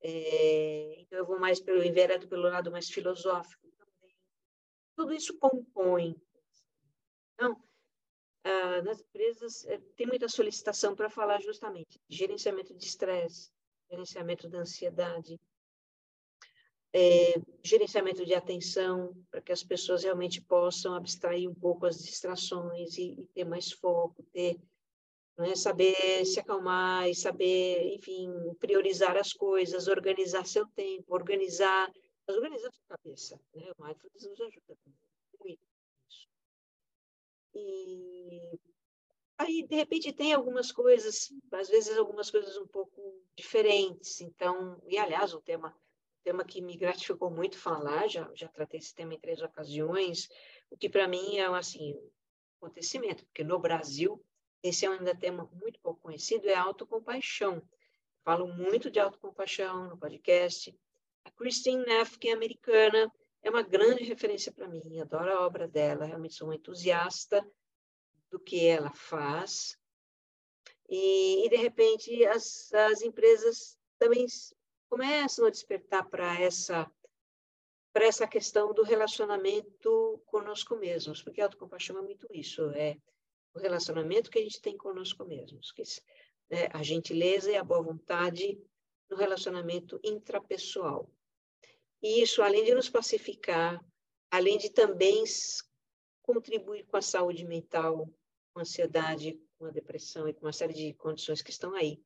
é, 0.00 1.00
então, 1.00 1.18
eu 1.18 1.26
vou 1.26 1.38
mais 1.40 1.60
pelo 1.60 1.82
enveredo 1.82 2.28
pelo 2.28 2.42
lado 2.42 2.70
mais 2.70 2.88
filosófico 2.88 3.68
também. 3.76 4.16
Tudo 4.94 5.12
isso 5.12 5.36
compõe. 5.38 6.14
Então, 7.34 7.60
ah, 8.44 8.82
nas 8.82 9.00
empresas, 9.00 9.66
é, 9.66 9.78
tem 9.96 10.06
muita 10.06 10.28
solicitação 10.28 10.94
para 10.94 11.10
falar 11.10 11.40
justamente 11.40 12.00
de 12.08 12.16
gerenciamento 12.16 12.74
de 12.74 12.84
estresse, 12.84 13.50
gerenciamento 13.90 14.48
da 14.48 14.58
ansiedade, 14.58 15.40
é, 16.92 17.34
gerenciamento 17.62 18.24
de 18.24 18.34
atenção, 18.34 19.14
para 19.30 19.42
que 19.42 19.52
as 19.52 19.62
pessoas 19.62 20.02
realmente 20.04 20.40
possam 20.40 20.94
abstrair 20.94 21.48
um 21.48 21.54
pouco 21.54 21.86
as 21.86 21.98
distrações 21.98 22.96
e, 22.96 23.12
e 23.12 23.26
ter 23.34 23.44
mais 23.44 23.72
foco, 23.72 24.22
ter 24.32 24.58
né? 25.38 25.54
saber 25.54 26.24
se 26.24 26.40
acalmar 26.40 27.08
e 27.08 27.14
saber, 27.14 27.94
enfim, 27.94 28.28
priorizar 28.58 29.16
as 29.16 29.32
coisas, 29.32 29.86
organizar 29.86 30.44
seu 30.46 30.66
tempo, 30.70 31.14
organizar, 31.14 31.90
mas 32.26 32.36
organizar 32.36 32.70
sua 32.72 32.96
cabeça. 32.96 33.40
Né? 33.54 33.70
O 33.78 33.84
mindfulness 33.84 34.28
nos 34.28 34.40
ajuda 34.40 34.76
muito. 35.38 35.62
E 37.54 38.58
aí, 39.38 39.66
de 39.66 39.76
repente, 39.76 40.12
tem 40.12 40.34
algumas 40.34 40.72
coisas, 40.72 41.32
às 41.52 41.68
vezes 41.68 41.96
algumas 41.96 42.30
coisas 42.30 42.56
um 42.56 42.66
pouco 42.66 43.00
diferentes. 43.36 44.20
Então, 44.20 44.82
e 44.86 44.98
aliás, 44.98 45.32
um 45.32 45.40
tema, 45.40 45.68
um 45.68 46.22
tema 46.24 46.44
que 46.44 46.60
me 46.60 46.76
gratificou 46.76 47.30
muito 47.30 47.56
falar, 47.56 48.08
já, 48.08 48.28
já 48.34 48.48
tratei 48.48 48.80
esse 48.80 48.94
tema 48.94 49.14
em 49.14 49.20
três 49.20 49.40
ocasiões, 49.40 50.28
o 50.70 50.76
que 50.76 50.88
para 50.88 51.06
mim 51.06 51.36
é 51.36 51.46
assim, 51.46 51.94
um 51.94 52.10
acontecimento, 52.66 53.24
porque 53.26 53.44
no 53.44 53.58
Brasil 53.58 54.22
esse 54.62 54.84
é 54.84 54.88
ainda 54.88 55.14
tema 55.14 55.48
muito 55.52 55.78
pouco 55.80 56.00
conhecido, 56.00 56.48
é 56.48 56.54
autocompaixão. 56.54 57.62
Falo 58.24 58.48
muito 58.48 58.90
de 58.90 58.98
autocompaixão 58.98 59.88
no 59.88 59.96
podcast. 59.96 60.76
A 61.24 61.30
Christine 61.30 61.84
Neff, 61.84 62.18
que 62.18 62.28
é 62.28 62.32
americana, 62.32 63.10
é 63.40 63.50
uma 63.50 63.62
grande 63.62 64.02
referência 64.02 64.50
para 64.52 64.66
mim. 64.66 64.98
Adoro 65.00 65.32
a 65.32 65.46
obra 65.46 65.68
dela, 65.68 66.04
realmente 66.04 66.34
sou 66.34 66.48
uma 66.48 66.56
entusiasta 66.56 67.46
do 68.30 68.38
que 68.38 68.66
ela 68.66 68.92
faz. 68.92 69.78
E, 70.88 71.46
e 71.46 71.48
de 71.48 71.56
repente, 71.56 72.24
as, 72.26 72.72
as 72.72 73.02
empresas 73.02 73.76
também 73.98 74.26
começam 74.88 75.46
a 75.46 75.50
despertar 75.50 76.08
para 76.08 76.40
essa 76.40 76.90
para 77.92 78.06
essa 78.06 78.28
questão 78.28 78.72
do 78.72 78.84
relacionamento 78.84 80.22
conosco 80.26 80.76
mesmos, 80.76 81.20
porque 81.20 81.40
a 81.40 81.44
autocompaixão 81.46 81.98
é 81.98 82.02
muito 82.02 82.28
isso, 82.30 82.70
é 82.70 82.96
o 83.54 83.58
relacionamento 83.58 84.30
que 84.30 84.38
a 84.38 84.42
gente 84.42 84.60
tem 84.60 84.76
conosco 84.76 85.24
mesmos, 85.24 85.72
que 85.72 85.82
né, 86.48 86.68
a 86.72 86.82
gentileza 86.82 87.50
e 87.50 87.56
a 87.56 87.64
boa 87.64 87.82
vontade 87.82 88.60
no 89.10 89.16
relacionamento 89.16 89.98
intrapessoal. 90.04 91.10
E 92.02 92.22
isso, 92.22 92.42
além 92.42 92.64
de 92.64 92.74
nos 92.74 92.88
pacificar, 92.88 93.84
além 94.30 94.58
de 94.58 94.70
também 94.70 95.24
contribuir 96.22 96.84
com 96.86 96.96
a 96.96 97.02
saúde 97.02 97.44
mental, 97.44 98.08
com 98.58 98.62
ansiedade, 98.62 99.40
com 99.56 99.66
a 99.66 99.70
depressão 99.70 100.28
e 100.28 100.34
com 100.34 100.44
uma 100.46 100.52
série 100.52 100.74
de 100.74 100.92
condições 100.94 101.40
que 101.40 101.50
estão 101.50 101.74
aí. 101.74 102.02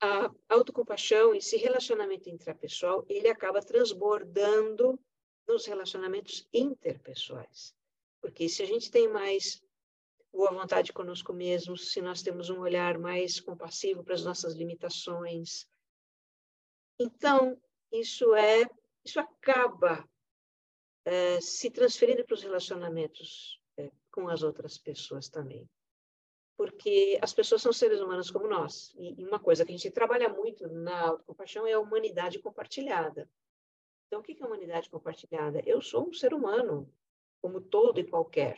A 0.00 0.30
autocompaixão, 0.48 1.34
esse 1.34 1.56
relacionamento 1.56 2.30
intrapessoal, 2.30 3.04
ele 3.08 3.28
acaba 3.28 3.60
transbordando 3.60 4.98
nos 5.48 5.66
relacionamentos 5.66 6.46
interpessoais. 6.52 7.74
Porque 8.20 8.48
se 8.48 8.62
a 8.62 8.66
gente 8.66 8.90
tem 8.90 9.08
mais 9.08 9.60
boa 10.32 10.52
vontade 10.52 10.92
conosco 10.92 11.32
mesmos, 11.32 11.92
se 11.92 12.00
nós 12.00 12.22
temos 12.22 12.48
um 12.48 12.60
olhar 12.60 12.98
mais 12.98 13.40
compassivo 13.40 14.04
para 14.04 14.14
as 14.14 14.24
nossas 14.24 14.54
limitações. 14.54 15.66
Então, 16.98 17.60
isso 17.90 18.34
é, 18.34 18.68
isso 19.04 19.18
acaba 19.18 20.08
é, 21.04 21.40
se 21.40 21.70
transferindo 21.70 22.24
para 22.24 22.34
os 22.34 22.42
relacionamentos 22.42 23.60
com 24.16 24.30
as 24.30 24.42
outras 24.42 24.78
pessoas 24.78 25.28
também. 25.28 25.68
Porque 26.56 27.18
as 27.20 27.34
pessoas 27.34 27.60
são 27.60 27.70
seres 27.70 28.00
humanos 28.00 28.30
como 28.30 28.48
nós. 28.48 28.94
E 28.96 29.22
uma 29.22 29.38
coisa 29.38 29.62
que 29.62 29.72
a 29.72 29.76
gente 29.76 29.90
trabalha 29.90 30.30
muito 30.30 30.66
na 30.68 31.08
autocompaixão 31.08 31.66
é 31.66 31.74
a 31.74 31.78
humanidade 31.78 32.38
compartilhada. 32.38 33.28
Então, 34.06 34.20
o 34.20 34.22
que 34.22 34.42
é 34.42 34.46
humanidade 34.46 34.88
compartilhada? 34.88 35.60
Eu 35.66 35.82
sou 35.82 36.08
um 36.08 36.14
ser 36.14 36.32
humano, 36.32 36.90
como 37.42 37.60
todo 37.60 38.00
e 38.00 38.08
qualquer. 38.08 38.56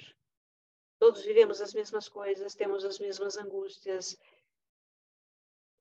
Todos 1.00 1.24
vivemos 1.24 1.60
as 1.60 1.74
mesmas 1.74 2.08
coisas, 2.08 2.54
temos 2.54 2.84
as 2.84 3.00
mesmas 3.00 3.36
angústias. 3.36 4.16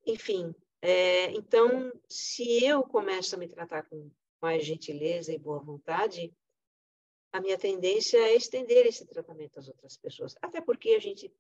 Enfim, 0.07 0.55
é, 0.81 1.29
então, 1.31 1.91
se 2.09 2.65
eu 2.65 2.81
começo 2.81 3.35
a 3.35 3.37
me 3.37 3.47
tratar 3.47 3.83
com 3.83 4.09
mais 4.41 4.65
gentileza 4.65 5.31
e 5.31 5.37
boa 5.37 5.59
vontade, 5.59 6.33
a 7.31 7.41
minha 7.41 7.57
tendência 7.57 8.17
é 8.17 8.35
estender 8.35 8.85
esse 8.85 9.05
tratamento 9.05 9.59
às 9.59 9.67
outras 9.67 9.97
pessoas. 9.97 10.35
Até 10.41 10.61
porque 10.61 10.91
a 10.91 10.99
gente 10.99 11.31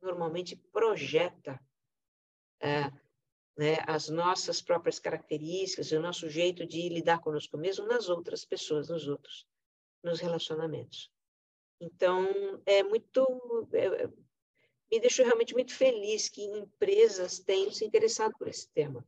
normalmente 0.00 0.56
projeta 0.56 1.60
é, 2.60 2.90
né, 3.56 3.78
as 3.86 4.08
nossas 4.08 4.62
próprias 4.62 4.98
características, 4.98 5.92
o 5.92 6.00
nosso 6.00 6.28
jeito 6.28 6.66
de 6.66 6.88
lidar 6.88 7.20
conosco 7.20 7.56
mesmo 7.56 7.86
nas 7.86 8.08
outras 8.08 8.44
pessoas, 8.44 8.88
nos 8.88 9.06
outros, 9.08 9.46
nos 10.02 10.20
relacionamentos. 10.20 11.10
Então, 11.80 12.28
é 12.64 12.82
muito. 12.82 13.26
É, 13.72 14.06
me 14.90 15.00
deixou 15.00 15.24
realmente 15.24 15.54
muito 15.54 15.74
feliz 15.74 16.28
que 16.28 16.42
empresas 16.42 17.38
tenham 17.38 17.72
se 17.72 17.84
interessado 17.84 18.32
por 18.38 18.46
esse 18.46 18.68
tema. 18.68 19.04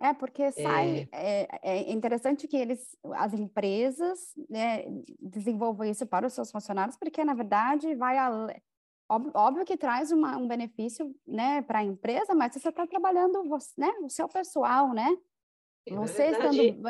É, 0.00 0.12
porque 0.14 0.50
sai. 0.52 1.08
É, 1.12 1.42
é, 1.42 1.58
é 1.62 1.92
interessante 1.92 2.48
que 2.48 2.56
eles, 2.56 2.96
as 3.14 3.34
empresas, 3.34 4.32
né, 4.48 4.84
desenvolvam 5.20 5.86
isso 5.86 6.06
para 6.06 6.26
os 6.26 6.32
seus 6.32 6.50
funcionários, 6.50 6.96
porque, 6.96 7.24
na 7.24 7.34
verdade, 7.34 7.94
vai 7.94 8.18
a, 8.18 8.30
óbvio, 9.08 9.64
que 9.64 9.76
traz 9.76 10.10
uma, 10.10 10.36
um 10.36 10.48
benefício 10.48 11.14
né, 11.26 11.62
para 11.62 11.80
a 11.80 11.84
empresa, 11.84 12.34
mas 12.34 12.52
você 12.52 12.68
está 12.68 12.86
trabalhando 12.86 13.42
né, 13.76 13.90
o 14.02 14.08
seu 14.08 14.28
pessoal, 14.28 14.92
né? 14.92 15.16
É 15.86 15.94
você 15.94 16.30
verdade, 16.30 16.68
estando. 16.68 16.82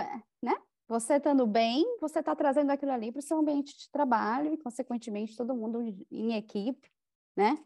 Né? 0.43 0.57
Você 0.89 1.15
estando 1.15 1.47
bem, 1.47 1.85
você 2.01 2.19
está 2.19 2.35
trazendo 2.37 2.71
aquilo 2.71 2.93
ali 2.93 3.11
para 3.11 3.21
o 3.21 3.23
seu 3.23 3.39
ambiente 3.39 3.77
de 3.77 3.91
trabalho 3.91 4.53
e, 4.53 4.59
consequentemente, 4.59 5.37
todo 5.37 5.55
mundo 5.55 5.83
em 6.11 6.35
equipe, 6.35 6.91
né? 7.37 7.59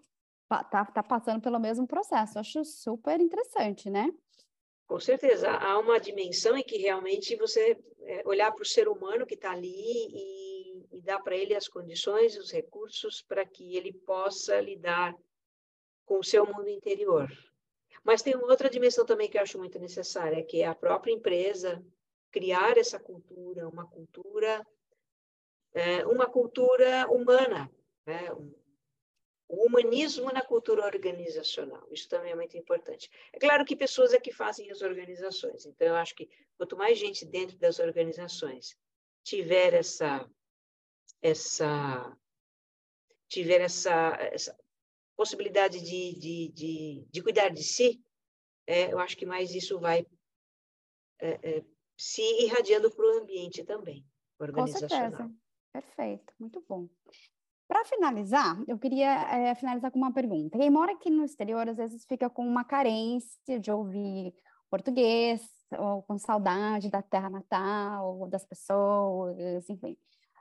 Tá, 0.49 0.85
tá 0.85 1.03
passando 1.03 1.43
pelo 1.43 1.59
mesmo 1.59 1.87
processo. 1.87 2.39
Eu 2.39 2.41
acho 2.41 2.65
super 2.65 3.21
interessante, 3.21 3.91
né? 3.91 4.09
Com 4.87 5.01
certeza. 5.01 5.51
Há 5.51 5.79
uma 5.79 5.99
dimensão 5.99 6.57
em 6.57 6.63
que 6.63 6.79
realmente 6.79 7.37
você 7.37 7.77
é, 8.03 8.23
olhar 8.25 8.53
para 8.53 8.63
o 8.63 8.67
ser 8.67 8.89
humano 8.89 9.27
que 9.27 9.35
está 9.35 9.51
ali 9.51 9.69
e, 9.69 10.99
e 10.99 11.03
dar 11.03 11.21
para 11.21 11.37
ele 11.37 11.55
as 11.55 11.69
condições 11.69 12.37
os 12.37 12.53
recursos 12.53 13.23
para 13.23 13.45
que 13.45 13.77
ele 13.77 13.93
possa 13.93 14.61
lidar 14.61 15.15
com 16.05 16.21
o 16.21 16.25
seu 16.25 16.47
mundo 16.47 16.69
interior. 16.69 17.29
Mas 18.05 18.23
tem 18.23 18.37
uma 18.37 18.47
outra 18.47 18.71
dimensão 18.71 19.05
também 19.05 19.29
que 19.29 19.37
eu 19.37 19.43
acho 19.43 19.59
muito 19.59 19.81
necessária, 19.81 20.45
que 20.45 20.63
é 20.63 20.67
a 20.67 20.75
própria 20.75 21.13
empresa 21.13 21.85
criar 22.31 22.79
essa 22.79 23.01
cultura, 23.01 23.69
uma 23.69 23.89
cultura, 23.89 24.65
é, 25.75 26.07
uma 26.07 26.27
cultura 26.27 27.09
humana, 27.11 27.69
né? 28.07 28.29
O 29.49 29.67
humanismo 29.67 30.33
na 30.33 30.43
cultura 30.43 30.85
organizacional. 30.85 31.87
Isso 31.91 32.09
também 32.09 32.33
é 32.33 32.35
muito 32.35 32.57
importante. 32.57 33.11
É 33.33 33.39
claro 33.39 33.65
que 33.65 33.77
pessoas 33.77 34.13
é 34.13 34.21
que 34.21 34.33
fazem 34.33 34.71
as 34.71 34.83
organizações. 34.83 35.67
Então, 35.67 35.87
eu 35.87 35.97
acho 35.97 36.15
que 36.15 36.29
quanto 36.57 36.77
mais 36.77 36.99
gente 36.99 37.25
dentro 37.25 37.57
das 37.59 37.79
organizações 37.79 38.77
tiver 39.23 39.75
essa 39.75 40.29
essa 41.23 42.17
tiver 43.29 43.61
essa, 43.61 44.17
essa 44.33 44.57
possibilidade 45.17 45.81
de, 45.81 46.19
de, 46.19 46.49
de, 46.53 47.07
de, 47.11 47.23
cuidar 47.23 47.49
de 47.49 47.63
si, 47.63 48.01
é, 48.67 48.93
eu 48.93 48.99
acho 48.99 49.17
que 49.17 49.27
mais 49.27 49.53
isso 49.53 49.81
vai 49.81 50.07
é, 51.19 51.59
é, 51.59 51.65
se 51.97 52.23
irradiando 52.45 52.91
para 52.91 53.05
o 53.05 53.19
ambiente 53.19 53.65
também, 53.65 54.07
organizacional. 54.39 55.11
Com 55.11 55.17
certeza. 55.17 55.35
Perfeito, 55.73 56.33
muito 56.39 56.65
bom. 56.69 56.89
Para 57.69 57.85
finalizar, 57.85 58.63
eu 58.69 58.79
queria 58.79 59.11
é, 59.33 59.55
finalizar 59.55 59.91
com 59.91 59.99
uma 59.99 60.13
pergunta. 60.13 60.57
Quem 60.57 60.71
mora 60.71 60.93
aqui 60.93 61.11
no 61.11 61.25
exterior, 61.25 61.69
às 61.69 61.77
vezes 61.77 62.05
fica 62.05 62.31
com 62.31 62.47
uma 62.47 62.65
carência 62.65 63.59
de 63.59 63.71
ouvir 63.71 64.33
português, 64.71 65.43
ou 65.79 66.03
com 66.03 66.19
saudade 66.19 66.91
da 66.91 67.03
terra 67.03 67.29
natal, 67.29 68.29
das 68.29 68.47
pessoas, 68.47 69.69
enfim. 69.69 69.97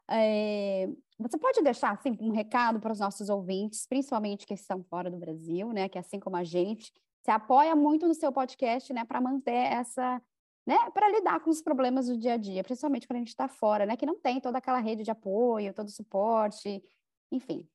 É, 0.10 0.88
você 1.18 1.38
pode 1.38 1.62
deixar 1.64 1.92
assim 1.92 2.16
um 2.22 2.32
recado 2.32 2.80
para 2.80 2.94
os 2.94 3.00
nossos 3.00 3.30
ouvintes, 3.30 3.88
principalmente 3.88 4.46
que 4.46 4.54
estão 4.54 4.84
fora 4.84 5.10
do 5.10 5.18
Brasil, 5.18 5.72
né? 5.74 5.90
Que 5.90 5.98
assim 5.98 6.20
como 6.20 6.36
a 6.36 6.44
gente 6.44 6.92
se 7.24 7.32
apoia 7.32 7.76
muito 7.76 8.08
no 8.08 8.14
seu 8.14 8.32
podcast, 8.32 8.94
né? 8.94 9.04
Para 9.04 9.20
manter 9.20 9.52
essa, 9.52 10.22
né? 10.66 10.78
Para 10.94 11.10
lidar 11.10 11.40
com 11.40 11.50
os 11.50 11.62
problemas 11.62 12.08
do 12.08 12.18
dia 12.18 12.34
a 12.34 12.38
dia, 12.38 12.64
principalmente 12.64 13.08
quando 13.08 13.18
a 13.18 13.20
gente 13.20 13.30
está 13.30 13.48
fora, 13.48 13.86
né? 13.86 13.98
Que 13.98 14.06
não 14.06 14.20
tem 14.20 14.40
toda 14.40 14.60
aquela 14.60 14.80
rede 14.80 15.04
de 15.04 15.10
apoio, 15.10 15.74
todo 15.74 15.88
o 15.88 15.92
suporte, 15.92 16.84
enfim. 17.32 17.68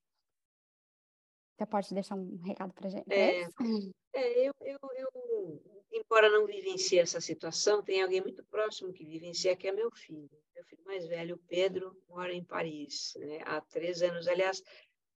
Você 1.57 1.65
pode 1.65 1.93
deixar 1.93 2.15
um 2.15 2.37
recado 2.37 2.73
para 2.73 2.87
a 2.87 2.89
gente? 2.89 3.11
É, 3.11 3.41
é 4.13 4.47
eu, 4.47 4.53
eu, 4.61 4.79
eu, 4.95 5.63
embora 5.91 6.29
não 6.29 6.45
vivencie 6.45 6.99
essa 6.99 7.21
situação, 7.21 7.83
tem 7.83 8.01
alguém 8.01 8.21
muito 8.21 8.43
próximo 8.45 8.91
que 8.91 9.05
vivencia, 9.05 9.55
que 9.55 9.67
é 9.67 9.71
meu 9.71 9.91
filho. 9.91 10.29
Meu 10.55 10.63
filho 10.63 10.83
mais 10.85 11.07
velho, 11.07 11.37
Pedro, 11.47 11.95
mora 12.09 12.33
em 12.33 12.43
Paris, 12.43 13.13
né, 13.17 13.39
há 13.45 13.61
três 13.61 14.01
anos. 14.01 14.27
Aliás, 14.27 14.63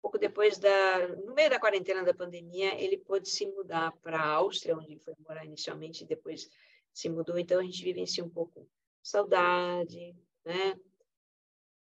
pouco 0.01 0.17
depois 0.17 0.57
da, 0.57 1.07
no 1.25 1.34
meio 1.34 1.49
da 1.49 1.59
quarentena 1.59 2.03
da 2.03 2.13
pandemia, 2.13 2.75
ele 2.81 2.97
pôde 2.97 3.29
se 3.29 3.45
mudar 3.45 3.93
para 4.01 4.19
a 4.19 4.27
Áustria, 4.34 4.75
onde 4.75 4.99
foi 4.99 5.13
morar 5.25 5.45
inicialmente, 5.45 6.03
e 6.03 6.07
depois 6.07 6.49
se 6.93 7.09
mudou. 7.09 7.39
Então 7.39 7.59
a 7.59 7.63
gente 7.63 7.84
vivencia 7.84 8.23
um 8.23 8.29
pouco 8.29 8.69
saudade, 9.01 10.13
né? 10.43 10.75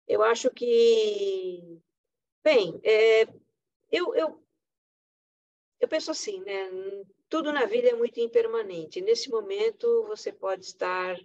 Eu 0.06 0.22
acho 0.22 0.50
que, 0.50 1.80
bem, 2.42 2.80
é, 2.82 3.22
eu, 3.90 4.14
eu 4.14 4.42
eu 5.82 5.88
penso 5.88 6.12
assim, 6.12 6.40
né? 6.42 6.70
Tudo 7.28 7.52
na 7.52 7.64
vida 7.66 7.88
é 7.88 7.96
muito 7.96 8.20
impermanente. 8.20 9.00
Nesse 9.00 9.28
momento, 9.28 10.04
você 10.06 10.32
pode 10.32 10.64
estar 10.64 11.18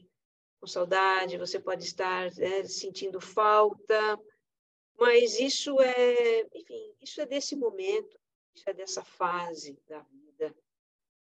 com 0.59 0.65
saudade, 0.65 1.37
você 1.37 1.59
pode 1.59 1.83
estar 1.83 2.31
né, 2.35 2.63
sentindo 2.63 3.21
falta, 3.21 4.19
mas 4.97 5.39
isso 5.39 5.79
é, 5.79 6.41
enfim, 6.55 6.95
isso 6.99 7.21
é 7.21 7.25
desse 7.27 7.55
momento, 7.55 8.19
isso 8.55 8.67
é 8.67 8.73
dessa 8.73 9.03
fase 9.03 9.77
da 9.87 9.99
vida. 9.99 10.55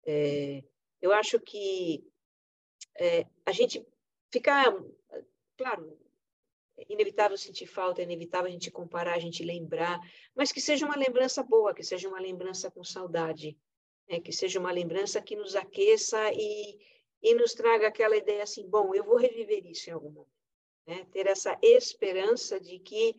É, 0.05 0.63
eu 1.01 1.11
acho 1.11 1.41
que 1.41 2.01
é, 2.95 3.25
a 3.45 3.51
gente 3.51 3.85
ficar, 4.31 4.73
claro, 5.57 5.99
inevitável 6.87 7.37
sentir 7.37 7.67
falta, 7.67 8.01
é 8.01 8.03
inevitável 8.03 8.47
a 8.47 8.51
gente 8.51 8.71
comparar, 8.71 9.15
a 9.15 9.19
gente 9.19 9.43
lembrar, 9.43 9.99
mas 10.35 10.51
que 10.51 10.61
seja 10.61 10.85
uma 10.85 10.95
lembrança 10.95 11.43
boa, 11.43 11.73
que 11.73 11.83
seja 11.83 12.07
uma 12.07 12.19
lembrança 12.19 12.71
com 12.71 12.83
saudade, 12.83 13.57
né? 14.09 14.19
que 14.19 14.31
seja 14.31 14.59
uma 14.59 14.71
lembrança 14.71 15.21
que 15.21 15.35
nos 15.35 15.55
aqueça 15.55 16.31
e, 16.33 16.79
e 17.21 17.33
nos 17.35 17.53
traga 17.53 17.87
aquela 17.87 18.15
ideia 18.15 18.43
assim, 18.43 18.67
bom, 18.67 18.93
eu 18.93 19.03
vou 19.03 19.17
reviver 19.17 19.65
isso 19.65 19.89
em 19.89 19.93
algum 19.93 20.11
momento. 20.11 20.39
Né? 20.87 21.05
Ter 21.11 21.27
essa 21.27 21.57
esperança 21.61 22.59
de 22.59 22.79
que 22.79 23.15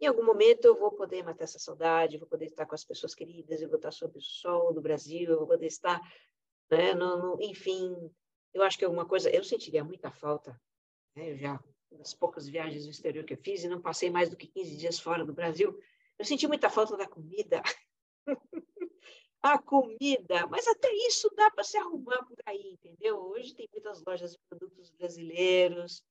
em 0.00 0.06
algum 0.06 0.24
momento 0.24 0.64
eu 0.64 0.76
vou 0.76 0.90
poder 0.90 1.22
matar 1.22 1.44
essa 1.44 1.58
saudade, 1.58 2.18
vou 2.18 2.28
poder 2.28 2.46
estar 2.46 2.66
com 2.66 2.74
as 2.74 2.84
pessoas 2.84 3.14
queridas, 3.14 3.62
eu 3.62 3.68
vou 3.68 3.76
estar 3.76 3.92
sob 3.92 4.18
o 4.18 4.20
sol 4.20 4.72
do 4.72 4.80
Brasil, 4.80 5.30
eu 5.30 5.38
vou 5.38 5.46
poder 5.46 5.66
estar, 5.66 6.00
né, 6.70 6.94
no, 6.94 7.16
no, 7.16 7.42
enfim, 7.42 8.10
eu 8.52 8.62
acho 8.62 8.76
que 8.76 8.84
alguma 8.84 9.06
coisa, 9.06 9.30
eu 9.30 9.44
sentiria 9.44 9.84
muita 9.84 10.10
falta, 10.10 10.60
né, 11.14 11.30
eu 11.30 11.38
já 11.38 11.62
das 11.96 12.14
poucas 12.14 12.48
viagens 12.48 12.84
no 12.84 12.90
exterior 12.90 13.24
que 13.24 13.34
eu 13.34 13.38
fiz 13.38 13.64
e 13.64 13.68
não 13.68 13.80
passei 13.80 14.10
mais 14.10 14.28
do 14.28 14.36
que 14.36 14.46
15 14.46 14.76
dias 14.76 14.98
fora 14.98 15.24
do 15.24 15.32
Brasil, 15.32 15.78
eu 16.18 16.24
senti 16.24 16.46
muita 16.46 16.70
falta 16.70 16.96
da 16.96 17.06
comida. 17.06 17.62
a 19.42 19.58
comida, 19.58 20.46
mas 20.46 20.66
até 20.66 20.90
isso 21.06 21.30
dá 21.36 21.50
para 21.50 21.64
se 21.64 21.76
arrumar 21.76 22.24
por 22.24 22.38
aí, 22.46 22.72
entendeu? 22.72 23.18
Hoje 23.18 23.54
tem 23.54 23.68
muitas 23.70 24.02
lojas 24.02 24.32
de 24.32 24.38
produtos 24.48 24.90
brasileiros, 24.90 26.02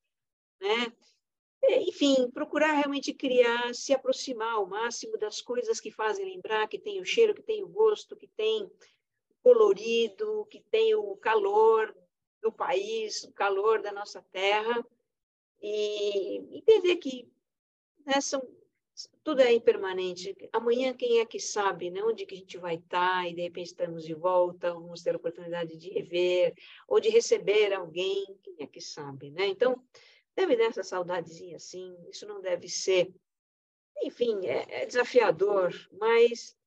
né? 0.62 0.94
Enfim, 1.64 2.30
procurar 2.30 2.74
realmente 2.74 3.14
criar, 3.14 3.74
se 3.74 3.94
aproximar 3.94 4.54
ao 4.54 4.68
máximo 4.68 5.18
das 5.18 5.42
coisas 5.42 5.80
que 5.80 5.90
fazem 5.90 6.26
lembrar, 6.26 6.68
que 6.68 6.78
tem 6.78 7.02
o 7.02 7.06
cheiro, 7.06 7.34
que 7.34 7.42
tem 7.42 7.64
o 7.64 7.68
gosto, 7.68 8.16
que 8.16 8.28
tem 8.28 8.70
colorido, 9.42 10.46
que 10.52 10.62
tem 10.70 10.94
o 10.94 11.16
calor 11.18 11.96
do 12.42 12.52
país, 12.52 13.24
o 13.24 13.32
calor 13.32 13.82
da 13.82 13.92
nossa 13.92 14.22
terra, 14.32 14.86
e 15.64 16.58
entender 16.58 16.98
que 16.98 17.32
né, 18.06 18.20
são, 18.20 18.46
tudo 19.24 19.42
é 19.42 19.54
impermanente. 19.54 20.36
Amanhã, 20.52 20.94
quem 20.94 21.20
é 21.20 21.26
que 21.26 21.40
sabe 21.40 21.90
né, 21.90 22.04
onde 22.04 22.26
que 22.26 22.36
a 22.36 22.38
gente 22.38 22.58
vai 22.58 22.76
estar 22.76 23.28
e, 23.28 23.34
de 23.34 23.42
repente, 23.42 23.68
estamos 23.68 24.04
de 24.04 24.14
volta, 24.14 24.74
vamos 24.74 25.02
ter 25.02 25.14
a 25.14 25.18
oportunidade 25.18 25.78
de 25.78 25.90
rever 25.90 26.54
ou 26.88 27.00
de 27.00 27.10
receber 27.10 27.74
alguém, 27.74 28.26
quem 28.44 28.56
é 28.60 28.68
que 28.68 28.82
sabe, 28.82 29.32
né? 29.32 29.48
Então, 29.48 29.82
deve 30.36 30.58
dar 30.58 30.66
essa 30.66 30.84
saudadezinha 30.84 31.56
assim, 31.56 31.96
isso 32.10 32.28
não 32.28 32.42
deve 32.42 32.68
ser... 32.68 33.14
Enfim, 34.04 34.46
é, 34.46 34.82
é 34.82 34.86
desafiador, 34.86 35.72
mas 35.94 36.58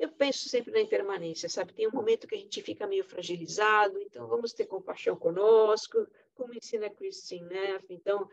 eu 0.00 0.10
penso 0.10 0.48
sempre 0.48 0.72
na 0.72 0.80
impermanência, 0.80 1.46
sabe? 1.46 1.74
Tem 1.74 1.86
um 1.86 1.92
momento 1.92 2.26
que 2.26 2.34
a 2.34 2.38
gente 2.38 2.62
fica 2.62 2.86
meio 2.86 3.04
fragilizado, 3.04 4.00
então 4.00 4.26
vamos 4.26 4.54
ter 4.54 4.64
compaixão 4.64 5.14
conosco, 5.14 6.08
como 6.34 6.54
ensina 6.54 6.88
Christine 6.88 7.46
Neff. 7.46 7.84
Então, 7.90 8.26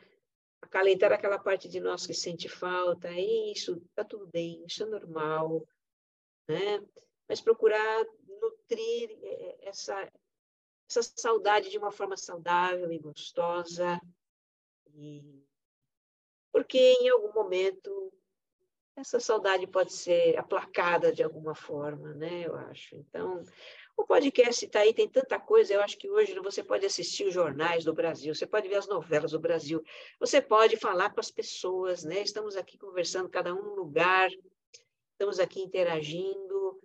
acalentar 0.62 1.12
aquela 1.12 1.38
parte 1.38 1.68
de 1.68 1.82
nós 1.82 2.08
que 2.08 2.14
sente 2.14 2.48
falta, 2.48 3.10
é 3.10 3.52
isso, 3.52 3.82
tá 3.94 4.06
tudo 4.06 4.26
bem, 4.28 4.64
isso 4.66 4.84
é 4.84 4.86
normal, 4.86 5.68
né? 6.48 6.82
Mas 7.28 7.42
procurar 7.42 8.06
nutrir 8.26 9.12
é, 9.22 9.28
é, 9.28 9.68
essa, 9.68 10.10
essa 10.90 11.04
saudade 11.18 11.70
de 11.70 11.78
uma 11.78 11.92
forma 11.92 12.16
saudável 12.16 12.90
e 12.94 12.98
gostosa, 12.98 14.00
e... 14.96 15.44
porque 16.50 16.94
em 17.02 17.10
algum 17.10 17.34
momento 17.34 18.17
essa 18.98 19.20
saudade 19.20 19.68
pode 19.68 19.94
ser 19.94 20.38
aplacada 20.38 21.12
de 21.12 21.22
alguma 21.22 21.54
forma, 21.54 22.14
né? 22.16 22.48
Eu 22.48 22.56
acho. 22.56 22.96
Então, 22.96 23.44
o 23.96 24.04
podcast 24.04 24.66
está 24.66 24.80
aí, 24.80 24.94
tem 24.94 25.08
tanta 25.08 25.40
coisa. 25.40 25.74
Eu 25.74 25.82
acho 25.82 25.98
que 25.98 26.10
hoje 26.10 26.34
você 26.40 26.64
pode 26.64 26.86
assistir 26.86 27.26
os 27.26 27.34
jornais 27.34 27.84
do 27.86 27.94
Brasil, 27.94 28.34
você 28.34 28.48
pode 28.48 28.68
ver 28.68 28.76
as 28.76 28.88
novelas 28.88 29.32
do 29.32 29.40
Brasil, 29.40 29.84
você 30.20 30.42
pode 30.42 30.78
falar 30.78 31.12
com 31.12 31.20
as 31.20 31.30
pessoas, 31.30 32.04
né? 32.04 32.22
Estamos 32.22 32.56
aqui 32.56 32.76
conversando, 32.78 33.30
cada 33.30 33.54
um 33.54 33.62
no 33.62 33.76
lugar, 33.76 34.32
estamos 35.12 35.40
aqui 35.40 35.62
interagindo. 35.62 36.82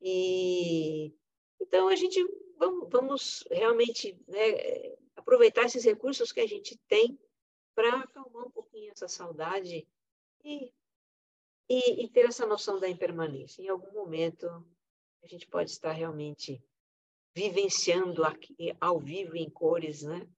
E 0.00 1.14
então 1.60 1.86
a 1.86 1.94
gente 1.94 2.20
vamos, 2.58 2.88
vamos 2.90 3.44
realmente 3.50 4.18
né, 4.26 4.96
aproveitar 5.14 5.62
esses 5.62 5.84
recursos 5.84 6.32
que 6.32 6.40
a 6.40 6.46
gente 6.46 6.76
tem 6.88 7.16
para 7.72 8.00
acalmar 8.00 8.46
um 8.46 8.50
pouquinho 8.50 8.90
essa 8.90 9.06
saudade 9.06 9.86
e, 10.44 10.72
e, 11.72 12.04
e 12.04 12.08
ter 12.08 12.26
essa 12.26 12.44
noção 12.44 12.78
da 12.78 12.86
impermanência. 12.86 13.62
Em 13.62 13.68
algum 13.68 13.90
momento 13.92 14.46
a 15.22 15.26
gente 15.26 15.46
pode 15.46 15.70
estar 15.70 15.92
realmente 15.92 16.62
vivenciando 17.34 18.24
aqui, 18.24 18.76
ao 18.78 18.98
vivo 18.98 19.36
em 19.36 19.48
cores, 19.48 20.02
né? 20.02 20.28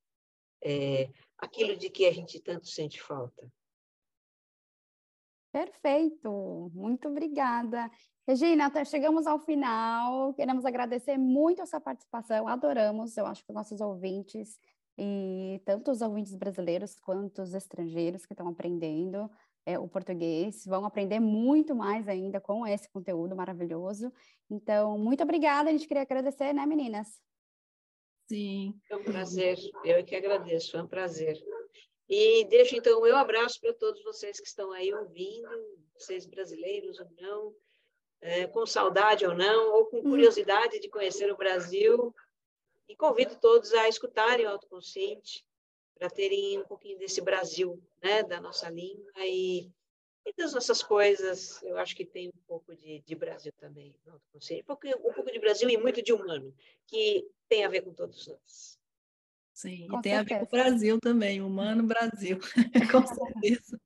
É, 0.63 1.11
aquilo 1.37 1.77
de 1.77 1.91
que 1.91 2.07
a 2.07 2.13
gente 2.13 2.41
tanto 2.41 2.69
sente 2.69 3.03
falta. 3.03 3.51
Perfeito, 5.51 6.71
muito 6.73 7.09
obrigada. 7.09 7.91
Regina, 8.27 8.71
chegamos 8.85 9.27
ao 9.27 9.41
final. 9.41 10.35
Queremos 10.35 10.65
agradecer 10.65 11.19
muito 11.19 11.63
a 11.63 11.67
sua 11.67 11.81
participação, 11.81 12.47
adoramos, 12.47 13.17
eu 13.17 13.27
acho 13.27 13.45
que 13.45 13.51
os 13.51 13.55
nossos 13.55 13.81
ouvintes, 13.81 14.59
e 14.97 15.61
tanto 15.65 15.91
os 15.91 16.01
ouvintes 16.01 16.37
brasileiros 16.37 16.95
quanto 17.01 17.43
os 17.43 17.55
estrangeiros 17.55 18.25
que 18.25 18.33
estão 18.33 18.49
aprendendo, 18.49 19.29
é, 19.67 19.79
o 19.79 19.89
português, 19.89 20.65
vão 20.67 20.85
aprender 20.85 21.21
muito 21.21 21.75
mais 21.75 22.09
ainda 22.09 22.41
com 22.41 22.67
esse 22.67 22.89
conteúdo 22.91 23.35
maravilhoso. 23.35 24.13
Então, 24.51 24.99
muito 24.99 25.23
obrigada, 25.23 25.69
a 25.71 25.73
gente 25.73 25.89
queria 25.89 26.03
agradecer, 26.03 26.53
né, 26.53 26.67
meninas? 26.67 27.21
Sim. 28.27 28.75
É 28.91 28.97
um 28.97 29.05
prazer, 29.05 29.59
eu 29.85 29.97
é 29.97 30.03
que 30.03 30.17
agradeço, 30.17 30.77
é 30.77 30.83
um 30.83 30.89
prazer. 30.89 31.37
E 32.09 32.45
deixo 32.45 32.77
então 32.77 32.99
o 32.99 33.03
meu 33.03 33.17
abraço 33.17 33.61
para 33.61 33.73
todos 33.73 34.03
vocês 34.03 34.39
que 34.39 34.47
estão 34.47 34.73
aí 34.73 34.93
ouvindo, 34.93 35.49
vocês 35.95 36.27
brasileiros 36.27 36.99
ou 37.01 37.07
não, 37.19 37.55
é, 38.21 38.47
com 38.47 38.67
saudade 38.67 39.27
ou 39.27 39.35
não, 39.35 39.75
ou 39.75 39.87
com 39.87 40.03
curiosidade 40.03 40.81
de 40.81 40.89
conhecer 40.89 41.31
o 41.33 41.37
Brasil. 41.37 42.15
E 42.87 42.95
convido 42.95 43.37
todos 43.41 43.73
a 43.73 43.89
escutarem 43.89 44.45
o 44.45 44.51
Autoconsciente, 44.51 45.43
para 45.99 46.11
terem 46.11 46.59
um 46.59 46.65
pouquinho 46.65 46.99
desse 46.99 47.21
Brasil, 47.21 47.81
né, 48.03 48.23
da 48.23 48.41
nossa 48.41 48.69
língua 48.69 49.13
e, 49.19 49.71
e 50.27 50.33
das 50.37 50.53
nossas 50.53 50.83
coisas. 50.83 51.63
Eu 51.63 51.77
acho 51.79 51.95
que 51.95 52.05
tem 52.05 52.29
um 52.29 52.41
pouco 52.47 52.75
de, 52.75 53.01
de 53.01 53.15
Brasil 53.15 53.53
também 53.59 53.95
Autoconsciente, 54.07 54.63
um 54.63 54.67
pouco, 54.67 54.87
um 54.87 55.13
pouco 55.13 55.31
de 55.31 55.39
Brasil 55.39 55.69
e 55.71 55.77
muito 55.77 56.03
de 56.03 56.13
humano, 56.13 56.55
que 56.87 57.27
tem 57.49 57.65
a 57.65 57.69
ver 57.69 57.83
com 57.83 57.93
todos 57.93 58.27
nós. 58.27 58.79
Sim, 59.53 59.87
com 59.89 59.99
e 59.99 60.03
tem 60.03 60.13
certeza. 60.15 60.21
a 60.21 60.39
ver 60.39 60.47
com 60.47 60.57
o 60.57 60.59
Brasil 60.61 60.99
também, 61.01 61.41
humano 61.41 61.85
Brasil, 61.85 62.39
com 62.91 63.07
certeza. 63.07 63.81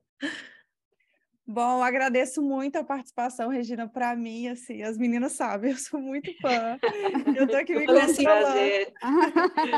Bom, 1.50 1.82
agradeço 1.82 2.42
muito 2.42 2.76
a 2.76 2.84
participação, 2.84 3.48
Regina, 3.48 3.88
para 3.88 4.14
mim, 4.14 4.48
assim, 4.48 4.82
as 4.82 4.98
meninas 4.98 5.32
sabem, 5.32 5.70
eu 5.72 5.78
sou 5.78 5.98
muito 5.98 6.30
fã. 6.42 6.78
Eu 7.34 7.48
tô 7.48 7.56
aqui 7.56 7.74
me 7.74 7.86
controlando. 7.86 8.58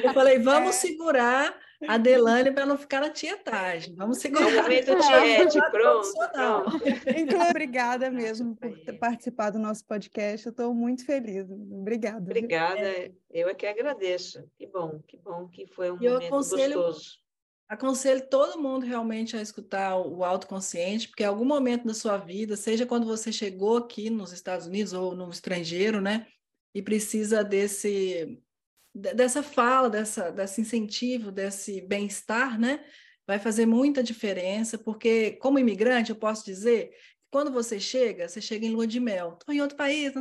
Eu 0.03 0.13
falei, 0.13 0.41
vamos 0.41 0.71
é. 0.71 0.73
segurar 0.73 1.57
a 1.87 1.97
Delane 1.97 2.51
para 2.51 2.67
não 2.67 2.77
ficar 2.77 3.01
na 3.01 3.09
tietagem. 3.09 3.95
Vamos 3.95 4.19
segurar. 4.19 4.51
É 4.51 4.59
o 4.59 4.63
momento 4.63 4.97
tiete, 4.99 5.71
pronto. 5.71 6.09
pronto. 6.33 6.81
Então, 7.17 7.49
obrigada 7.49 8.11
mesmo 8.11 8.57
por 8.57 8.77
ter 8.81 8.95
participado 8.95 9.57
do 9.57 9.63
nosso 9.63 9.87
podcast. 9.87 10.47
Eu 10.47 10.51
estou 10.51 10.75
muito 10.75 11.07
feliz. 11.07 11.49
Obrigada. 11.49 12.19
Obrigada. 12.19 13.13
Eu 13.31 13.49
é 13.49 13.55
que 13.55 13.67
agradeço. 13.67 14.45
Que 14.59 14.67
bom, 14.67 15.01
que 15.07 15.17
bom 15.17 15.47
que 15.47 15.69
foi 15.69 15.93
um 15.93 16.03
eu 16.03 16.15
momento 16.15 16.27
aconselho... 16.27 16.83
gostoso 16.83 17.21
Aconselho 17.71 18.29
todo 18.29 18.61
mundo 18.61 18.85
realmente 18.85 19.37
a 19.37 19.41
escutar 19.41 19.97
o 19.97 20.25
autoconsciente, 20.25 21.07
porque 21.07 21.23
em 21.23 21.27
algum 21.27 21.45
momento 21.45 21.87
da 21.87 21.95
sua 21.95 22.17
vida, 22.17 22.57
seja 22.57 22.85
quando 22.85 23.07
você 23.07 23.31
chegou 23.31 23.77
aqui 23.77 24.11
nos 24.11 24.33
Estados 24.33 24.67
Unidos 24.67 24.93
ou 24.93 25.15
no 25.15 25.31
estrangeiro, 25.31 26.01
né, 26.01 26.27
e 26.75 26.83
precisa 26.83 27.45
desse 27.45 28.43
dessa 28.93 29.41
fala, 29.41 29.89
dessa 29.89 30.33
desse 30.33 30.61
incentivo, 30.61 31.31
desse 31.31 31.81
bem-estar, 31.83 32.59
né, 32.59 32.85
vai 33.25 33.39
fazer 33.39 33.67
muita 33.67 34.03
diferença, 34.03 34.77
porque 34.77 35.33
como 35.37 35.57
imigrante 35.57 36.11
eu 36.11 36.17
posso 36.17 36.45
dizer 36.45 36.91
quando 37.31 37.51
você 37.51 37.79
chega, 37.79 38.29
você 38.29 38.41
chega 38.41 38.67
em 38.67 38.71
lua 38.71 38.87
de 38.87 38.99
mel, 38.99 39.37
estou 39.39 39.55
em 39.55 39.61
outro 39.61 39.77
país, 39.77 40.13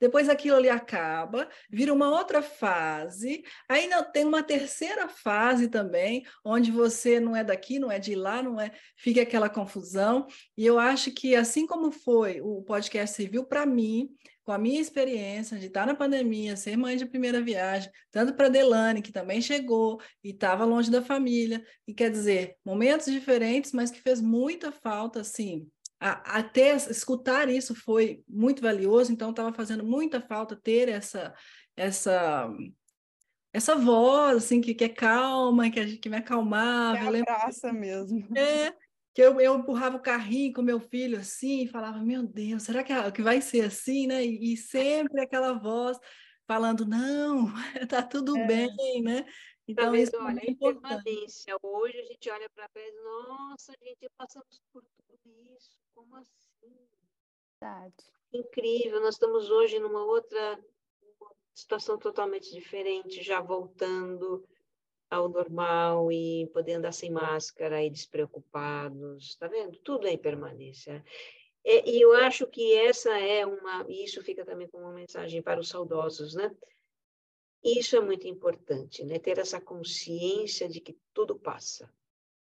depois 0.00 0.28
aquilo 0.28 0.56
ali 0.56 0.68
acaba, 0.68 1.48
vira 1.70 1.92
uma 1.92 2.10
outra 2.10 2.42
fase, 2.42 3.42
aí 3.68 3.86
não, 3.86 4.04
tem 4.04 4.24
uma 4.24 4.42
terceira 4.42 5.08
fase 5.08 5.68
também, 5.68 6.24
onde 6.44 6.70
você 6.70 7.18
não 7.18 7.34
é 7.34 7.42
daqui, 7.42 7.78
não 7.78 7.90
é 7.90 7.98
de 7.98 8.14
lá, 8.14 8.42
não 8.42 8.60
é, 8.60 8.70
fica 8.96 9.22
aquela 9.22 9.48
confusão, 9.48 10.26
e 10.56 10.66
eu 10.66 10.78
acho 10.78 11.10
que 11.12 11.34
assim 11.34 11.66
como 11.66 11.90
foi 11.90 12.40
o 12.40 12.62
podcast 12.62 13.16
civil 13.16 13.44
para 13.44 13.64
mim, 13.64 14.10
com 14.44 14.52
a 14.52 14.58
minha 14.58 14.80
experiência 14.80 15.58
de 15.58 15.66
estar 15.66 15.86
na 15.86 15.94
pandemia, 15.94 16.54
ser 16.54 16.76
mãe 16.76 16.96
de 16.96 17.06
primeira 17.06 17.40
viagem, 17.40 17.90
tanto 18.12 18.34
para 18.34 18.50
Delane, 18.50 19.00
que 19.00 19.10
também 19.10 19.40
chegou 19.40 19.98
e 20.22 20.30
estava 20.30 20.66
longe 20.66 20.90
da 20.90 21.00
família, 21.00 21.64
e 21.88 21.94
quer 21.94 22.10
dizer, 22.10 22.56
momentos 22.62 23.06
diferentes, 23.06 23.72
mas 23.72 23.90
que 23.90 24.02
fez 24.02 24.20
muita 24.20 24.70
falta, 24.70 25.20
assim, 25.20 25.66
até 26.00 26.74
escutar 26.74 27.48
isso 27.48 27.74
foi 27.74 28.22
muito 28.28 28.60
valioso, 28.60 29.12
então 29.12 29.30
estava 29.30 29.52
fazendo 29.52 29.84
muita 29.84 30.20
falta 30.20 30.54
ter 30.54 30.88
essa 30.88 31.34
essa 31.76 32.48
essa 33.52 33.76
voz 33.76 34.38
assim 34.38 34.60
que, 34.60 34.74
que 34.74 34.84
é 34.84 34.88
calma, 34.88 35.70
que, 35.70 35.98
que 35.98 36.08
me 36.08 36.16
acalmava. 36.16 36.98
Que 36.98 37.20
abraça 37.20 37.72
mesmo. 37.72 38.26
É, 38.36 38.74
que 39.14 39.22
eu, 39.22 39.40
eu 39.40 39.56
empurrava 39.56 39.96
o 39.96 40.02
carrinho 40.02 40.52
com 40.52 40.60
meu 40.60 40.80
filho 40.80 41.18
assim 41.18 41.62
e 41.62 41.68
falava, 41.68 42.00
meu 42.00 42.24
Deus, 42.24 42.64
será 42.64 42.82
que, 42.82 42.92
que 43.12 43.22
vai 43.22 43.40
ser 43.40 43.60
assim, 43.60 44.08
né? 44.08 44.24
E, 44.24 44.54
e 44.54 44.56
sempre 44.56 45.20
aquela 45.20 45.52
voz 45.52 45.96
falando, 46.48 46.84
não, 46.84 47.46
tá 47.88 48.02
tudo 48.02 48.36
é. 48.36 48.46
bem, 48.46 49.02
né? 49.02 49.24
Então, 49.66 49.92
tá 49.92 49.98
isso 49.98 50.16
olha, 50.18 50.40
é 50.40 50.54
permanência. 50.54 51.56
Hoje 51.62 51.98
a 51.98 52.04
gente 52.04 52.30
olha 52.30 52.50
para 52.50 52.68
trás, 52.68 52.94
nossa, 53.02 53.72
gente, 53.82 54.08
passamos 54.16 54.60
por 54.72 54.84
tudo 55.06 55.34
isso. 55.56 55.78
Como 55.94 56.16
assim? 56.16 56.76
Verdade. 57.60 57.94
Incrível, 58.32 59.00
nós 59.00 59.14
estamos 59.14 59.50
hoje 59.50 59.78
numa 59.78 60.04
outra 60.04 60.58
situação 61.54 61.96
totalmente 61.96 62.52
diferente, 62.52 63.22
já 63.22 63.40
voltando 63.40 64.46
ao 65.08 65.28
normal 65.28 66.10
e 66.10 66.46
poder 66.52 66.74
andar 66.74 66.92
sem 66.92 67.10
máscara 67.10 67.82
e 67.82 67.90
despreocupados, 67.90 69.36
tá 69.36 69.46
vendo? 69.46 69.78
Tudo 69.78 70.06
é 70.06 70.12
impermanência. 70.12 71.02
É, 71.64 71.88
e 71.88 72.00
eu 72.00 72.12
acho 72.12 72.46
que 72.46 72.74
essa 72.74 73.18
é 73.18 73.46
uma, 73.46 73.86
e 73.88 74.04
isso 74.04 74.22
fica 74.22 74.44
também 74.44 74.68
como 74.68 74.84
uma 74.84 74.92
mensagem 74.92 75.40
para 75.40 75.60
os 75.60 75.68
saudosos, 75.68 76.34
né? 76.34 76.54
Isso 77.64 77.96
é 77.96 78.00
muito 78.00 78.28
importante, 78.28 79.02
né? 79.04 79.18
Ter 79.18 79.38
essa 79.38 79.58
consciência 79.58 80.68
de 80.68 80.80
que 80.80 80.98
tudo 81.14 81.34
passa. 81.34 81.90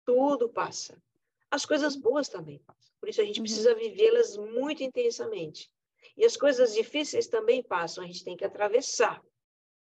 Tudo 0.05 0.49
passa. 0.49 1.01
As 1.49 1.65
coisas 1.65 1.95
boas 1.95 2.29
também 2.29 2.59
passam. 2.59 2.93
Por 2.99 3.09
isso 3.09 3.21
a 3.21 3.25
gente 3.25 3.39
uhum. 3.39 3.45
precisa 3.45 3.75
vivê-las 3.75 4.37
muito 4.37 4.83
intensamente. 4.83 5.71
E 6.17 6.25
as 6.25 6.37
coisas 6.37 6.75
difíceis 6.75 7.29
também 7.29 7.63
passam, 7.63 8.03
a 8.03 8.07
gente 8.07 8.25
tem 8.25 8.37
que 8.37 8.45
atravessar. 8.45 9.23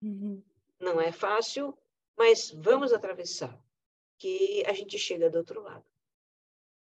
Uhum. 0.03 0.43
Não 0.81 1.01
é 1.01 1.13
fácil, 1.13 1.77
mas 2.17 2.51
vamos 2.51 2.93
atravessar, 2.93 3.57
que 4.19 4.65
a 4.67 4.73
gente 4.73 4.99
chega 4.99 5.31
do 5.31 5.39
outro 5.39 5.63
lado. 5.63 5.85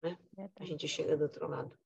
Né? 0.04 0.18
A 0.58 0.66
gente 0.66 0.88
chega 0.88 1.16
do 1.16 1.24
outro 1.24 1.47
lado. 1.47 1.78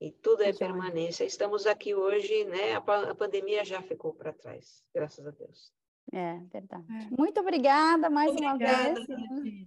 E 0.00 0.10
tudo 0.10 0.42
é 0.42 0.52
permanência. 0.52 1.24
Estamos 1.24 1.66
aqui 1.66 1.94
hoje, 1.94 2.44
né? 2.44 2.74
A, 2.74 3.10
a 3.10 3.14
pandemia 3.14 3.64
já 3.64 3.80
ficou 3.80 4.12
para 4.12 4.32
trás, 4.32 4.84
graças 4.94 5.26
a 5.26 5.30
Deus. 5.30 5.72
É, 6.12 6.38
verdade. 6.52 6.84
É. 6.90 7.16
Muito 7.16 7.40
obrigada 7.40 8.08
mais 8.10 8.30
obrigada, 8.30 8.58
uma 8.58 9.42
vez. 9.42 9.66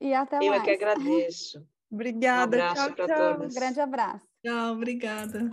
E 0.00 0.14
até 0.14 0.36
Eu 0.36 0.50
mais. 0.50 0.52
Eu 0.52 0.54
é 0.54 0.60
que 0.64 0.70
agradeço. 0.70 1.66
Obrigada. 1.92 2.56
Um 2.56 2.60
abraço 2.60 2.94
para 2.94 3.34
todos. 3.34 3.56
Um 3.56 3.58
grande 3.58 3.80
abraço. 3.80 4.24
Tchau, 4.44 4.72
obrigada. 4.74 5.50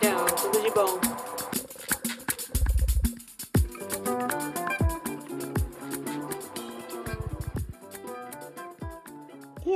Tchau, 0.00 0.26
tudo 0.40 0.62
de 0.62 0.70
bom. 0.70 1.29